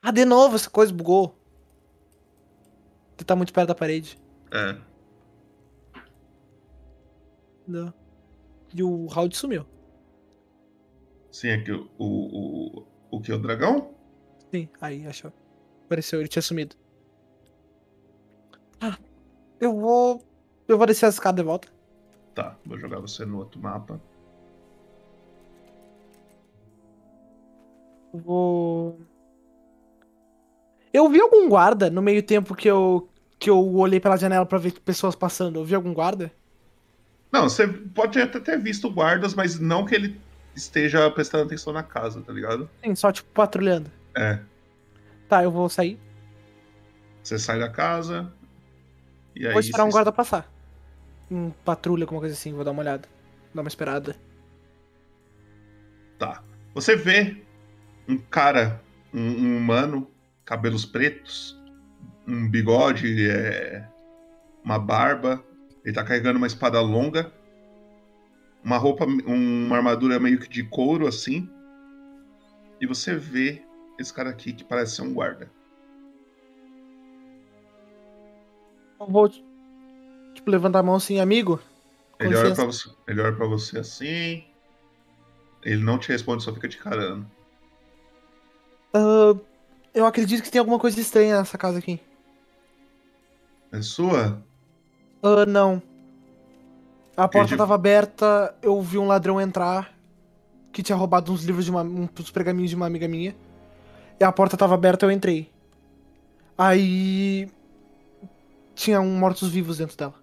[0.00, 1.36] Ah, de novo, essa coisa bugou.
[3.16, 4.18] Você tá muito perto da parede.
[4.50, 4.76] É.
[7.66, 7.92] Não.
[8.74, 9.66] E o Raul sumiu.
[11.30, 13.32] Sim, é que o, o, o, o que?
[13.32, 13.94] O dragão?
[14.50, 15.32] Sim, aí, achou.
[15.88, 16.76] Apareceu, ele tinha sumido.
[18.78, 18.98] Ah,
[19.58, 20.22] eu vou.
[20.68, 21.66] Eu vou descer as escadas de volta.
[22.34, 23.98] Tá, vou jogar você no outro mapa.
[28.12, 29.00] Eu Vou.
[30.92, 33.08] Eu vi algum guarda no meio tempo que eu.
[33.38, 35.58] que eu olhei pela janela pra ver pessoas passando.
[35.58, 36.30] Eu vi algum guarda?
[37.32, 40.20] Não, você pode até ter visto guardas, mas não que ele
[40.54, 42.68] esteja prestando atenção na casa, tá ligado?
[42.84, 43.90] Sim, só tipo patrulhando.
[44.14, 44.38] É.
[45.28, 45.98] Tá, eu vou sair.
[47.22, 48.32] Você sai da casa.
[49.36, 49.52] E aí.
[49.52, 50.50] vou esperar um você- guarda passar.
[51.30, 53.08] Um patrulha, alguma coisa assim, vou dar uma olhada.
[53.54, 54.16] dar uma esperada.
[56.18, 56.42] Tá.
[56.74, 57.42] Você vê
[58.08, 58.82] um cara,
[59.12, 60.10] um, um humano,
[60.44, 61.58] cabelos pretos,
[62.26, 63.86] um bigode, é,
[64.64, 65.42] uma barba.
[65.84, 67.32] Ele tá carregando uma espada longa,
[68.62, 71.48] uma roupa, uma armadura meio que de couro assim.
[72.80, 73.62] E você vê
[73.98, 75.50] esse cara aqui que parece ser um guarda.
[79.00, 81.60] Eu vou, tipo, levantar a mão assim, amigo.
[82.20, 84.44] Ele olha, pra você, ele olha pra você assim.
[85.62, 87.26] Ele não te responde, só fica te carando.
[88.92, 89.36] Ah,
[89.94, 92.00] eu acredito que tem alguma coisa estranha nessa casa aqui.
[93.70, 94.42] É sua?
[95.22, 95.82] Ah, não.
[97.16, 99.92] A porta de- tava aberta, eu vi um ladrão entrar
[100.72, 103.34] que tinha roubado uns livros de uma, uns pergaminhos de uma amiga minha.
[104.20, 105.50] E a porta tava aberta, eu entrei.
[106.56, 107.48] Aí
[108.74, 110.14] tinha um mortos-vivos dentro dela.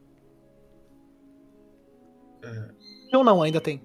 [3.14, 3.82] Ou não, ainda tem.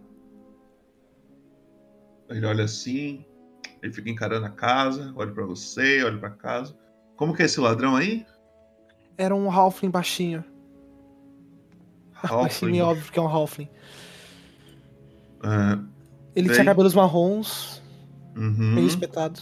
[2.28, 3.24] Ele olha assim,
[3.82, 6.76] ele fica encarando a casa, olha pra você, olha pra casa.
[7.16, 8.26] Como que é esse ladrão aí?
[9.16, 10.44] Era um Halfling baixinho.
[12.28, 13.68] Baixinho é óbvio que é um Halfling.
[15.42, 15.78] Ah,
[16.34, 16.56] Ele Sei.
[16.56, 17.82] tinha cabelos marrons,
[18.36, 19.40] uhum, meio espetado.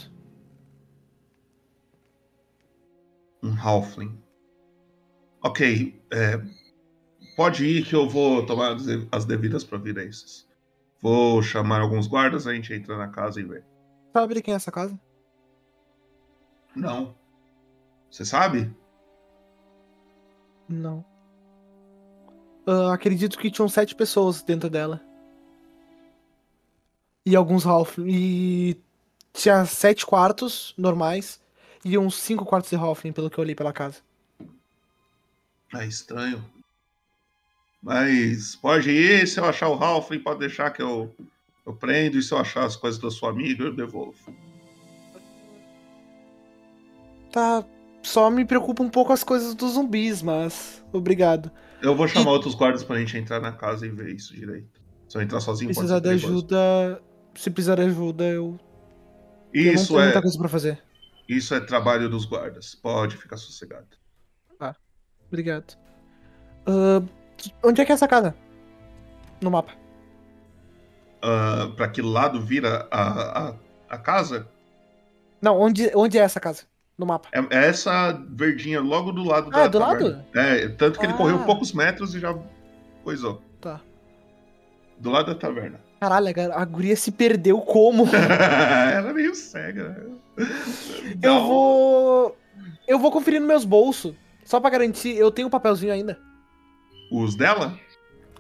[3.42, 4.18] Um halfling.
[5.42, 6.40] Ok, é,
[7.36, 10.46] pode ir que eu vou tomar as de- as devidas providências.
[11.00, 13.62] Vou chamar alguns guardas, a gente entra na casa e vê.
[14.12, 14.98] Sabe quem é essa casa?
[16.74, 17.14] Não.
[18.10, 18.74] Você sabe?
[20.68, 21.04] Não.
[22.66, 25.00] Ah, acredito que tinham sete pessoas dentro dela.
[27.24, 28.08] E alguns Halfling.
[28.10, 28.82] E
[29.32, 31.40] tinha sete quartos normais
[31.84, 33.98] e uns cinco quartos de Halfling, pelo que eu olhei pela casa.
[35.74, 36.42] É estranho.
[37.82, 41.14] Mas pode ir, se eu achar o halfling, pode deixar que eu,
[41.64, 42.18] eu prendo.
[42.18, 44.16] E se eu achar as coisas da sua amiga, eu devolvo.
[47.30, 47.64] Tá.
[48.02, 50.84] Só me preocupa um pouco as coisas dos zumbis, mas.
[50.92, 51.50] Obrigado.
[51.80, 54.80] Eu vou chamar outros guardas pra gente entrar na casa e ver isso direito.
[55.08, 57.02] Se eu entrar sozinho, pode Precisar de ajuda.
[57.34, 58.58] Se precisar de ajuda, eu.
[59.52, 60.82] eu não Isso tenho é, muita coisa pra fazer.
[61.28, 62.74] Isso é trabalho dos guardas.
[62.74, 63.86] Pode ficar sossegado.
[64.58, 64.74] Tá.
[65.28, 65.76] Obrigado.
[66.66, 67.02] Ah,
[67.62, 68.34] onde é que é essa casa?
[69.42, 69.72] No mapa.
[71.22, 73.54] Ah, pra que lado vira a, a,
[73.90, 74.48] a casa?
[75.40, 76.64] Não, onde, onde é essa casa?
[76.96, 77.28] No mapa.
[77.32, 80.26] É, é essa verdinha logo do lado Ah, da é do taverna.
[80.34, 81.16] É, tanto que ele Ah.
[81.16, 82.36] correu poucos metros e já
[83.04, 83.40] coisou.
[83.60, 83.80] Tá.
[84.98, 85.80] Do lado da taverna.
[86.00, 88.06] Caralho, a guria se perdeu como?
[88.14, 89.88] Ela é meio cega.
[89.88, 90.46] né?
[91.22, 92.36] eu vou.
[92.86, 94.14] Eu vou conferir nos meus bolsos.
[94.44, 96.18] Só pra garantir, eu tenho o papelzinho ainda.
[97.10, 97.78] Os dela?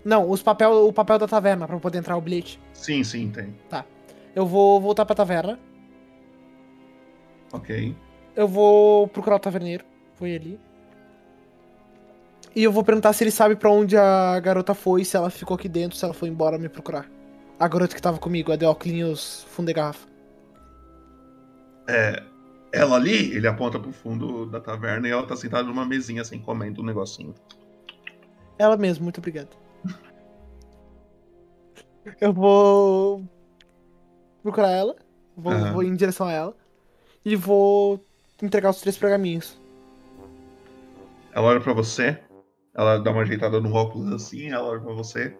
[0.04, 2.60] Não, os papel, o papel da taverna pra poder entrar o bilhete.
[2.72, 3.54] Sim, sim, tem.
[3.68, 3.84] Tá.
[4.34, 5.58] Eu vou voltar pra taverna.
[7.52, 7.94] Ok.
[8.36, 9.84] Eu vou procurar o taverneiro.
[10.14, 10.60] Foi ali.
[12.54, 15.54] E eu vou perguntar se ele sabe pra onde a garota foi, se ela ficou
[15.56, 17.08] aqui dentro, se ela foi embora me procurar.
[17.58, 20.06] A garota que tava comigo, a de óculos fundo de garrafa.
[21.88, 22.22] É,
[22.72, 26.38] ela ali, ele aponta pro fundo da taverna e ela tá sentada numa mesinha assim,
[26.38, 27.34] comendo um negocinho.
[28.58, 29.56] Ela mesmo, muito obrigado.
[32.20, 33.24] Eu vou
[34.42, 34.96] procurar ela,
[35.36, 35.72] vou, Aham.
[35.72, 36.56] vou em direção a ela
[37.24, 38.04] e vou
[38.42, 39.60] entregar os três pergaminhos.
[41.32, 42.18] Ela olha pra você,
[42.74, 45.36] ela dá uma ajeitada no óculos assim, ela olha pra você.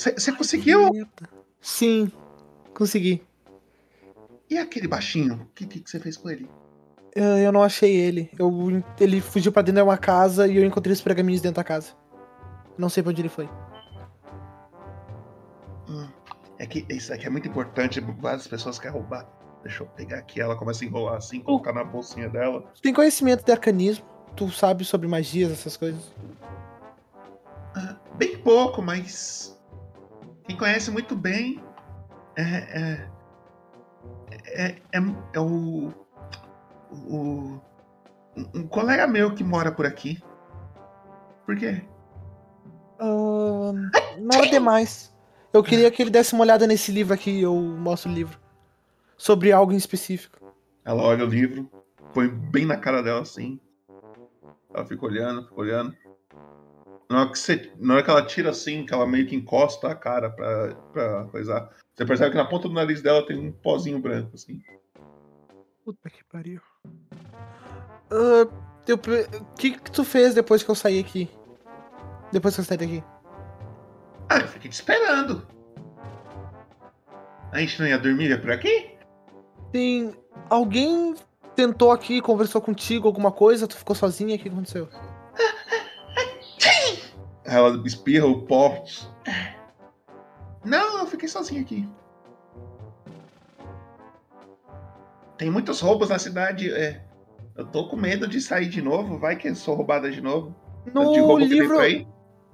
[0.00, 0.90] Você conseguiu?
[1.60, 2.10] Sim,
[2.74, 3.22] consegui.
[4.48, 5.34] E aquele baixinho?
[5.34, 6.48] O que você fez com ele?
[7.14, 8.30] Eu, eu não achei ele.
[8.38, 8.50] Eu,
[8.98, 11.92] ele fugiu pra dentro de uma casa e eu encontrei os pergaminhos dentro da casa.
[12.78, 13.48] Não sei pra onde ele foi.
[15.86, 16.08] Hum,
[16.58, 19.28] é que isso aqui é muito importante, várias pessoas querem roubar.
[19.62, 22.62] Deixa eu pegar aqui, ela começa a enrolar assim, colocar na bolsinha dela.
[22.74, 24.06] Tu tem conhecimento de arcanismo?
[24.34, 26.14] Tu sabe sobre magias, essas coisas?
[28.16, 29.59] Bem pouco, mas
[30.50, 31.62] quem conhece muito bem
[32.36, 33.10] é é
[34.46, 34.98] é, é,
[35.34, 35.92] é o,
[36.90, 37.60] o
[38.54, 40.20] um- colega meu que mora por aqui.
[41.46, 41.82] Por quê?
[42.98, 45.14] Ahn, nada demais.
[45.52, 48.38] Eu queria que ele desse uma olhada nesse livro aqui, eu mostro o livro.
[49.16, 50.38] Sobre algo em específico.
[50.84, 51.70] Ela olha o livro,
[52.14, 53.60] põe bem na cara dela assim.
[54.72, 55.96] Ela fica olhando, fica olhando.
[57.10, 59.88] Na hora que, você, na hora que ela tira assim, que ela meio que encosta
[59.88, 63.50] a cara pra, pra coisar, você percebe que na ponta do nariz dela tem um
[63.50, 64.62] pozinho branco, assim.
[65.84, 66.60] Puta que pariu.
[68.12, 68.46] Ah,
[68.86, 71.28] eu pe- O que, que tu fez depois que eu saí aqui?
[72.30, 73.02] Depois que eu saí daqui?
[74.28, 75.44] Ah, eu fiquei te esperando.
[77.50, 78.92] A gente não ia dormir por aqui?
[79.72, 80.14] Tem.
[80.48, 81.16] Alguém
[81.56, 83.66] tentou aqui, conversou contigo, alguma coisa?
[83.66, 84.36] Tu ficou sozinha?
[84.36, 84.88] O que aconteceu?
[87.50, 88.84] Ela espirra o pó.
[90.64, 91.88] Não, eu fiquei sozinho aqui.
[95.36, 96.70] Tem muitos roubos na cidade.
[96.72, 97.02] É.
[97.56, 99.18] Eu tô com medo de sair de novo.
[99.18, 100.54] Vai que eu sou roubada de novo.
[100.94, 101.74] No de roubo que tem livro.
[101.74, 102.06] por aí.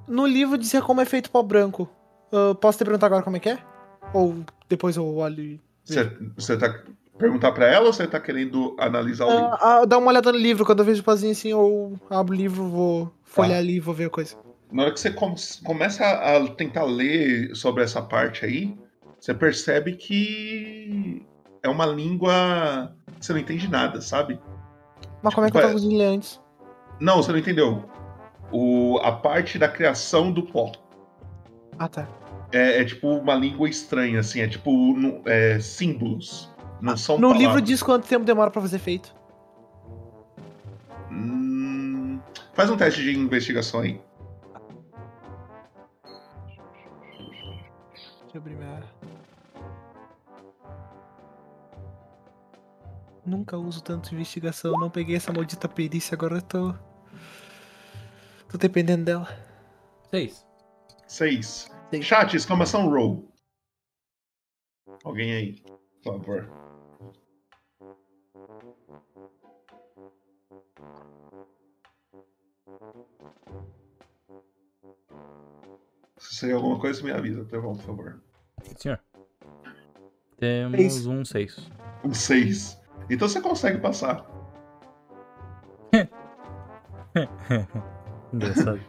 [0.08, 1.86] No livro dizia como é feito pau branco.
[2.32, 3.58] Ah, posso te perguntar agora como é que é?
[4.14, 4.36] Ou
[4.66, 5.60] depois eu olho e.
[5.84, 6.82] Você, tá
[7.18, 9.44] perguntar pra ela ou você tá querendo analisar o livro?
[9.52, 12.34] Ah, ah, dá uma olhada no livro, quando eu vejo o pozinho assim, eu abro
[12.34, 13.58] o livro, vou folhear Tá.
[13.58, 14.36] ali e vou ver a coisa.
[14.72, 15.34] Na hora que você com-
[15.64, 18.76] começa a tentar ler sobre essa parte aí,
[19.18, 21.24] você percebe que
[21.62, 24.38] é uma língua que você não entende nada, sabe?
[25.22, 26.40] Mas como é que eu Tipo, tava usando ele antes?
[27.00, 27.84] Não, você não entendeu.
[28.52, 30.72] O, a parte da criação do pó.
[31.78, 32.08] Ah, tá.
[32.52, 34.70] É, é tipo uma língua estranha, assim, é tipo
[35.26, 36.52] é, símbolos.
[36.80, 37.64] Não são No livro palavras.
[37.68, 39.14] diz quanto tempo demora pra fazer feito.
[41.10, 42.20] Hum,
[42.54, 44.00] faz um teste de investigação aí.
[48.36, 48.84] Deixa eu abrir minha.
[53.24, 56.74] Nunca uso tanto investigação, não peguei essa maldita perícia, agora eu tô.
[58.50, 59.26] Tô dependendo dela.
[60.10, 60.46] Seis.
[61.06, 61.70] Seis.
[62.02, 63.32] Chat, exclamação roll.
[65.02, 65.60] Alguém aí,
[66.02, 66.50] por favor.
[76.18, 78.25] Se sair alguma coisa, me avisa, Trevão, por favor.
[78.76, 79.00] Senhor.
[80.38, 81.06] Temos Seis.
[81.06, 81.70] um seis.
[82.04, 82.80] Um 6.
[83.08, 84.26] Então você consegue passar.
[88.32, 88.80] Engraçado.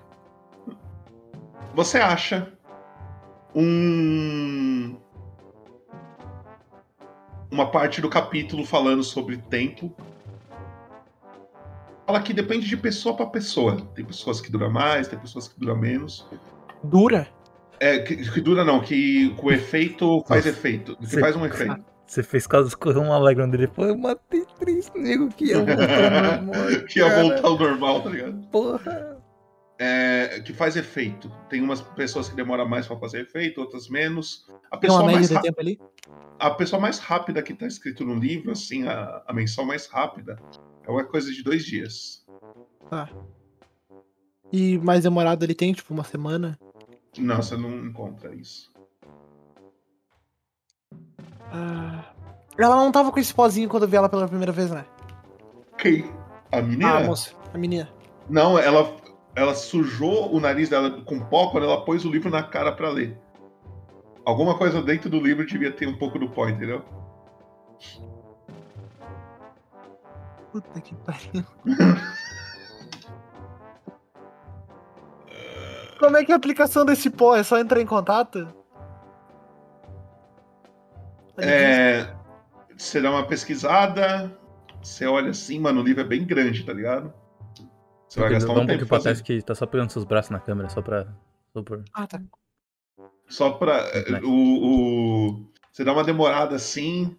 [1.74, 2.52] Você acha
[3.56, 4.98] um
[7.50, 9.96] uma parte do capítulo falando sobre tempo.
[12.06, 13.78] Fala que depende de pessoa para pessoa.
[13.96, 16.28] Tem pessoas que dura mais, tem pessoas que dura menos.
[16.84, 17.28] Dura?
[17.80, 20.96] É, que, que dura não, que o efeito faz efeito.
[20.98, 21.84] Que faz um efeito.
[22.06, 23.68] Você fez caso escorrer uma lágrima dele.
[23.68, 26.66] Pô, eu matei três negros que ia voltar ao normal.
[26.88, 28.48] que ia voltar ao normal, tá ligado?
[28.48, 29.18] Porra.
[29.80, 31.30] É, que faz efeito.
[31.50, 34.46] Tem umas pessoas que demoram mais para fazer efeito, outras menos.
[34.72, 35.80] A Tem uma pessoa mais média de ra- tempo ali?
[36.40, 40.40] a pessoa mais rápida que tá escrito no livro, assim, a, a menção mais rápida,
[40.86, 42.26] é uma coisa de dois dias.
[42.90, 43.10] Tá.
[44.52, 46.58] E mais demorado ele tem, tipo, uma semana?
[47.22, 48.72] Não, você não encontra isso.
[51.52, 52.04] Ah,
[52.58, 54.86] Ela não tava com esse pozinho quando eu vi ela pela primeira vez, né?
[55.78, 56.12] Quem?
[56.52, 56.98] A menina?
[56.98, 57.32] Ah, moça.
[57.54, 57.90] A menina.
[58.30, 58.96] Não, ela,
[59.36, 62.90] ela sujou o nariz dela com pó quando ela pôs o livro na cara pra
[62.90, 63.18] ler.
[64.26, 66.84] Alguma coisa dentro do livro devia ter um pouco do pó, entendeu?
[70.52, 71.46] Puta que pariu.
[76.00, 77.36] Como é que é a aplicação desse pó?
[77.36, 78.48] É só entrar em contato?
[81.38, 82.08] É,
[82.76, 84.32] você dá uma pesquisada,
[84.82, 87.14] você olha assim, mano, o livro é bem grande, tá ligado?
[88.08, 90.40] Você vai gastar um um tempo pra trás que tá só pegando seus braços na
[90.40, 91.08] câmera, só pra.
[91.54, 91.84] Só por...
[91.94, 92.22] Ah, tá.
[93.28, 93.84] Só pra.
[94.24, 94.30] O,
[95.30, 97.16] o- você dá uma demorada assim.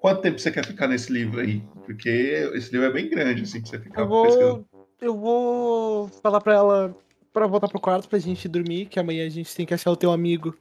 [0.00, 1.62] Quanto tempo você quer ficar nesse livro aí?
[1.84, 2.08] Porque
[2.54, 4.24] esse livro é bem grande, assim, pra você ficar Eu vou.
[4.24, 4.66] pesquisando.
[5.00, 6.96] Eu vou falar pra ela
[7.32, 9.96] pra voltar pro quarto pra gente dormir, que amanhã a gente tem que achar o
[9.96, 10.56] teu amigo.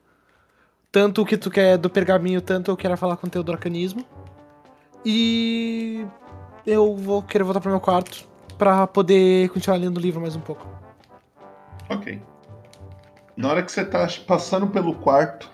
[0.92, 4.04] Tanto o que tu quer do pergaminho, tanto eu quero falar com o teu dracanismo.
[5.06, 6.06] E
[6.66, 8.28] eu vou querer voltar pro meu quarto
[8.58, 10.68] pra poder continuar lendo o livro mais um pouco.
[11.90, 12.22] Ok.
[13.38, 15.50] Na hora que você tá passando pelo quarto,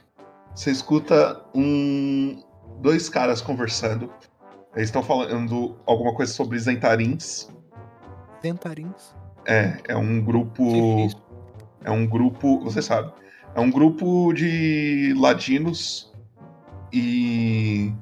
[0.56, 2.42] você escuta um.
[2.80, 4.12] dois caras conversando.
[4.76, 7.50] Eles estão falando alguma coisa sobre Zentarins.
[8.42, 9.16] Dentarins.
[9.46, 11.08] É, é um grupo.
[11.84, 12.60] É um grupo.
[12.62, 13.14] Você sabe.
[13.54, 16.12] É um grupo de ladinos
[16.92, 17.94] e.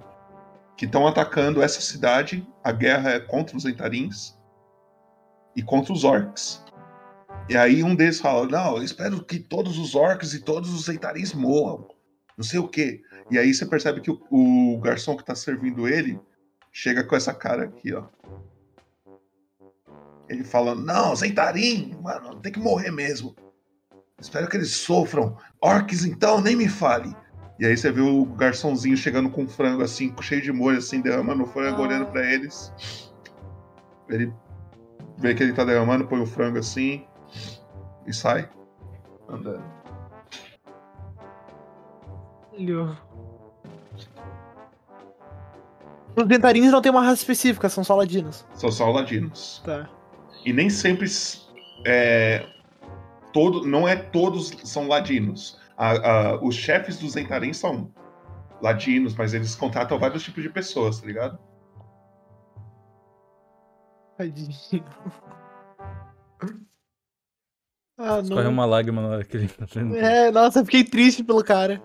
[0.77, 2.47] que estão atacando essa cidade.
[2.63, 4.37] A guerra é contra os Zentarins
[5.55, 6.63] e contra os orcs.
[7.49, 10.85] E aí um deles fala: Não, eu espero que todos os orcs e todos os
[10.85, 11.87] Zentarins morram.
[12.37, 13.01] Não sei o quê.
[13.29, 16.19] E aí você percebe que o, o garçom que tá servindo ele
[16.71, 18.05] chega com essa cara aqui, ó.
[20.29, 23.35] Ele fala: Não, Zentarim, mano, tem que morrer mesmo.
[24.19, 25.37] Espero que eles sofram.
[25.61, 27.13] Orcs, então, nem me fale.
[27.59, 31.01] E aí você vê o garçomzinho chegando com um frango assim, cheio de molho, assim,
[31.01, 32.73] derramando o frango, olhando pra eles.
[34.09, 34.33] Ele
[35.17, 37.05] vê que ele tá derramando, põe o frango assim
[38.05, 38.49] e sai
[39.29, 39.63] andando.
[46.15, 48.45] Os dentarinhos não tem uma raça específica, são só ladinos.
[48.53, 49.61] São só ladinos.
[49.65, 49.89] Tá.
[50.45, 51.07] E nem sempre
[51.85, 52.45] é,
[53.31, 55.59] todo, não é todos são ladinos.
[55.77, 55.91] A-
[56.31, 57.91] a- os chefes dos Zentarim são
[58.61, 61.39] ladinos, mas eles contratam vários tipos de pessoas, tá ligado?
[64.17, 64.83] Tadinho.
[67.95, 69.95] Ah, Escorre uma lágrima na hora que ele tá vendo.
[69.95, 71.79] É, nossa, eu fiquei triste pelo cara.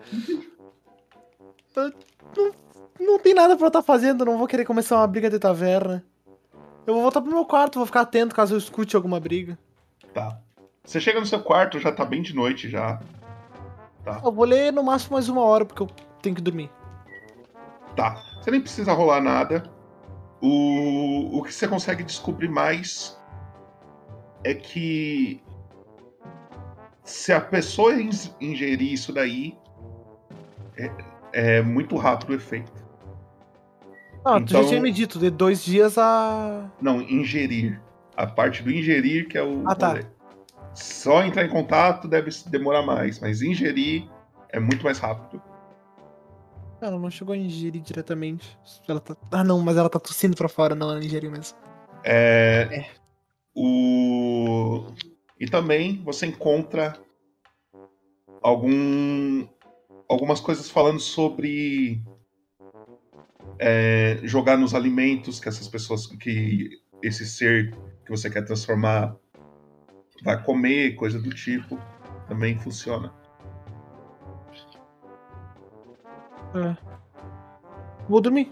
[1.75, 2.51] Não,
[2.99, 6.03] não tem nada pra eu estar fazendo, não vou querer começar uma briga de taverna.
[6.89, 9.59] Eu vou voltar pro meu quarto, vou ficar atento caso eu escute alguma briga.
[10.11, 10.41] Tá.
[10.83, 12.99] Você chega no seu quarto, já tá bem de noite já.
[14.03, 14.19] Tá.
[14.25, 15.89] Eu vou ler no máximo mais uma hora, porque eu
[16.19, 16.71] tenho que dormir.
[17.95, 18.19] Tá.
[18.41, 19.69] Você nem precisa rolar nada.
[20.41, 23.15] O, o que você consegue descobrir mais
[24.43, 25.43] é que
[27.03, 27.93] se a pessoa
[28.41, 29.55] ingerir isso daí,
[30.75, 30.91] é,
[31.33, 32.78] é muito rápido o efeito.
[34.35, 36.69] Ah, tu Então- já tinha me dito, de dois dias a.
[36.81, 37.81] Não, ingerir.
[38.15, 39.63] A parte do ingerir que é o.
[39.65, 39.99] Ah, tá.
[40.73, 44.07] Só entrar em contato deve demorar mais, mas ingerir
[44.49, 45.41] é muito mais rápido.
[46.81, 48.57] Ela não chegou a ingerir diretamente.
[48.87, 49.15] Ela tá...
[49.31, 51.57] Ah, não, mas ela tá tossindo pra fora, não, ela ingeriu mesmo.
[52.05, 52.85] É,
[53.53, 54.85] O...
[55.37, 56.97] E também você encontra
[58.41, 59.45] algum...
[60.07, 62.01] algumas coisas falando sobre
[63.59, 67.75] é, jogar nos alimentos que essas pessoas, que esse ser
[68.05, 69.15] que você quer transformar
[70.23, 71.77] vai comer, coisa do tipo.
[72.27, 73.13] Também funciona.
[76.55, 76.77] É.
[78.07, 78.51] Vou dormir.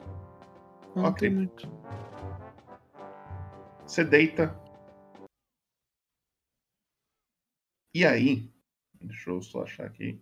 [0.95, 1.29] Não Ok.
[1.29, 1.67] muito.
[3.85, 4.59] Você deita.
[7.93, 8.51] E aí?
[9.01, 10.21] Deixa eu só achar aqui.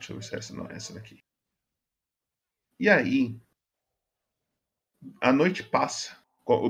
[0.00, 1.22] Deixa eu ver se é essa não é essa daqui.
[2.78, 3.38] E aí?
[5.20, 6.16] A noite passa.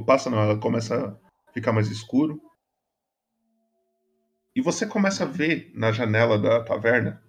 [0.05, 1.17] Passa não, ela começa
[1.47, 2.43] a ficar mais escuro.
[4.55, 7.25] E você começa a ver na janela da taverna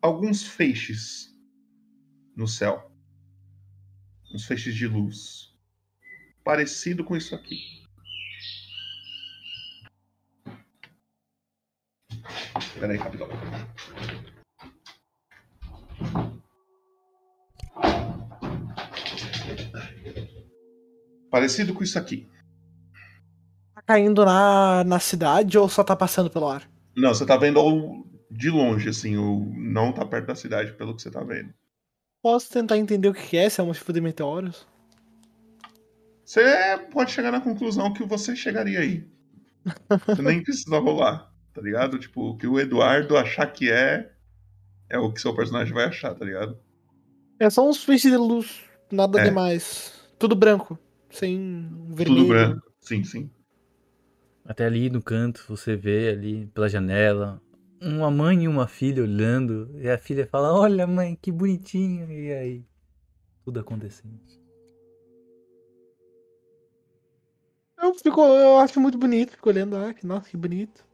[0.00, 1.36] alguns feixes
[2.36, 2.92] no céu.
[4.32, 5.52] Uns feixes de luz.
[6.44, 7.58] Parecido com isso aqui.
[12.78, 13.28] Peraí, rapidão.
[21.30, 22.28] Parecido com isso aqui.
[23.74, 26.68] Tá caindo na, na cidade ou só tá passando pelo ar?
[26.96, 31.02] Não, você tá vendo de longe, assim, o não tá perto da cidade, pelo que
[31.02, 31.52] você tá vendo.
[32.22, 34.66] Posso tentar entender o que que é, se é um tipo de meteoros?
[36.24, 36.42] Você
[36.92, 39.08] pode chegar na conclusão que você chegaria aí.
[40.06, 41.98] Você nem precisa rolar, tá ligado?
[41.98, 44.12] Tipo, o que o Eduardo achar que é,
[44.88, 46.58] é o que seu personagem vai achar, tá ligado?
[47.38, 48.60] É só uns feixes de luz,
[48.92, 49.24] nada É.
[49.24, 49.92] demais.
[50.18, 50.78] Tudo branco,
[51.10, 52.04] sem vermelho.
[52.04, 52.72] Tudo branco.
[52.80, 53.30] Sim, sim.
[54.44, 57.40] Até ali no canto, você vê ali pela janela
[57.80, 59.70] uma mãe e uma filha olhando.
[59.80, 62.10] E a filha fala: Olha, mãe, que bonitinho.
[62.10, 62.64] E aí,
[63.44, 64.18] tudo acontecendo.
[67.78, 70.84] Eu, fico, eu acho muito bonito, fico olhando, ah, que- nossa, que bonito.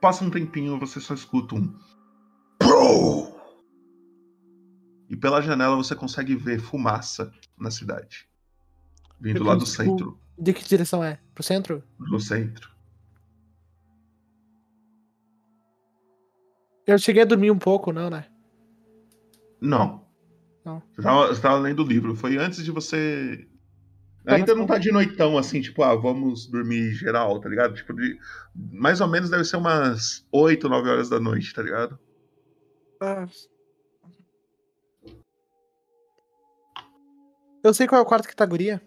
[0.00, 1.74] Passa um tempinho, você só escuta um.
[2.58, 3.36] Pro!
[5.10, 8.27] E pela janela você consegue ver fumaça na cidade.
[9.20, 10.18] Vindo lá do centro.
[10.38, 11.18] De que direção é?
[11.34, 11.82] Pro centro?
[11.98, 12.70] Do centro.
[16.86, 18.24] Eu cheguei a dormir um pouco, não, né?
[19.60, 20.06] Não.
[20.64, 20.82] Não.
[20.94, 22.14] Você tava, você tava lendo o livro.
[22.14, 23.46] Foi antes de você.
[24.26, 27.74] Ainda não tá de noitão, assim, tipo, ah, vamos dormir geral, tá ligado?
[27.74, 28.18] Tipo, de...
[28.54, 31.98] mais ou menos deve ser umas 8, 9 horas da noite, tá ligado?
[33.00, 33.26] Ah.
[37.64, 38.82] Eu sei qual é o quarto que tá a guria.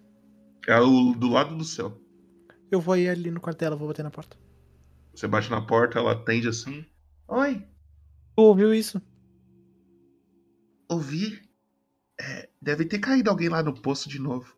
[0.68, 1.98] É o do lado do céu.
[2.72, 4.38] Eu vou ir ali no quarto dela, vou bater na porta.
[5.14, 6.86] Você bate na porta, ela atende assim.
[7.28, 7.66] Oi,
[8.36, 9.02] Tu ouviu isso?
[10.90, 11.42] ouvi.
[12.20, 14.56] É, deve ter caído alguém lá no poço de novo.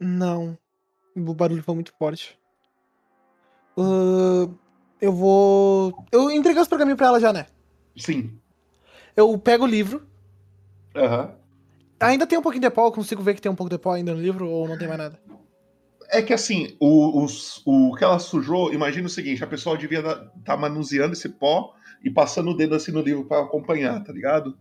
[0.00, 0.56] Não.
[1.16, 2.38] O barulho foi muito forte.
[3.76, 4.54] Ahn,
[5.00, 6.06] eu vou.
[6.12, 7.46] Eu entreguei os pergaminhos pra ela já, né?
[7.96, 8.40] Sim.
[9.16, 10.06] Eu pego o livro.
[10.94, 11.37] Aham.
[12.00, 13.92] Ainda tem um pouquinho de pó, eu consigo ver que tem um pouco de pó
[13.92, 15.18] ainda no livro ou não tem mais nada?
[16.10, 19.98] É que assim, o, os- o, que ela sujou, imagina o seguinte, a pessoa devia
[19.98, 24.12] estar tá manuseando esse pó e passando o dedo assim no livro pra acompanhar, tá
[24.12, 24.56] ligado?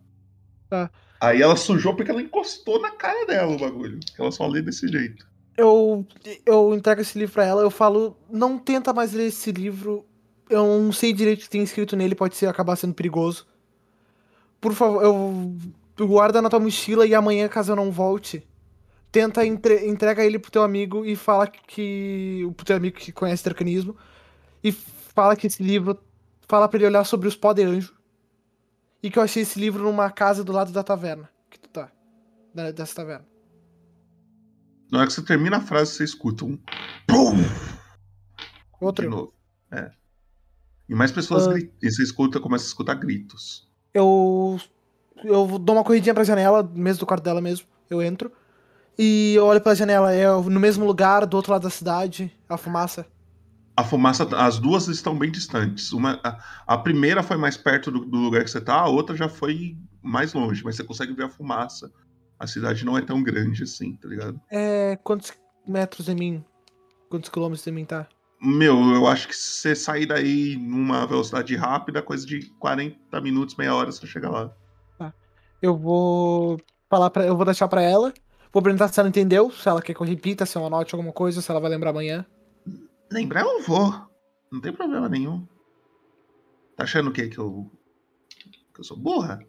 [0.70, 0.90] Tá.
[1.22, 4.00] Aí ela sujou porque ela encostou na cara dela o bagulho.
[4.20, 5.26] Ela só lê desse jeito.
[5.56, 6.06] Eu,
[6.46, 10.06] eu entrego esse livro pra ela, eu falo, não tenta mais ler esse livro.
[10.50, 13.48] Eu não sei direito o que tem escrito nele, pode ser acabar sendo perigoso.
[14.62, 15.56] Por favor, eu
[16.06, 18.46] guarda na tua mochila e amanhã, caso eu não volte,
[19.12, 22.48] tenta entre, entrega ele pro teu amigo e fala que.
[22.56, 23.96] pro teu amigo que conhece arcanismo.
[24.64, 25.98] E fala que esse livro.
[26.48, 27.94] Fala pra ele olhar sobre os pó de anjo.
[29.02, 31.30] E que eu achei esse livro numa casa do lado da taverna.
[31.50, 31.92] Que tu tá.
[32.54, 33.26] da- dessa taverna.
[34.92, 36.58] Na hora que você termina a frase, você escuta um.
[37.08, 37.36] Pum!
[38.80, 39.04] Outro.
[39.04, 39.34] De novo.
[39.72, 39.92] É.
[40.88, 41.52] E mais pessoas Ah.
[41.54, 41.74] gritam.
[41.82, 43.68] E você escuta, começa a escutar gritos.
[43.94, 44.60] Eu.
[45.24, 47.68] Eu dou uma corridinha pra janela, mesmo do quarto dela mesmo.
[47.90, 48.32] Eu entro.
[48.98, 52.58] E eu olho pela janela, é no mesmo lugar, do outro lado da cidade, a
[52.58, 53.06] fumaça.
[53.76, 55.92] A fumaça, as duas estão bem distantes.
[55.92, 59.16] Uma, a, a primeira foi mais perto do, do lugar que você tá, a outra
[59.16, 61.92] já foi mais longe, mas você consegue ver a fumaça.
[62.40, 64.42] A cidade não é tão grande assim, tá ligado?
[64.50, 64.98] É.
[65.04, 65.32] Quantos
[65.68, 66.44] metros de mim?
[67.08, 68.08] Quantos quilômetros de mim tá?
[68.42, 73.56] Meu, eu acho que se você sair daí numa velocidade rápida, coisa de 40 minutos,
[73.56, 74.52] meia hora, você chega lá.
[75.62, 76.60] Eu vou
[76.90, 78.14] falar para, eu vou deixar pra ela.
[78.52, 81.12] Vou perguntar se ela entendeu, se ela quer que eu repita, se eu anote alguma
[81.12, 82.26] coisa, se ela vai lembrar amanhã.
[83.12, 83.94] Lembrar eu vou.
[84.52, 85.46] Não tem problema nenhum.
[86.76, 87.28] Tá achando o quê?
[87.28, 87.70] Que eu.
[88.74, 89.40] Que eu sou burra?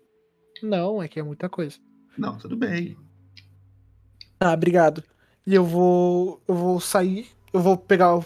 [0.63, 1.79] Não, é que é muita coisa.
[2.17, 2.97] Não, tudo bem.
[4.39, 5.03] Tá, obrigado.
[5.47, 6.43] E eu vou.
[6.49, 7.29] Eu vou sair.
[7.53, 8.19] Eu vou pegar.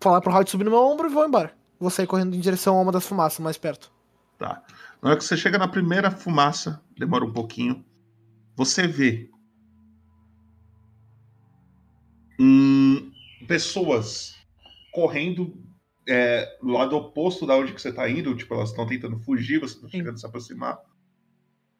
[0.00, 1.52] Falar pro Howard subir no meu ombro e vou embora.
[1.78, 3.92] Vou sair correndo em direção a uma das fumaças mais perto.
[4.38, 4.62] Tá.
[5.02, 7.84] Na hora que você chega na primeira fumaça, demora um pouquinho,
[8.54, 9.30] você vê
[12.38, 13.10] hum,
[13.46, 14.36] pessoas
[14.92, 15.54] correndo
[16.08, 19.60] é, do lado oposto da onde que você tá indo, tipo, elas estão tentando fugir,
[19.60, 20.78] você tá chegando a se aproximar.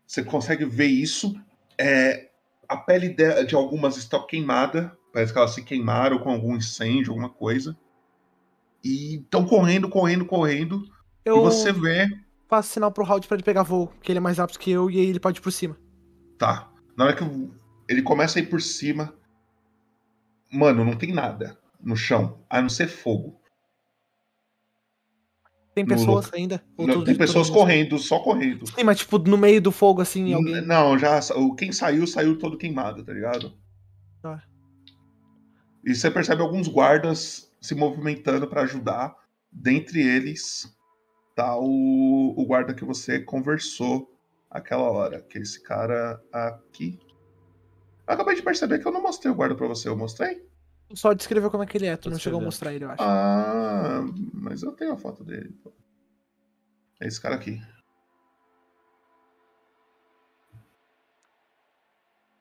[0.06, 1.34] Você consegue ver isso.
[1.78, 2.30] É,
[2.68, 7.12] a pele de, de algumas está queimada, parece que elas se queimaram com algum incêndio,
[7.12, 7.76] alguma coisa.
[8.82, 10.82] E estão correndo, correndo, correndo.
[11.24, 12.08] Eu E você vê
[12.48, 14.90] faço sinal pro Howard pra ele pegar voo, que ele é mais rápido que eu
[14.90, 15.76] e aí ele pode ir por cima.
[16.38, 16.70] Tá.
[16.96, 17.54] Na hora que o-
[17.88, 19.14] ele começa a ir por cima,
[20.52, 23.40] mano, não tem nada no chão, a não ser fogo.
[25.74, 26.64] Tem No pessoas loca- ainda?
[26.78, 28.66] Não, tem pessoas correndo, só correndo.
[28.66, 30.62] Sim, mas tipo, no meio do fogo, assim, alguém.
[30.62, 31.20] Não, já
[31.58, 33.52] quem saiu, saiu todo queimado, tá ligado?
[34.22, 34.42] Tá.
[35.84, 39.14] E você percebe alguns guardas se movimentando pra ajudar.
[39.52, 40.74] Dentre eles
[41.36, 44.10] tá o, o guarda que você conversou
[44.50, 46.98] aquela hora, que é esse cara aqui.
[48.08, 50.44] Eu acabei de perceber que eu não mostrei o guarda pra você, eu mostrei?
[50.94, 53.02] Só descreveu como é que ele é, tu não chegou a mostrar ele, eu acho.
[53.02, 54.02] Ah,
[54.32, 55.54] mas eu tenho a foto dele.
[57.00, 57.60] É esse cara aqui.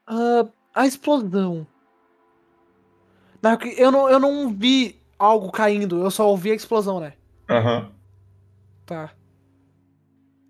[0.08, 1.68] Ah, a explosão.
[3.78, 7.14] Eu não, eu não vi algo caindo, eu só ouvi a explosão, né?
[7.50, 7.95] Aham.
[8.86, 9.12] Tá.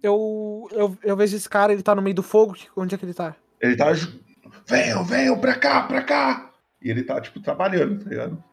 [0.04, 3.06] Eu, eu, eu vejo esse cara, ele tá no meio do fogo, onde é que
[3.06, 3.36] ele tá?
[3.60, 3.88] Ele tá.
[4.68, 6.54] Venham, venham pra cá, pra cá!
[6.82, 8.44] E ele tá, tipo, trabalhando, tá ligado?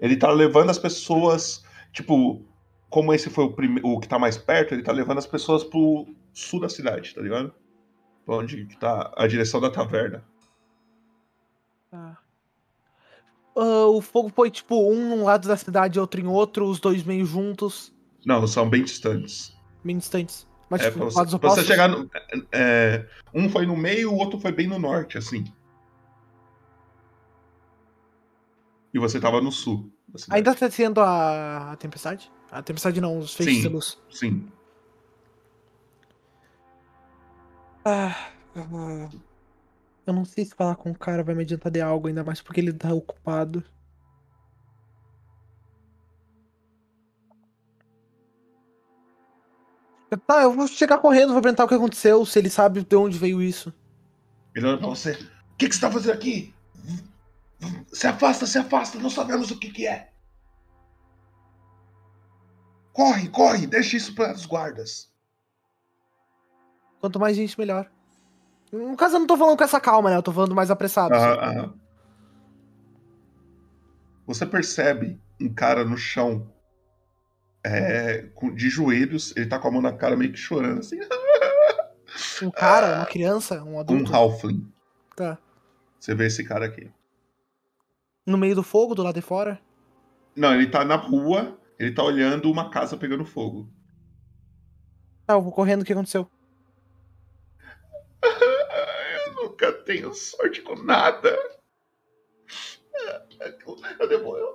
[0.00, 2.44] Ele tá levando as pessoas, tipo,
[2.90, 3.80] como esse foi o, prime...
[3.82, 7.20] o que tá mais perto, ele tá levando as pessoas pro sul da cidade, tá
[7.20, 7.54] ligado?
[8.24, 10.24] Pra onde tá a direção da taverna.
[11.90, 12.18] Tá.
[13.56, 17.02] Ah, o fogo foi tipo um num lado da cidade outro em outro, os dois
[17.02, 17.92] meio juntos,
[18.24, 19.52] Não, são bem distantes.
[19.84, 20.46] bem distantes.
[20.68, 22.10] Mas é, tipo, pra você, pra você chegar no.
[22.52, 25.44] é, um foi no meio, o outro foi bem no norte, assim.
[28.92, 29.92] E você tava no sul.
[30.30, 32.30] Ainda tá sendo a, a tempestade?
[32.50, 33.98] A tempestade não, os feixes de Sim, luz.
[34.10, 34.48] sim.
[37.84, 39.08] Ah, ah,
[40.06, 42.40] eu não sei se falar com o cara vai me adiantar de algo, ainda mais
[42.40, 43.64] porque ele tá ocupado.
[50.26, 53.18] Tá, eu vou chegar correndo, vou perguntar o que aconteceu, se ele sabe de onde
[53.18, 53.74] veio isso.
[54.54, 55.12] Ele olha pra você.
[55.12, 56.54] O que, que você tá fazendo aqui?
[57.92, 60.10] Se afasta, se afasta, não sabemos o que, que é.
[62.92, 65.12] Corre, corre, deixa isso para os guardas.
[67.00, 67.90] Quanto mais gente, melhor.
[68.76, 70.16] No caso, eu não tô falando com essa calma, né?
[70.16, 71.14] Eu tô falando mais apressado.
[71.14, 71.74] Aham, aham.
[74.26, 76.52] Você percebe um cara no chão,
[77.64, 80.98] é, de joelhos, ele tá com a mão na cara meio que chorando, assim.
[82.42, 84.14] Um cara, uma criança, um Um adulto.
[84.14, 84.72] halfling.
[85.14, 85.36] Tá.
[86.00, 86.90] Você vê esse cara aqui.
[88.26, 89.60] No meio do fogo, do lado de fora.
[90.34, 93.68] Não, ele tá na rua, ele tá olhando uma casa pegando fogo.
[95.26, 96.30] Tá, eu vou correndo, o que aconteceu?
[99.56, 101.34] Nunca tenho sorte com nada.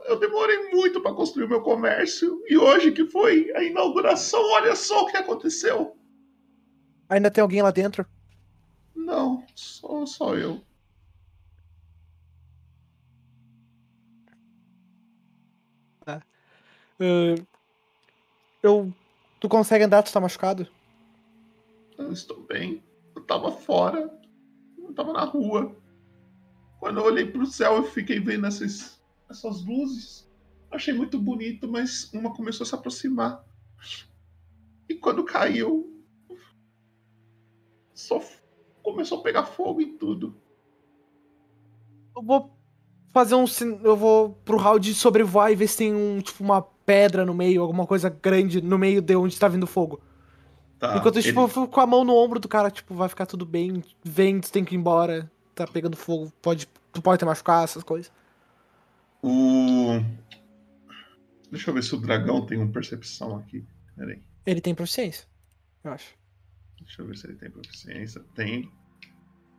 [0.05, 2.43] Eu demorei, muito para construir o meu comércio.
[2.47, 5.97] E hoje que foi a inauguração, olha só o que aconteceu.
[7.09, 8.05] Ainda tem alguém lá dentro?
[8.95, 10.61] Não, só, só eu.
[16.05, 16.21] Tá.
[16.99, 17.43] Ah,
[18.61, 18.93] eu.
[19.39, 20.03] Tu consegue andar?
[20.03, 20.67] Tu tá machucado?
[21.97, 22.83] Eu estou bem.
[23.15, 24.20] Eu tava fora.
[24.91, 25.73] Eu tava na rua.
[26.79, 30.29] Quando eu olhei pro céu, eu fiquei vendo essas, essas luzes.
[30.69, 33.43] Achei muito bonito, mas uma começou a se aproximar.
[34.89, 36.03] E quando caiu,
[37.93, 38.21] só
[38.83, 40.35] começou a pegar fogo em tudo.
[42.15, 42.53] Eu vou
[43.13, 43.45] fazer um.
[43.83, 47.61] Eu vou pro de sobrevoar e ver se tem um, tipo, uma pedra no meio,
[47.61, 50.01] alguma coisa grande no meio de onde tá vindo fogo.
[50.81, 53.45] Tá, Enquanto ele- tipo, com a mão no ombro do cara, tipo, vai ficar tudo
[53.45, 53.83] bem.
[54.03, 55.31] Vem, tu tem que ir embora.
[55.53, 58.11] Tá pegando fogo, pode, tu pode te machucar, essas coisas.
[59.21, 59.99] O.
[61.51, 63.63] Deixa eu ver se o dragão tem uma percepção aqui.
[63.95, 64.23] Pera aí.
[64.43, 65.27] Ele tem proficiência,
[65.83, 66.15] eu acho.
[66.79, 68.25] Deixa eu ver se ele tem proficiência.
[68.33, 68.71] Tem.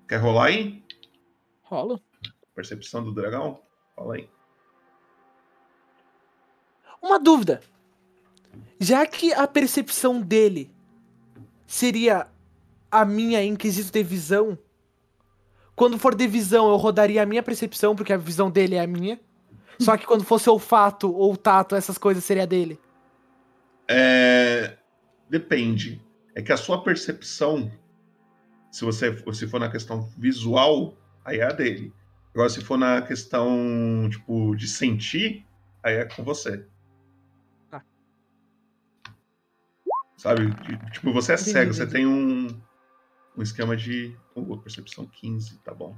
[0.08, 0.82] Quer rolar aí?
[1.62, 2.00] Rola.
[2.52, 3.62] Percepção do dragão?
[3.94, 4.28] Fala aí.
[7.00, 7.60] Uma dúvida.
[8.80, 10.71] Já que a percepção dele
[11.72, 12.26] seria
[12.90, 14.58] a minha em quesito de visão,
[15.74, 18.86] quando for de visão eu rodaria a minha percepção, porque a visão dele é a
[18.86, 19.18] minha.
[19.80, 22.78] Só que quando fosse olfato ou tato, essas coisas seria dele.
[23.88, 24.76] É,
[25.30, 25.98] Depende.
[26.34, 27.72] É que a sua percepção,
[28.70, 30.94] se você se for na questão visual,
[31.24, 31.90] aí é a dele.
[32.34, 35.46] Agora, se for na questão, tipo, de sentir,
[35.82, 36.66] aí é com você.
[40.22, 40.54] Sabe?
[40.92, 42.46] Tipo, você é cego, você tem um,
[43.36, 44.16] um esquema de.
[44.36, 45.96] Oh, percepção 15, tá bom.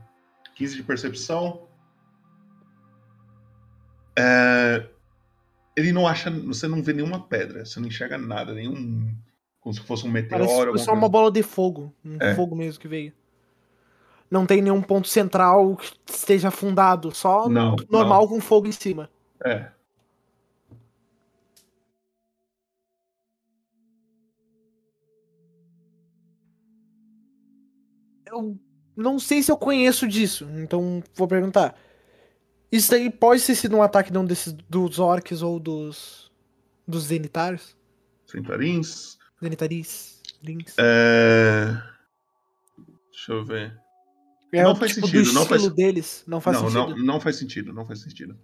[0.55, 1.69] 15 de percepção.
[4.19, 4.87] É,
[5.77, 6.31] Ele não acha.
[6.31, 9.15] Você não vê nenhuma pedra, você não enxerga nada, nenhum.
[9.61, 10.47] Como se fosse um meteoro.
[10.47, 11.13] Parece alguma só uma coisa.
[11.13, 11.93] bola de fogo.
[12.03, 12.35] Um É.
[12.35, 13.13] fogo mesmo que veio.
[14.31, 17.15] Não tem nenhum ponto central que esteja afundado.
[17.15, 19.11] Só Não, normal com fogo em cima.
[19.45, 19.69] É.
[28.35, 28.59] Eu
[28.97, 31.79] não sei se eu conheço disso, então vou perguntar.
[32.71, 36.33] Isso aí pode ter sido um ataque de um desses dos orcs ou dos
[36.87, 37.77] dos zenitários?
[38.27, 39.17] Centaurins.
[39.41, 40.75] Zenitaris, links.
[40.79, 41.81] É...
[43.13, 43.81] Deixa eu ver.
[44.53, 45.75] É não o faz tipo do sentido, não estilo faz...
[45.75, 46.97] deles, não faz não, sentido.
[46.97, 48.39] Não, não faz sentido, não faz sentido.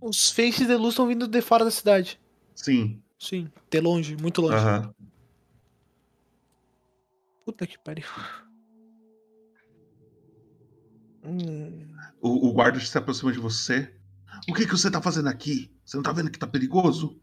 [0.00, 2.20] Os feixes de luz estão vindo de fora da cidade.
[2.54, 3.02] Sim.
[3.18, 4.56] Sim, de longe, muito longe.
[4.56, 4.94] Aham.
[7.46, 8.04] Puta que pariu.
[11.22, 13.94] Hum, O, o guarda se aproxima de você.
[14.48, 15.72] O que, que você tá fazendo aqui?
[15.84, 17.20] Você não tá vendo que tá perigoso?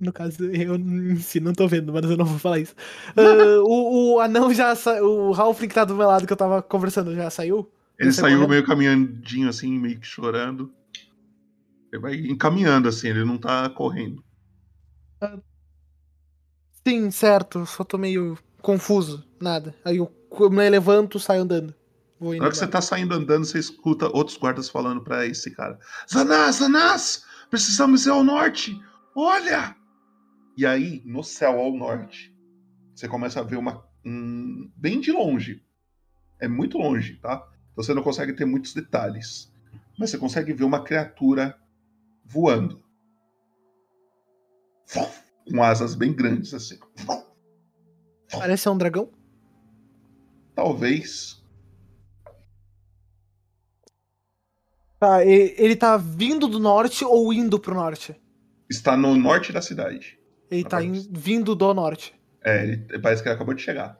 [0.00, 0.76] no caso, eu
[1.18, 2.74] si não tô vendo, mas eu não vou falar isso.
[3.16, 5.02] Ah, o, o anão já sa...
[5.02, 7.68] O Ralph que tá do meu lado que eu tava conversando já saiu?
[7.98, 8.48] Ele saiu correndo?
[8.48, 10.72] meio caminhandinho assim, meio que chorando.
[11.92, 14.22] Ele vai encaminhando assim, ele não tá correndo.
[16.86, 17.66] Sim, certo.
[17.66, 19.24] Só tô meio confuso.
[19.40, 19.74] Nada.
[19.84, 21.74] Aí eu eu me levanto, saio andando.
[22.20, 25.50] Vou Na hora que você tá saindo andando, você escuta outros guardas falando pra esse
[25.50, 25.78] cara:
[26.12, 27.24] Zanás, Zanás!
[27.48, 28.78] Precisamos ir ao norte!
[29.14, 29.76] Olha!
[30.56, 32.34] E aí, no céu ao norte,
[32.94, 33.86] você começa a ver uma.
[34.04, 35.62] Um, bem de longe.
[36.40, 37.34] É muito longe, tá?
[37.72, 39.52] Então você não consegue ter muitos detalhes.
[39.98, 41.56] Mas você consegue ver uma criatura
[42.24, 42.82] voando.
[45.48, 46.78] Com asas bem grandes, assim.
[48.30, 49.10] Parece ser um dragão?
[50.54, 51.42] Talvez.
[54.98, 58.20] Tá, e- ele tá vindo do norte ou indo pro norte?
[58.68, 60.18] Está no norte da cidade.
[60.50, 62.14] Ele tá in- vindo do norte.
[62.44, 63.98] É, ele, parece que ele acabou de chegar.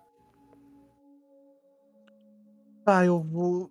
[2.84, 3.70] Tá, eu vou.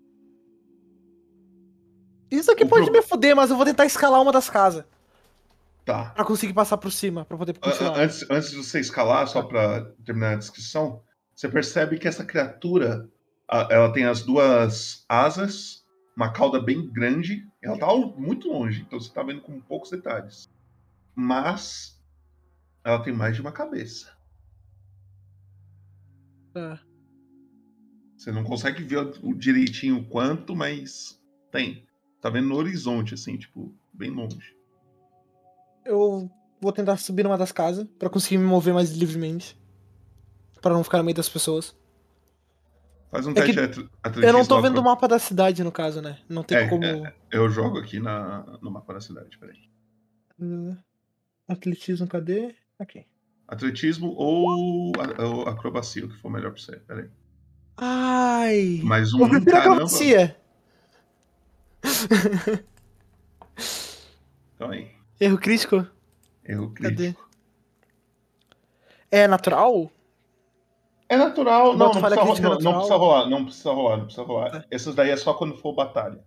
[2.29, 4.85] Isso aqui pode me fuder, mas eu vou tentar escalar uma das casas.
[5.88, 6.09] Tá.
[6.09, 7.97] Pra conseguir passar por cima, pra poder continuar.
[7.97, 11.01] Antes, antes de você escalar, só pra terminar a descrição,
[11.34, 13.09] você percebe que essa criatura,
[13.49, 17.88] ela tem as duas asas, uma cauda bem grande, ela tá
[18.18, 20.49] muito longe, então você tá vendo com poucos detalhes.
[21.15, 21.97] Mas
[22.84, 24.11] ela tem mais de uma cabeça.
[26.53, 26.81] Tá.
[28.18, 31.18] Você não consegue ver o- direitinho o quanto, mas
[31.49, 31.88] tem.
[32.19, 34.56] Tá vendo no horizonte, assim, tipo, bem longe.
[35.88, 36.30] Eu
[36.61, 39.57] vou tentar subir numa das casas pra conseguir me mover mais livremente.
[40.61, 41.76] Pra não ficar no meio das pessoas.
[43.11, 44.38] Faz um É teste de atl- Eu atletismo.
[44.38, 46.19] não tô vendo o mapa da cidade, no caso, né?
[46.27, 46.84] Não tem É, como.
[46.84, 49.69] é, eu jogo aqui na, no mapa da cidade, peraí.
[50.39, 50.76] Uh,
[51.47, 52.53] Atletismo, cadê?
[52.77, 53.05] Aqui.
[53.47, 56.76] Atletismo ou, ou acrobacia, o que for melhor pra você.
[56.80, 57.09] Peraí.
[57.77, 58.81] Ai!
[58.84, 59.72] Mais um, Eu prefiro caramba.
[59.76, 60.35] acrobacia.
[64.55, 64.91] Então aí.
[65.19, 65.88] Erro crítico?
[66.45, 67.15] Erro Cadê?
[69.10, 69.91] É natural?
[71.10, 72.73] É natural, não, não precisa, crítica não, não natural.
[72.76, 74.68] precisa rolar, não precisa rolar, não precisa rolar.
[74.69, 76.22] Essas daí é só quando for batalha.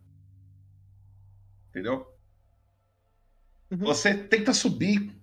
[1.69, 2.07] Entendeu?
[3.71, 3.79] Uhum.
[3.79, 5.15] Você tenta subir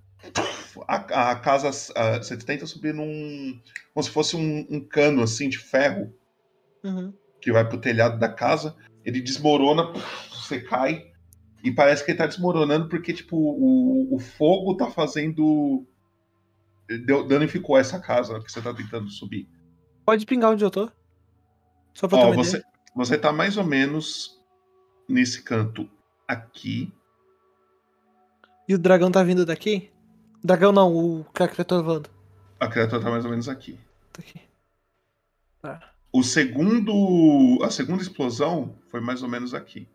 [0.88, 3.60] a, a casa, a- você tenta subir num,
[3.94, 6.14] como se fosse um, um cano assim de ferro
[6.84, 7.11] Uhum.
[7.41, 9.91] que vai pro telhado da casa, ele desmorona,
[10.30, 11.11] você cai
[11.63, 15.85] e parece que ele tá desmoronando porque tipo o, o fogo tá fazendo
[17.05, 19.47] deu- danificou essa casa que você tá tentando subir.
[20.05, 20.89] Pode pingar onde eu tô?
[21.93, 22.71] Só pra Ó, você, ideia.
[22.95, 24.39] você tá mais ou menos
[25.09, 25.89] nesse canto
[26.27, 26.93] aqui.
[28.67, 29.91] E o dragão tá vindo daqui?
[30.43, 32.09] Dragão não, o cara tá voando.
[32.59, 33.79] A criatura tá mais ou menos aqui.
[34.13, 34.41] Tá aqui.
[35.61, 35.93] Tá.
[36.11, 37.61] O segundo.
[37.63, 39.88] A segunda explosão foi mais ou menos aqui.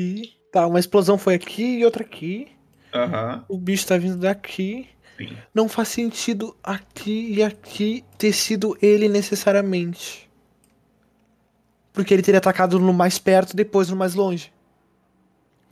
[0.00, 0.40] E...
[0.50, 2.48] Tá, uma explosão foi aqui e outra aqui.
[2.92, 3.44] Aham.
[3.48, 4.88] O bicho tá vindo daqui.
[5.16, 5.36] Sim.
[5.54, 10.28] Não faz sentido aqui e aqui ter sido ele necessariamente.
[11.92, 14.52] Porque ele teria atacado no mais perto, depois no mais longe.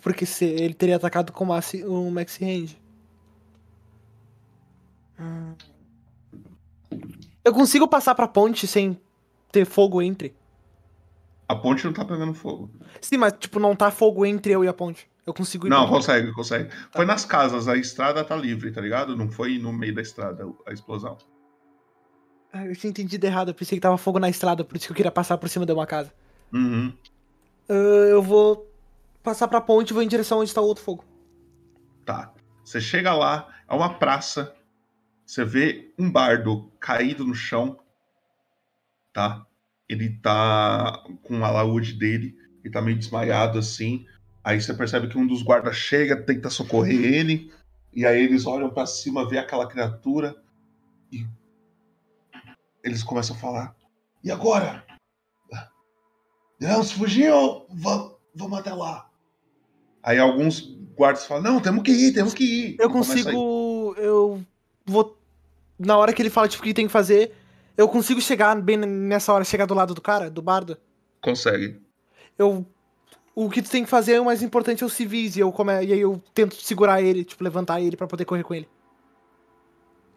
[0.01, 2.79] Porque se ele teria atacado com o maxi range.
[5.19, 5.55] Hum.
[7.45, 8.97] Eu consigo passar pra ponte sem
[9.51, 10.35] ter fogo entre?
[11.49, 12.71] A ponte não tá pegando fogo.
[13.01, 15.09] Sim, mas tipo, não tá fogo entre eu e a ponte.
[15.27, 16.71] Eu consigo ir Não, consegue, consegue.
[16.91, 19.17] Foi nas casas, a estrada tá livre, tá ligado?
[19.17, 21.17] Não foi no meio da estrada a explosão.
[22.53, 24.93] Ah, eu tinha entendido errado, eu pensei que tava fogo na estrada, por isso que
[24.93, 26.13] eu queria passar por cima de uma casa.
[26.53, 26.93] Uhum.
[27.69, 27.73] Ah,
[28.11, 28.71] eu vou
[29.23, 31.05] passar pra ponte e vou em direção onde tá o outro fogo.
[32.05, 32.33] Tá.
[32.65, 34.55] Você chega lá, é uma praça.
[35.25, 37.79] Você vê um bardo caído no chão.
[39.13, 39.47] Tá?
[39.89, 42.37] Ele tá com o alaúde dele.
[42.63, 44.07] Ele tá meio desmaiado assim.
[44.45, 47.53] Aí você percebe que um dos guardas chega, tenta socorrer ele.
[47.93, 50.37] E aí eles olham pra cima, vê aquela criatura.
[51.11, 51.27] E
[52.85, 53.77] eles começam a falar:
[54.23, 54.85] E agora?
[56.59, 59.09] Devemos fugir ou va- vamos até lá?
[60.03, 60.61] Aí alguns
[60.97, 62.77] guardas falam: Não, temos que ir, temos que ir.
[62.79, 63.95] Eu a consigo.
[63.97, 64.45] Eu
[64.85, 65.17] vou.
[65.79, 67.33] Na hora que ele fala, tipo, o que tem que fazer,
[67.79, 70.77] eu consigo chegar bem nessa hora, chegar do lado do cara, do bardo.
[71.23, 71.81] Consegue.
[72.37, 72.67] Eu.
[73.37, 75.53] O que tu tem que fazer é o mais importante é o civis, e eu
[75.53, 75.73] come...
[75.85, 78.69] e aí eu tento segurar ele, tipo, levantar ele pra poder correr com ele.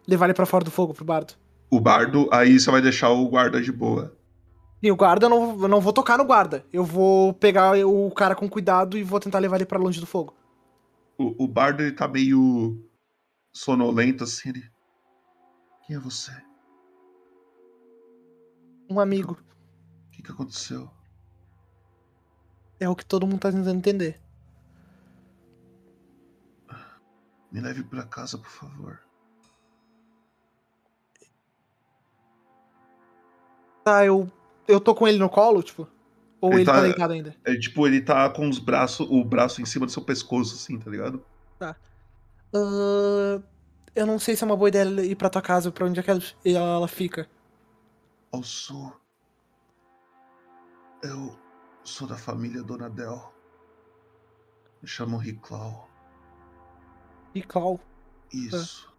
[0.08, 1.34] Levar ele pra fora do fogo, pro bardo.
[1.70, 4.12] O bardo, aí você vai deixar o guarda de boa.
[4.82, 6.66] E o guarda, eu não, eu não vou tocar no guarda.
[6.72, 10.06] Eu vou pegar o cara com cuidado e vou tentar levar ele pra longe do
[10.06, 10.34] fogo.
[11.16, 12.84] O, o bardo, ele tá meio
[13.52, 14.48] sonolento assim.
[14.48, 14.64] Ele...
[15.86, 16.32] Quem é você?
[18.92, 19.38] Um amigo.
[20.08, 20.90] O que, que aconteceu?
[22.78, 24.20] É o que todo mundo tá tentando entender.
[27.50, 29.00] Me leve pra casa, por favor.
[33.82, 34.30] Tá, eu.
[34.68, 35.88] Eu tô com ele no colo, tipo?
[36.38, 36.82] Ou ele, tá...
[36.82, 37.34] deitado ainda?
[37.44, 40.78] É, tipo, ele tá com os braços, o braço em cima do seu pescoço, assim,
[40.78, 41.24] tá ligado?
[41.58, 41.74] Tá.
[42.54, 43.42] Ahn,
[43.94, 46.02] eu não sei se é uma boa ideia ir pra tua casa, pra onde é
[46.02, 47.26] que ela, ela fica.
[48.32, 48.92] Ao sul.
[51.02, 51.36] Eu
[51.84, 53.32] sou da família Dona Del.
[54.80, 55.88] Me chamam Riclau.
[57.34, 57.80] E Clau.
[58.32, 58.92] Isso.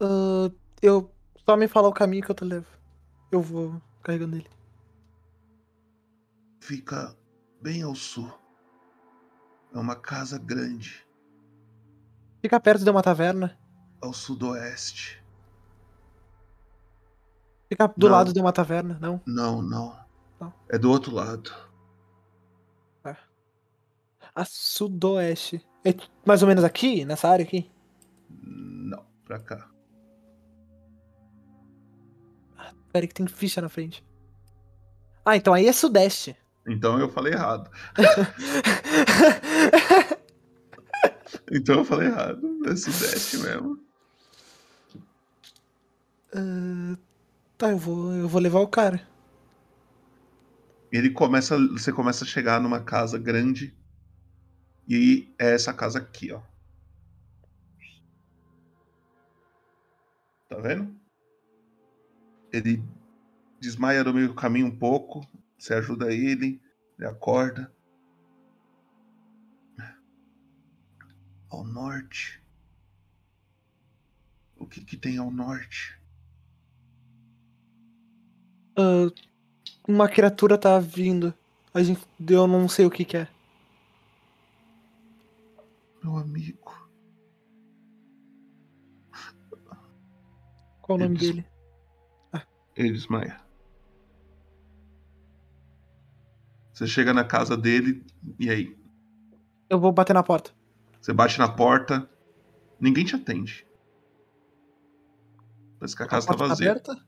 [0.00, 0.50] Ahn,
[0.82, 1.10] eu.
[1.46, 2.66] Só me falar o caminho que eu te levo.
[3.30, 4.48] Eu vou carregando ele.
[6.60, 7.14] Fica
[7.60, 8.32] bem ao sul.
[9.74, 11.04] É uma casa grande,
[12.40, 13.58] Fica perto de uma taverna.
[14.00, 15.23] ao sudoeste.
[17.74, 18.12] Fica do Não.
[18.14, 19.20] lado de uma taverna, não?
[19.26, 19.98] Não, não.
[20.40, 20.54] Não.
[20.70, 21.52] É do outro lado.
[24.32, 25.64] A sudoeste.
[25.84, 25.94] É
[26.26, 27.04] mais ou menos aqui?
[27.04, 27.70] Nessa área aqui?
[28.28, 29.68] Não, pra cá.
[32.92, 34.04] Pera aí que tem ficha na frente.
[35.24, 36.36] Ah, então aí é sudeste.
[36.66, 37.70] Então eu falei errado.
[41.50, 42.40] então eu falei errado.
[42.66, 43.78] É sudeste mesmo.
[46.34, 46.96] Ah,
[47.58, 49.06] tá, eu vou, eu vou levar o cara.
[50.92, 51.56] Ele começa.
[51.68, 53.76] Você começa a chegar numa casa grande.
[54.86, 56.40] E é essa casa aqui, ó.
[60.48, 60.94] Tá vendo?
[62.52, 62.80] Ele
[63.58, 65.26] desmaia no meio do caminho um pouco.
[65.58, 66.62] Você ajuda ele,
[66.98, 67.74] ele acorda.
[71.48, 72.40] Ao norte.
[74.56, 76.00] O que que tem ao norte?
[78.76, 79.10] Ah,
[79.86, 81.32] uma criatura tá vindo.
[81.72, 83.28] A gente, eu não sei o que que é.
[86.02, 86.72] Meu amigo.
[90.82, 91.46] Qual o nome Eles- dele?
[92.76, 93.40] Ele desmaia.
[96.72, 98.04] Você chega na casa dele
[98.38, 98.76] e aí?
[99.70, 100.50] Eu vou bater na porta.
[101.00, 102.08] Você bate na porta,
[102.80, 103.66] ninguém te atende.
[105.78, 106.70] Parece que a casa a tá porta vazia.
[106.72, 107.06] aberta?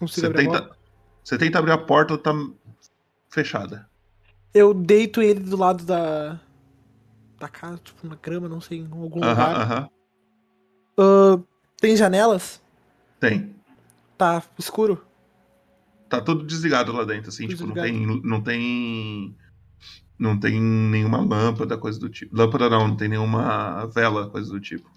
[0.00, 0.76] Consigo Você abrir tenta, agora?
[1.22, 2.32] você tenta abrir a porta, tá
[3.28, 3.88] fechada.
[4.52, 6.40] Eu deito ele do lado da.
[7.38, 9.56] Da casa, tipo, na grama, não sei, em algum Aham, lugar.
[9.56, 9.88] aham.
[10.98, 11.40] Ah,
[11.78, 12.60] tem janelas?
[13.18, 13.54] Tem.
[14.18, 15.04] Tá escuro?
[16.08, 19.36] Tá tudo desligado lá dentro, assim, Tudo tipo, não tem, não tem.
[20.18, 22.36] Não tem nenhuma lâmpada, coisa do tipo.
[22.36, 24.90] Lâmpada não, não tem nenhuma vela, coisa do tipo.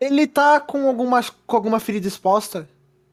[0.00, 2.68] Ele tá com alguma, com alguma ferida exposta?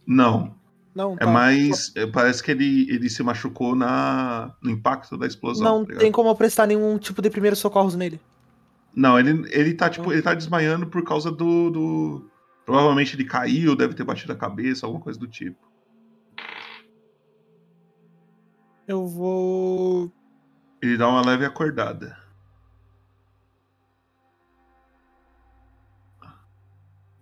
[0.06, 0.56] Não.
[0.94, 1.28] Não, É tá.
[1.28, 1.92] mais.
[1.96, 5.80] é, Parece que ele, ele se machucou na, no impacto da explosão.
[5.80, 8.20] Não tá tem como eu prestar nenhum tipo de primeiros socorros nele.
[8.96, 12.30] Não, ele, ele tá, tipo, ele tá desmaiando por causa do, do.
[12.66, 15.60] Provavelmente ele caiu, deve ter batido a cabeça, alguma coisa do tipo.
[18.88, 20.10] Eu vou.
[20.82, 22.18] Ele dá uma leve acordada.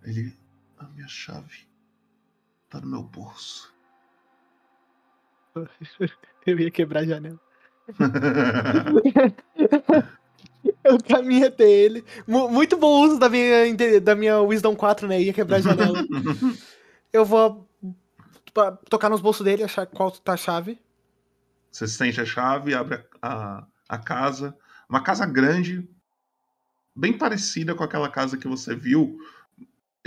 [0.04, 0.36] Ele.
[0.78, 1.66] A minha chave.
[2.68, 3.72] Tá no meu bolso.
[6.46, 7.40] Eu ia quebrar a janela.
[10.82, 12.04] Eu caminho até ele.
[12.26, 15.20] Mu- Muito bom uso da minha, da minha Wisdom 4, né?
[15.20, 16.04] Ia quebrar a janela.
[17.12, 17.68] Eu vou
[18.88, 20.78] tocar nos bolsos dele, achar qual tá a chave.
[21.70, 23.28] Você sente a chave, abre a,
[23.58, 24.56] a, a casa.
[24.88, 25.88] Uma casa grande,
[26.94, 29.18] bem parecida com aquela casa que você viu,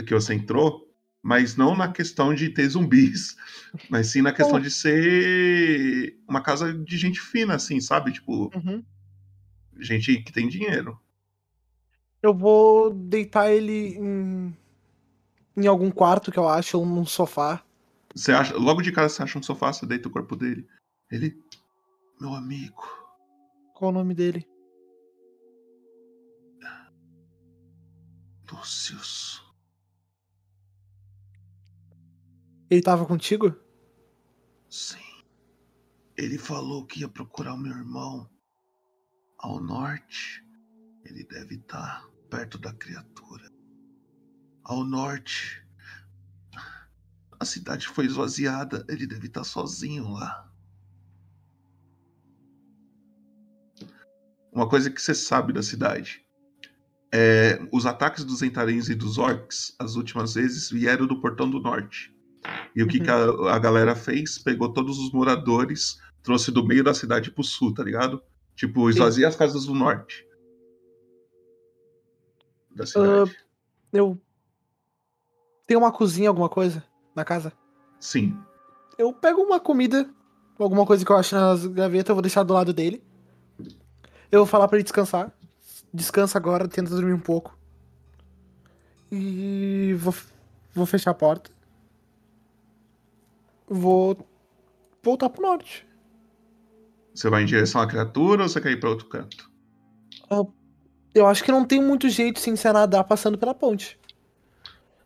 [0.03, 3.35] que você entrou, mas não na questão de ter zumbis,
[3.89, 8.11] mas sim na questão de ser uma casa de gente fina, assim, sabe?
[8.13, 8.83] Tipo, Uhum.
[9.79, 10.99] gente que tem dinheiro.
[12.21, 14.55] Eu vou deitar ele em,
[15.55, 17.63] em algum quarto que eu acho, ou num sofá.
[18.15, 20.67] Você acha, logo de cara você acha um sofá, você deita o corpo dele.
[21.11, 21.39] Ele,
[22.19, 22.83] meu amigo,
[23.75, 24.47] Qual o nome dele?
[28.51, 29.41] Lúcius.
[32.69, 33.55] Ele tava contigo?
[34.69, 34.97] Sim.
[36.17, 38.29] Ele falou que ia procurar o meu irmão
[39.37, 40.43] ao norte.
[41.05, 43.49] Ele deve estar perto da criatura.
[44.63, 45.65] Ao norte.
[47.39, 48.85] A cidade foi esvaziada.
[48.89, 50.51] Ele deve estar sozinho lá.
[54.51, 56.25] Uma coisa que você sabe da cidade.
[57.13, 61.61] É, os ataques dos Entarins e dos Orcs, as últimas vezes, vieram do Portão do
[61.61, 62.16] Norte.
[62.75, 64.37] E o que, que a, a galera fez?
[64.37, 68.21] Pegou todos os moradores, trouxe do meio da cidade pro sul, tá ligado?
[68.55, 70.27] Tipo, esvazia as casas do norte.
[72.75, 73.35] Da cidade.
[73.35, 73.45] Ah,
[73.93, 74.19] eu.
[75.65, 76.83] Tem uma cozinha, alguma coisa
[77.15, 77.51] na casa?
[77.99, 78.37] Sim.
[78.97, 80.09] Eu pego uma comida,
[80.57, 83.03] alguma coisa que eu acho nas gavetas, eu vou deixar do lado dele.
[84.31, 85.31] Eu vou falar pra ele descansar.
[85.93, 87.57] Descansa agora, tenta dormir um pouco.
[89.11, 90.13] E vou,
[90.73, 91.49] vou fechar a porta.
[93.67, 94.17] Vou
[95.03, 95.85] voltar pro norte.
[97.13, 99.49] Você vai em direção à criatura ou você quer ir pra outro canto?
[100.29, 100.43] Ah,
[101.13, 103.99] Eu acho que não tem muito jeito sem ser nadar passando pela ponte.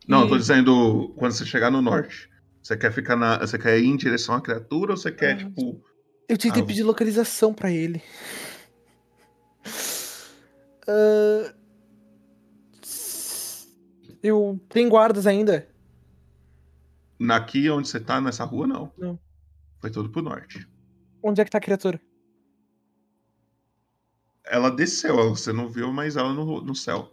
[0.08, 2.30] Não, eu tô E- dizendo quando você chegar no norte.
[2.62, 3.38] Você quer ficar na.
[3.40, 5.82] Você quer ir em direção à criatura ou você quer, tipo.
[6.28, 8.02] Eu tinha que Ah, pedir localização pra ele.
[10.88, 11.54] Ah,
[14.24, 14.60] Eu.
[14.70, 15.68] Tem guardas ainda?
[17.30, 18.92] Aqui onde você tá, nessa rua, não.
[18.98, 19.20] Não.
[19.80, 20.68] Foi tudo pro norte.
[21.24, 22.00] Onde é que tá a criatura?
[24.46, 27.12] Ela desceu, você não viu, mas ela no, no céu.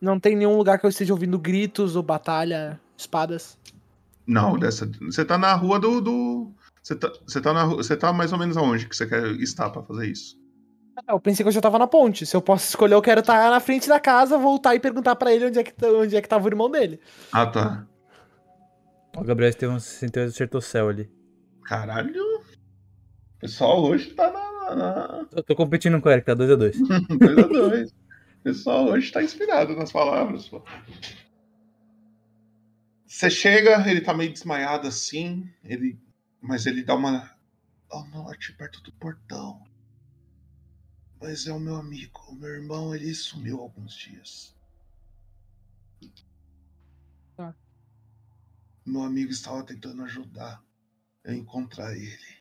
[0.00, 3.58] Não tem nenhum lugar que eu esteja ouvindo gritos ou batalha, espadas.
[4.26, 4.90] Não, dessa.
[5.02, 6.00] Você tá na rua do.
[6.00, 9.26] do você, tá, você, tá na, você tá mais ou menos aonde que você quer
[9.40, 10.39] estar pra fazer isso?
[11.08, 12.24] Eu pensei que eu já tava na ponte.
[12.26, 15.32] Se eu posso escolher, eu quero estar na frente da casa, voltar e perguntar pra
[15.32, 17.00] ele onde é que, tá- onde é que tava o irmão dele.
[17.32, 17.86] Ah, tá.
[19.16, 21.10] O Gabriel Estevam 68 acertou o céu ali.
[21.64, 22.12] Caralho.
[22.22, 24.76] O pessoal hoje tá na.
[24.76, 25.26] na...
[25.32, 26.76] Eu tô competindo com o Eric, tá 2x2.
[27.08, 27.92] 2x2.
[28.40, 30.62] O pessoal hoje tá inspirado nas palavras, pô.
[33.06, 35.98] Você chega, ele tá meio desmaiado assim, ele.
[36.40, 37.30] Mas ele dá uma.
[37.90, 39.60] Ao norte, perto do portão.
[41.20, 42.20] Mas é o meu amigo.
[42.28, 44.54] O meu irmão, ele sumiu alguns dias.
[47.36, 47.54] Tá.
[48.86, 50.62] Meu amigo estava tentando ajudar
[51.24, 52.40] a encontrar ele.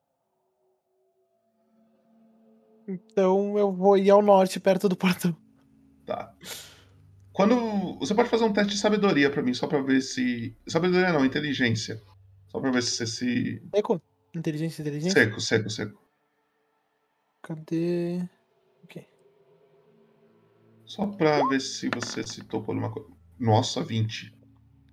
[2.87, 5.35] Então eu vou ir ao norte, perto do portão.
[6.05, 6.33] Tá.
[7.33, 7.99] Quando.
[7.99, 10.55] Você pode fazer um teste de sabedoria pra mim, só pra ver se.
[10.67, 12.01] Sabedoria não, inteligência.
[12.47, 13.63] Só pra ver se você se.
[13.75, 14.01] Seco?
[14.33, 15.11] Inteligência, inteligência?
[15.11, 16.01] Seco, seco, seco.
[17.43, 18.27] Cadê?
[20.89, 23.09] Só pra ver se você se tocou numa coisa.
[23.39, 24.33] Nossa, 20.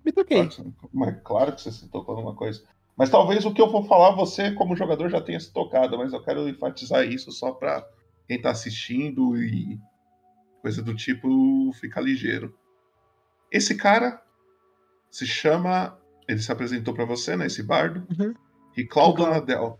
[0.05, 0.37] Me toquei.
[0.37, 2.63] Claro que, você- mas claro que você se tocou numa coisa.
[2.95, 6.13] Mas talvez o que eu vou falar você, como jogador, já tenha se tocado, mas
[6.13, 7.83] eu quero enfatizar isso só pra
[8.27, 9.79] quem tá assistindo e
[10.61, 12.55] coisa do tipo ficar ligeiro.
[13.51, 14.21] Esse cara
[15.09, 15.97] se chama.
[16.27, 17.47] Ele se apresentou pra você, né?
[17.47, 18.05] Esse bardo.
[18.75, 19.79] Riclau Donadel.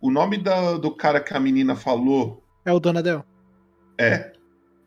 [0.00, 3.24] O nome da- do cara que a menina falou É o Donadel?
[3.98, 4.32] é.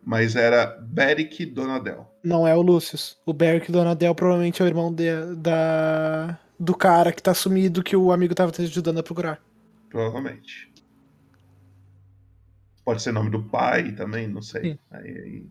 [0.06, 2.10] Mas era Beric Donadel.
[2.24, 3.18] Não é o Lucius.
[3.26, 7.96] O Beric Donadel provavelmente é o irmão de- da, do cara que tá sumido que
[7.96, 9.42] o amigo tava te ajudando a procurar.
[9.90, 10.72] Provavelmente.
[12.84, 14.80] Pode ser nome do pai também, não sei.
[14.92, 15.50] Aí, aí-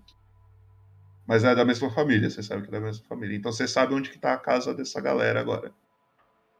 [1.26, 3.36] Mas é da mesma família, você sabe que é da mesma família.
[3.36, 5.72] Então você sabe onde que tá a casa dessa galera agora.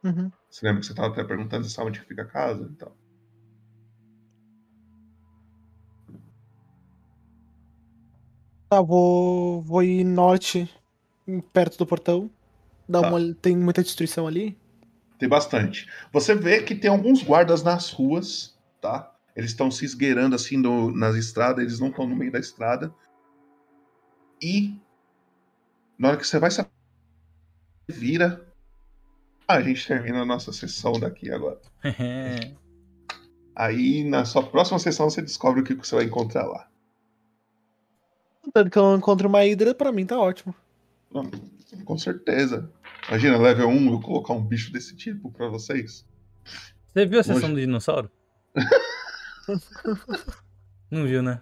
[0.03, 0.29] Uhum.
[0.49, 2.67] Você lembra que você tava até perguntando se sabe onde que fica a casa?
[2.69, 2.91] Então.
[8.69, 10.69] Tá, vou, vou ir norte,
[11.53, 12.29] perto do portão.
[12.87, 13.09] Dá Tá.
[13.09, 14.57] uma, tem muita destruição ali.
[15.17, 15.87] Tem bastante.
[16.11, 19.11] Você vê que tem alguns guardas nas ruas, tá?
[19.35, 22.93] Eles estão se esgueirando assim no- nas estradas, eles não estão no meio da estrada.
[24.41, 24.77] E
[25.97, 26.65] na hora que você vai se
[27.87, 28.45] vira,
[29.47, 31.61] a gente termina a nossa sessão daqui agora.
[33.55, 36.69] Aí na sua próxima sessão você descobre o que que você vai encontrar lá.
[38.53, 40.53] Tanto que eu não encontro uma hidra, pra mim tá ótimo.
[41.11, 41.29] Não,
[41.83, 42.69] Com certeza.
[43.07, 46.05] Imagina, level 1, eu colocar um bicho desse tipo pra vocês.
[46.93, 48.11] Você viu a sessão Hoje- do dinossauro?
[50.89, 51.41] Não viu, né?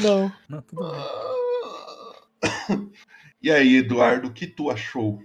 [0.00, 0.32] Não.
[0.48, 2.90] Não, tudo bem.
[3.42, 5.20] E aí, Eduardo, o que tu achou?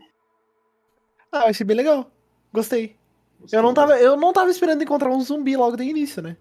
[1.31, 2.09] Ah, eu achei bem legal.
[2.53, 2.95] Gostei.
[3.51, 6.35] Eu não, tava, eu não tava esperando encontrar um zumbi logo de início, né?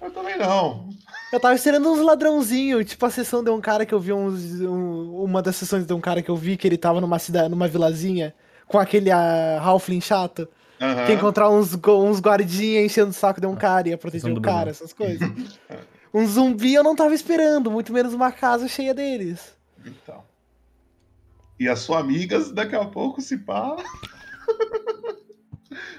[0.00, 0.90] Eu também não.
[1.32, 4.60] Eu tava esperando uns ladrãozinhos, tipo a sessão de um cara que eu vi uns.
[4.60, 7.48] um- uma das sessões de um cara que eu vi que ele tava numa cidade,
[7.48, 8.34] numa vilazinha,
[8.66, 10.46] com aquele uh, Halfling chato.
[10.78, 11.06] Aham.
[11.06, 14.40] Que encontrar uns, uns guardinhas enchendo o saco de um cara e ia proteger o
[14.42, 15.26] cara, essas coisas.
[16.12, 19.54] um zumbi eu não tava esperando, muito menos uma casa cheia deles.
[19.86, 20.22] Então.
[21.58, 23.76] E as suas amigas, daqui a pouco, se pá.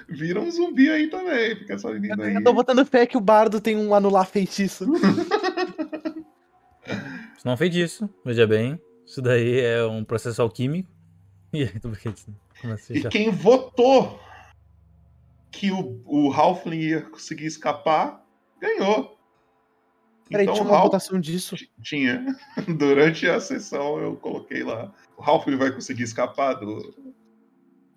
[0.08, 2.34] Viram um zumbi aí também, porque essa menina aí.
[2.34, 4.84] Eu tô botando fé que o bardo tem um anular feitiço.
[7.36, 8.80] Isso não é um feitiço, veja bem.
[9.06, 10.88] Isso daí é um processo alquímico.
[11.54, 11.88] E aí, tô
[12.72, 13.08] assim E já?
[13.10, 14.18] quem votou
[15.52, 18.20] que o, o Halfling ia conseguir escapar,
[18.60, 19.16] ganhou.
[20.28, 21.54] Peraí, Então, tinha uma Half- votação disso?
[21.80, 22.26] Tinha.
[22.76, 24.92] Durante a sessão eu coloquei lá.
[25.16, 26.92] O Halfling vai conseguir escapar do.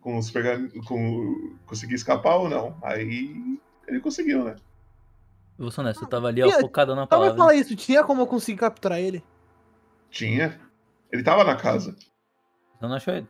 [0.07, 0.69] Com os pergam...
[0.85, 2.77] com Conseguir escapar ou não?
[2.81, 4.55] Aí ele conseguiu, né?
[5.59, 7.35] Eu vou ser honesto, eu tava ali, ó, focado na palavra.
[7.35, 9.21] fala isso, tinha como eu conseguir capturar ele?
[10.09, 10.57] Tinha.
[11.11, 11.93] Ele tava na casa.
[12.81, 13.27] Eu não achou ele.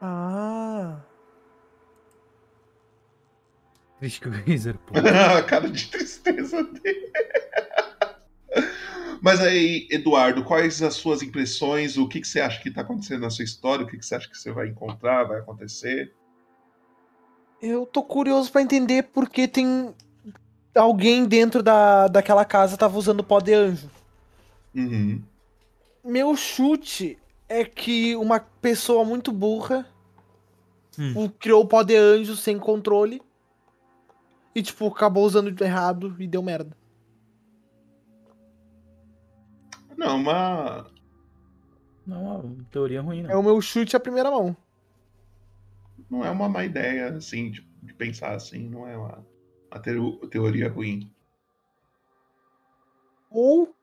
[0.00, 1.00] Ah.
[3.98, 4.94] Triste que o Razer, pô.
[5.36, 7.12] a cara de tristeza dele.
[9.22, 11.98] Mas aí, Eduardo, quais as suas impressões?
[11.98, 13.84] O que, que você acha que tá acontecendo na sua história?
[13.84, 16.14] O que, que você acha que você vai encontrar, vai acontecer?
[17.60, 19.94] Eu tô curioso pra entender porque tem
[20.74, 23.90] alguém dentro da, daquela casa tava usando pó de anjo.
[24.74, 25.22] Uhum.
[26.02, 29.86] Meu chute é que uma pessoa muito burra
[31.14, 33.20] o- criou o pó de anjo sem controle
[34.54, 36.74] e, tipo, acabou usando errado e deu merda.
[40.00, 40.90] Não, uma.
[42.06, 43.30] Não é uma teoria ruim, não.
[43.30, 44.56] É o meu chute à primeira mão.
[46.10, 49.26] Não é uma má ideia, assim, de, de pensar assim, não é uma,
[49.70, 51.12] uma teo- teoria ruim.
[53.30, 53.74] Ou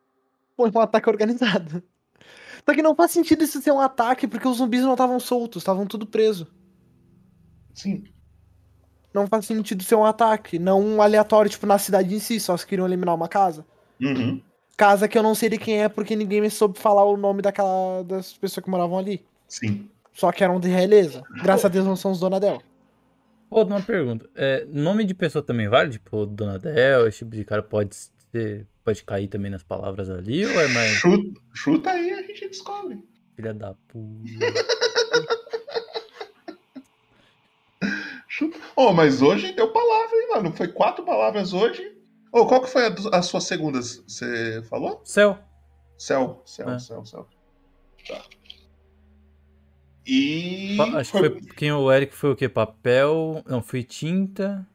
[0.55, 1.83] foi um ataque organizado.
[2.67, 5.61] Só que não faz sentido isso ser um ataque, porque os zumbis não estavam soltos,
[5.61, 6.47] estavam tudo preso.
[7.75, 8.05] Sim.
[9.13, 12.57] Não faz sentido ser um ataque, não um aleatório, tipo, na cidade em si, só
[12.57, 13.63] se queriam eliminar uma casa.
[14.01, 14.41] Uhum.
[14.77, 17.41] Casa que eu não sei de quem é, porque ninguém me soube falar o nome
[17.41, 19.25] daquela das pessoas que moravam ali.
[19.47, 19.89] Sim.
[20.14, 21.23] Só que eram de realeza.
[21.41, 22.61] Graças a Deus não são os dona dela.
[23.49, 24.30] Pô, uma pergunta.
[24.35, 25.91] É, nome de pessoa também vale?
[25.91, 27.95] Tipo, Donadel, esse tipo de cara pode
[28.31, 28.67] ser.
[28.83, 30.91] Pode cair também nas palavras ali, ou é mais.
[30.91, 33.03] Chuta, chuta aí a gente descobre.
[33.35, 34.31] Filha da puta.
[38.27, 38.57] Chuta.
[38.75, 40.53] Oh, mas hoje deu palavra, hein, mano?
[40.53, 41.97] Foi quatro palavras hoje.
[42.31, 43.81] Oh, qual que foi a, do- a sua segunda?
[43.81, 45.01] Você falou?
[45.03, 45.38] Céu.
[45.97, 46.80] Céu, céu, É.
[46.80, 47.27] céu, céu.
[48.07, 48.22] Tá.
[50.06, 50.77] E.
[50.95, 52.47] Acho que foi quem o Eric foi o quê?
[52.47, 53.43] Papel.
[53.47, 54.65] Não, foi tinta.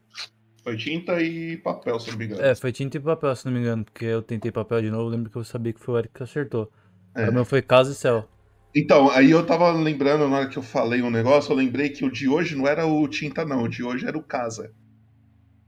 [0.63, 2.41] Foi tinta e papel, se não me engano.
[2.41, 3.83] É, foi tinta e papel, se não me engano.
[3.83, 6.23] Porque eu tentei papel de novo, lembro que eu sabia que foi o Eric que
[6.23, 6.71] acertou.
[7.15, 7.29] É.
[7.29, 8.27] O meu foi casa e céu.
[8.75, 12.05] Então, aí eu tava lembrando, na hora que eu falei um negócio, eu lembrei que
[12.05, 13.63] o de hoje não era o tinta, não.
[13.63, 14.73] O de hoje era o casa.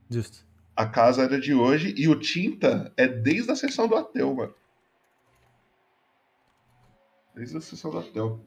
[0.10, 0.45] Justo.
[0.76, 4.54] A casa era de hoje e o tinta é desde a sessão do ateu, mano.
[7.34, 8.40] Desde a sessão do ateu.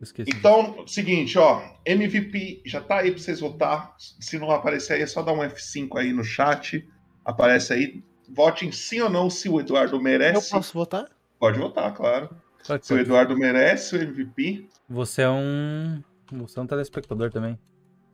[0.00, 0.30] Esqueci.
[0.30, 1.62] Então, seguinte, ó.
[1.86, 3.94] MVP já tá aí pra vocês votar.
[3.98, 6.86] Se não aparecer aí, é só dar um F5 aí no chat.
[7.24, 8.02] Aparece aí.
[8.28, 10.50] Votem sim ou não se o Eduardo Eu merece.
[10.50, 11.06] posso votar?
[11.38, 12.28] Pode votar, claro.
[12.58, 13.00] Que Se o pode.
[13.00, 14.68] Eduardo merece o MVP.
[14.88, 16.02] Você é um.
[16.32, 17.58] Você é um telespectador também.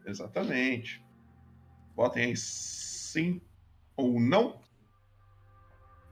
[0.05, 1.02] Exatamente.
[1.97, 2.36] Votem aí
[3.11, 3.41] sim
[3.97, 4.61] ou não.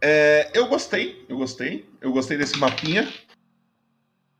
[0.00, 1.88] É, eu gostei, eu gostei.
[2.00, 3.08] Eu gostei desse mapinha.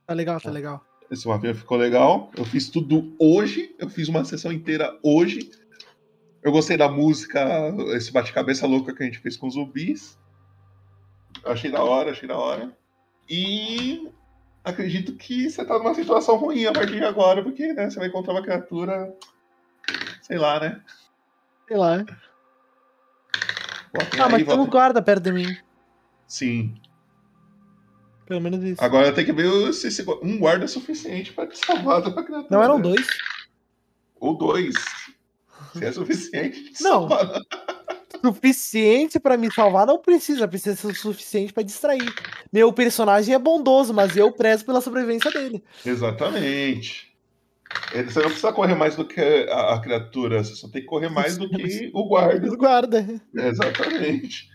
[0.05, 0.85] Tá legal, tá legal.
[1.11, 2.31] Esse mapinha ficou legal.
[2.37, 3.75] Eu fiz tudo hoje.
[3.79, 5.51] Eu fiz uma sessão inteira hoje.
[6.41, 10.17] Eu gostei da música, esse bate-cabeça louca que a gente fez com zumbis.
[11.43, 12.75] Achei da hora, achei da hora.
[13.29, 14.09] E
[14.63, 18.07] acredito que você tá numa situação ruim a partir de agora, porque né, você vai
[18.07, 19.13] encontrar uma criatura.
[20.21, 20.81] Sei lá, né?
[21.67, 22.05] Sei lá.
[24.19, 25.57] Ah, mas tem um guarda perto de mim.
[26.27, 26.75] Sim.
[28.25, 28.83] Pelo menos isso.
[28.83, 32.47] Agora tem que ver se esse- um guarda é suficiente pra te salvar da criatura.
[32.51, 33.07] Não eram dois?
[34.19, 34.75] Ou dois.
[35.73, 37.07] Se é suficiente Não.
[37.09, 37.41] salvar.
[38.23, 42.11] Suficiente pra me salvar não precisa, precisa ser o suficiente pra distrair.
[42.51, 45.63] Meu personagem é bondoso, mas eu prezo pela sobrevivência dele.
[45.85, 47.07] Exatamente.
[47.93, 50.87] Ele- Você não precisa correr mais do que a, a criatura, você só tem que
[50.87, 52.51] correr mais do que o guarda.
[52.51, 53.21] O guarda.
[53.35, 54.49] Exatamente.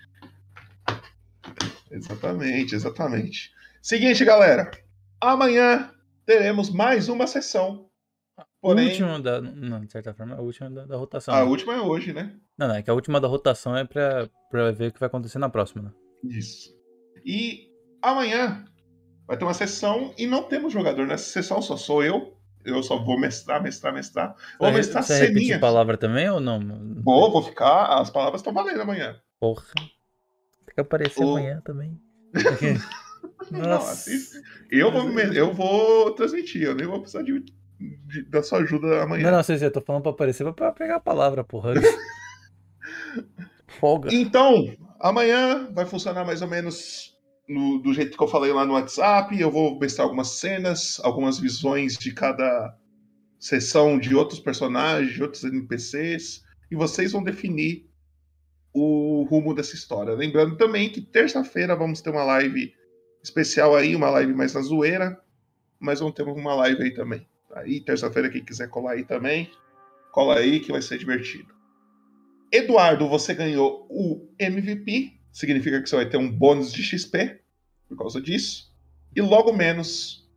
[1.90, 3.50] Exatamente, exatamente.
[3.82, 4.70] Seguinte, galera.
[5.20, 5.90] Amanhã
[6.26, 7.88] teremos mais uma sessão.
[8.60, 9.40] Porém, O último da.
[9.40, 11.34] Não, de certa forma, a última da, da rotação.
[11.34, 11.44] a né?
[11.44, 12.34] última é hoje, né?
[12.58, 15.06] Não, não, é que a última da rotação é pra, pra ver o que vai
[15.06, 15.90] acontecer na próxima, né?
[16.24, 16.74] Isso.
[17.24, 17.68] E
[18.02, 18.64] amanhã
[19.26, 22.33] vai ter uma sessão e não temos jogador nessa sessão, só sou eu.
[22.64, 24.34] Eu só vou mestrar, mestrar, mestrar.
[24.58, 25.60] Vou Você- mestrar Você ceninhas.
[25.60, 26.58] palavra também ou não?
[27.02, 28.00] Vou, vou ficar.
[28.00, 29.16] As palavras estão valendo amanhã.
[29.38, 29.64] Porra.
[29.74, 32.00] Tem que aparecer O- amanhã também.
[33.50, 33.92] Não, Nossa.
[33.92, 34.40] assiste.
[34.70, 37.44] Eu vou, eu vou transmitir, eu nem vou precisar de,
[37.78, 39.24] de- da sua ajuda amanhã.
[39.30, 41.74] Não, não, se eu tô falando pra aparecer, pra pegar a palavra, porra.
[43.80, 44.12] Folga.
[44.14, 47.13] Então, amanhã vai funcionar mais ou menos
[47.48, 49.38] no- do jeito que eu falei lá no WhatsApp.
[49.38, 52.76] Eu vou mostrar algumas cenas, algumas visões de cada
[53.38, 57.86] sessão de outros personagens, de outros NPCs, e vocês vão definir
[58.72, 60.14] o rumo dessa história.
[60.14, 62.74] Lembrando também que terça-feira vamos ter uma live
[63.22, 65.20] especial aí, uma live mais na zoeira,
[65.78, 67.26] mas vamos ter uma live aí também.
[67.54, 69.50] Aí, terça-feira, quem quiser colar aí também,
[70.10, 71.54] cola aí que vai ser divertido.
[72.50, 75.12] Eduardo, você ganhou o MVP.
[75.34, 77.40] Significa que você vai ter um bônus de XP
[77.88, 78.72] por causa disso.
[79.16, 80.30] E logo menos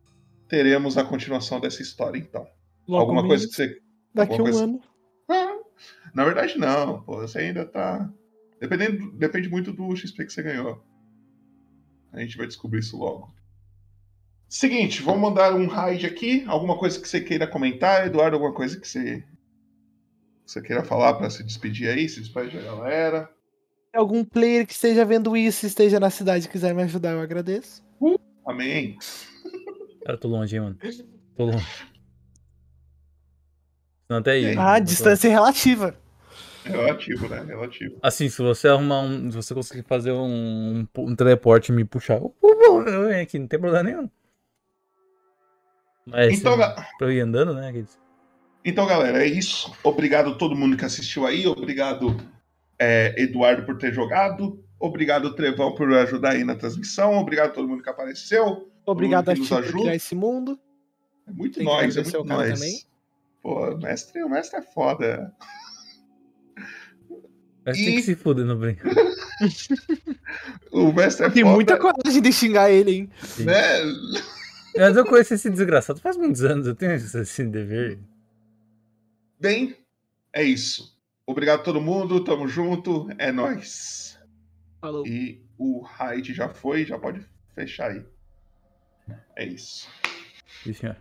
[0.48, 2.44] teremos a continuação dessa história, então.
[2.86, 3.80] Logo Alguma coisa menos que você.
[4.12, 4.82] Daqui alguma um coisa- ano.
[5.28, 5.56] Ah,
[6.12, 7.00] na verdade, não.
[7.02, 8.12] Pô, você ainda tá.
[8.60, 10.82] Dependendo, depende muito do XP que você ganhou.
[12.12, 13.32] A gente vai descobrir isso logo.
[14.48, 16.42] Seguinte, vamos mandar um raid aqui.
[16.48, 18.34] Alguma coisa que você queira comentar, Eduardo?
[18.34, 19.20] Alguma coisa que você,
[20.44, 22.08] que você queira falar para se despedir aí?
[22.08, 23.30] Se despede da galera.
[23.94, 27.82] Algum player que esteja vendo isso, esteja na cidade e quiser me ajudar, eu agradeço.
[28.46, 28.96] Amém.
[30.02, 30.78] Cara, eu tô longe, hein, mano.
[31.36, 31.66] Tô longe.
[34.08, 34.56] Não, até aí.
[34.56, 35.94] Ah, Eu tô- distância relativa.
[36.64, 37.42] É relativo, né?
[37.44, 37.96] Relativo.
[38.02, 39.30] Assim, se você arrumar um.
[39.30, 42.34] Se você conseguir fazer um, um, teleporte e me puxar, eu,
[42.84, 44.10] venho aqui, não tem problema nenhum.
[46.06, 47.72] Mas Então, ga- pra eu ir andando, né?
[48.64, 49.72] Então, galera, é isso.
[49.82, 51.46] Obrigado a todo mundo que assistiu aí.
[51.46, 52.16] Obrigado,
[52.78, 54.62] é, Eduardo, por ter jogado.
[54.78, 57.14] Obrigado, Trevão, por ajudar aí na transmissão.
[57.18, 58.70] Obrigado a todo mundo que apareceu.
[58.86, 60.58] Obrigado a que ti nos por criar esse mundo.
[61.26, 62.58] É muito Tem nós, é muito o cara nós.
[62.60, 62.80] também.
[63.42, 65.32] Pô, o mestre, o mestre é foda.
[67.66, 68.82] Mas tem que se fuder no brinco.
[70.72, 71.54] O mestre é Tem foda.
[71.54, 73.10] muita coragem de xingar ele, hein?
[73.38, 73.54] Né?
[74.76, 78.00] Mas eu conheço esse desgraçado faz muitos anos, eu tenho esse dever.
[79.40, 79.76] Bem,
[80.32, 80.97] é isso.
[81.28, 84.18] Obrigado a todo mundo, tamo junto, é nóis.
[84.80, 85.06] Falou.
[85.06, 87.20] E o raid já foi, já pode
[87.54, 88.02] fechar aí.
[89.36, 89.90] É isso.
[90.64, 90.96] Sim, senhor.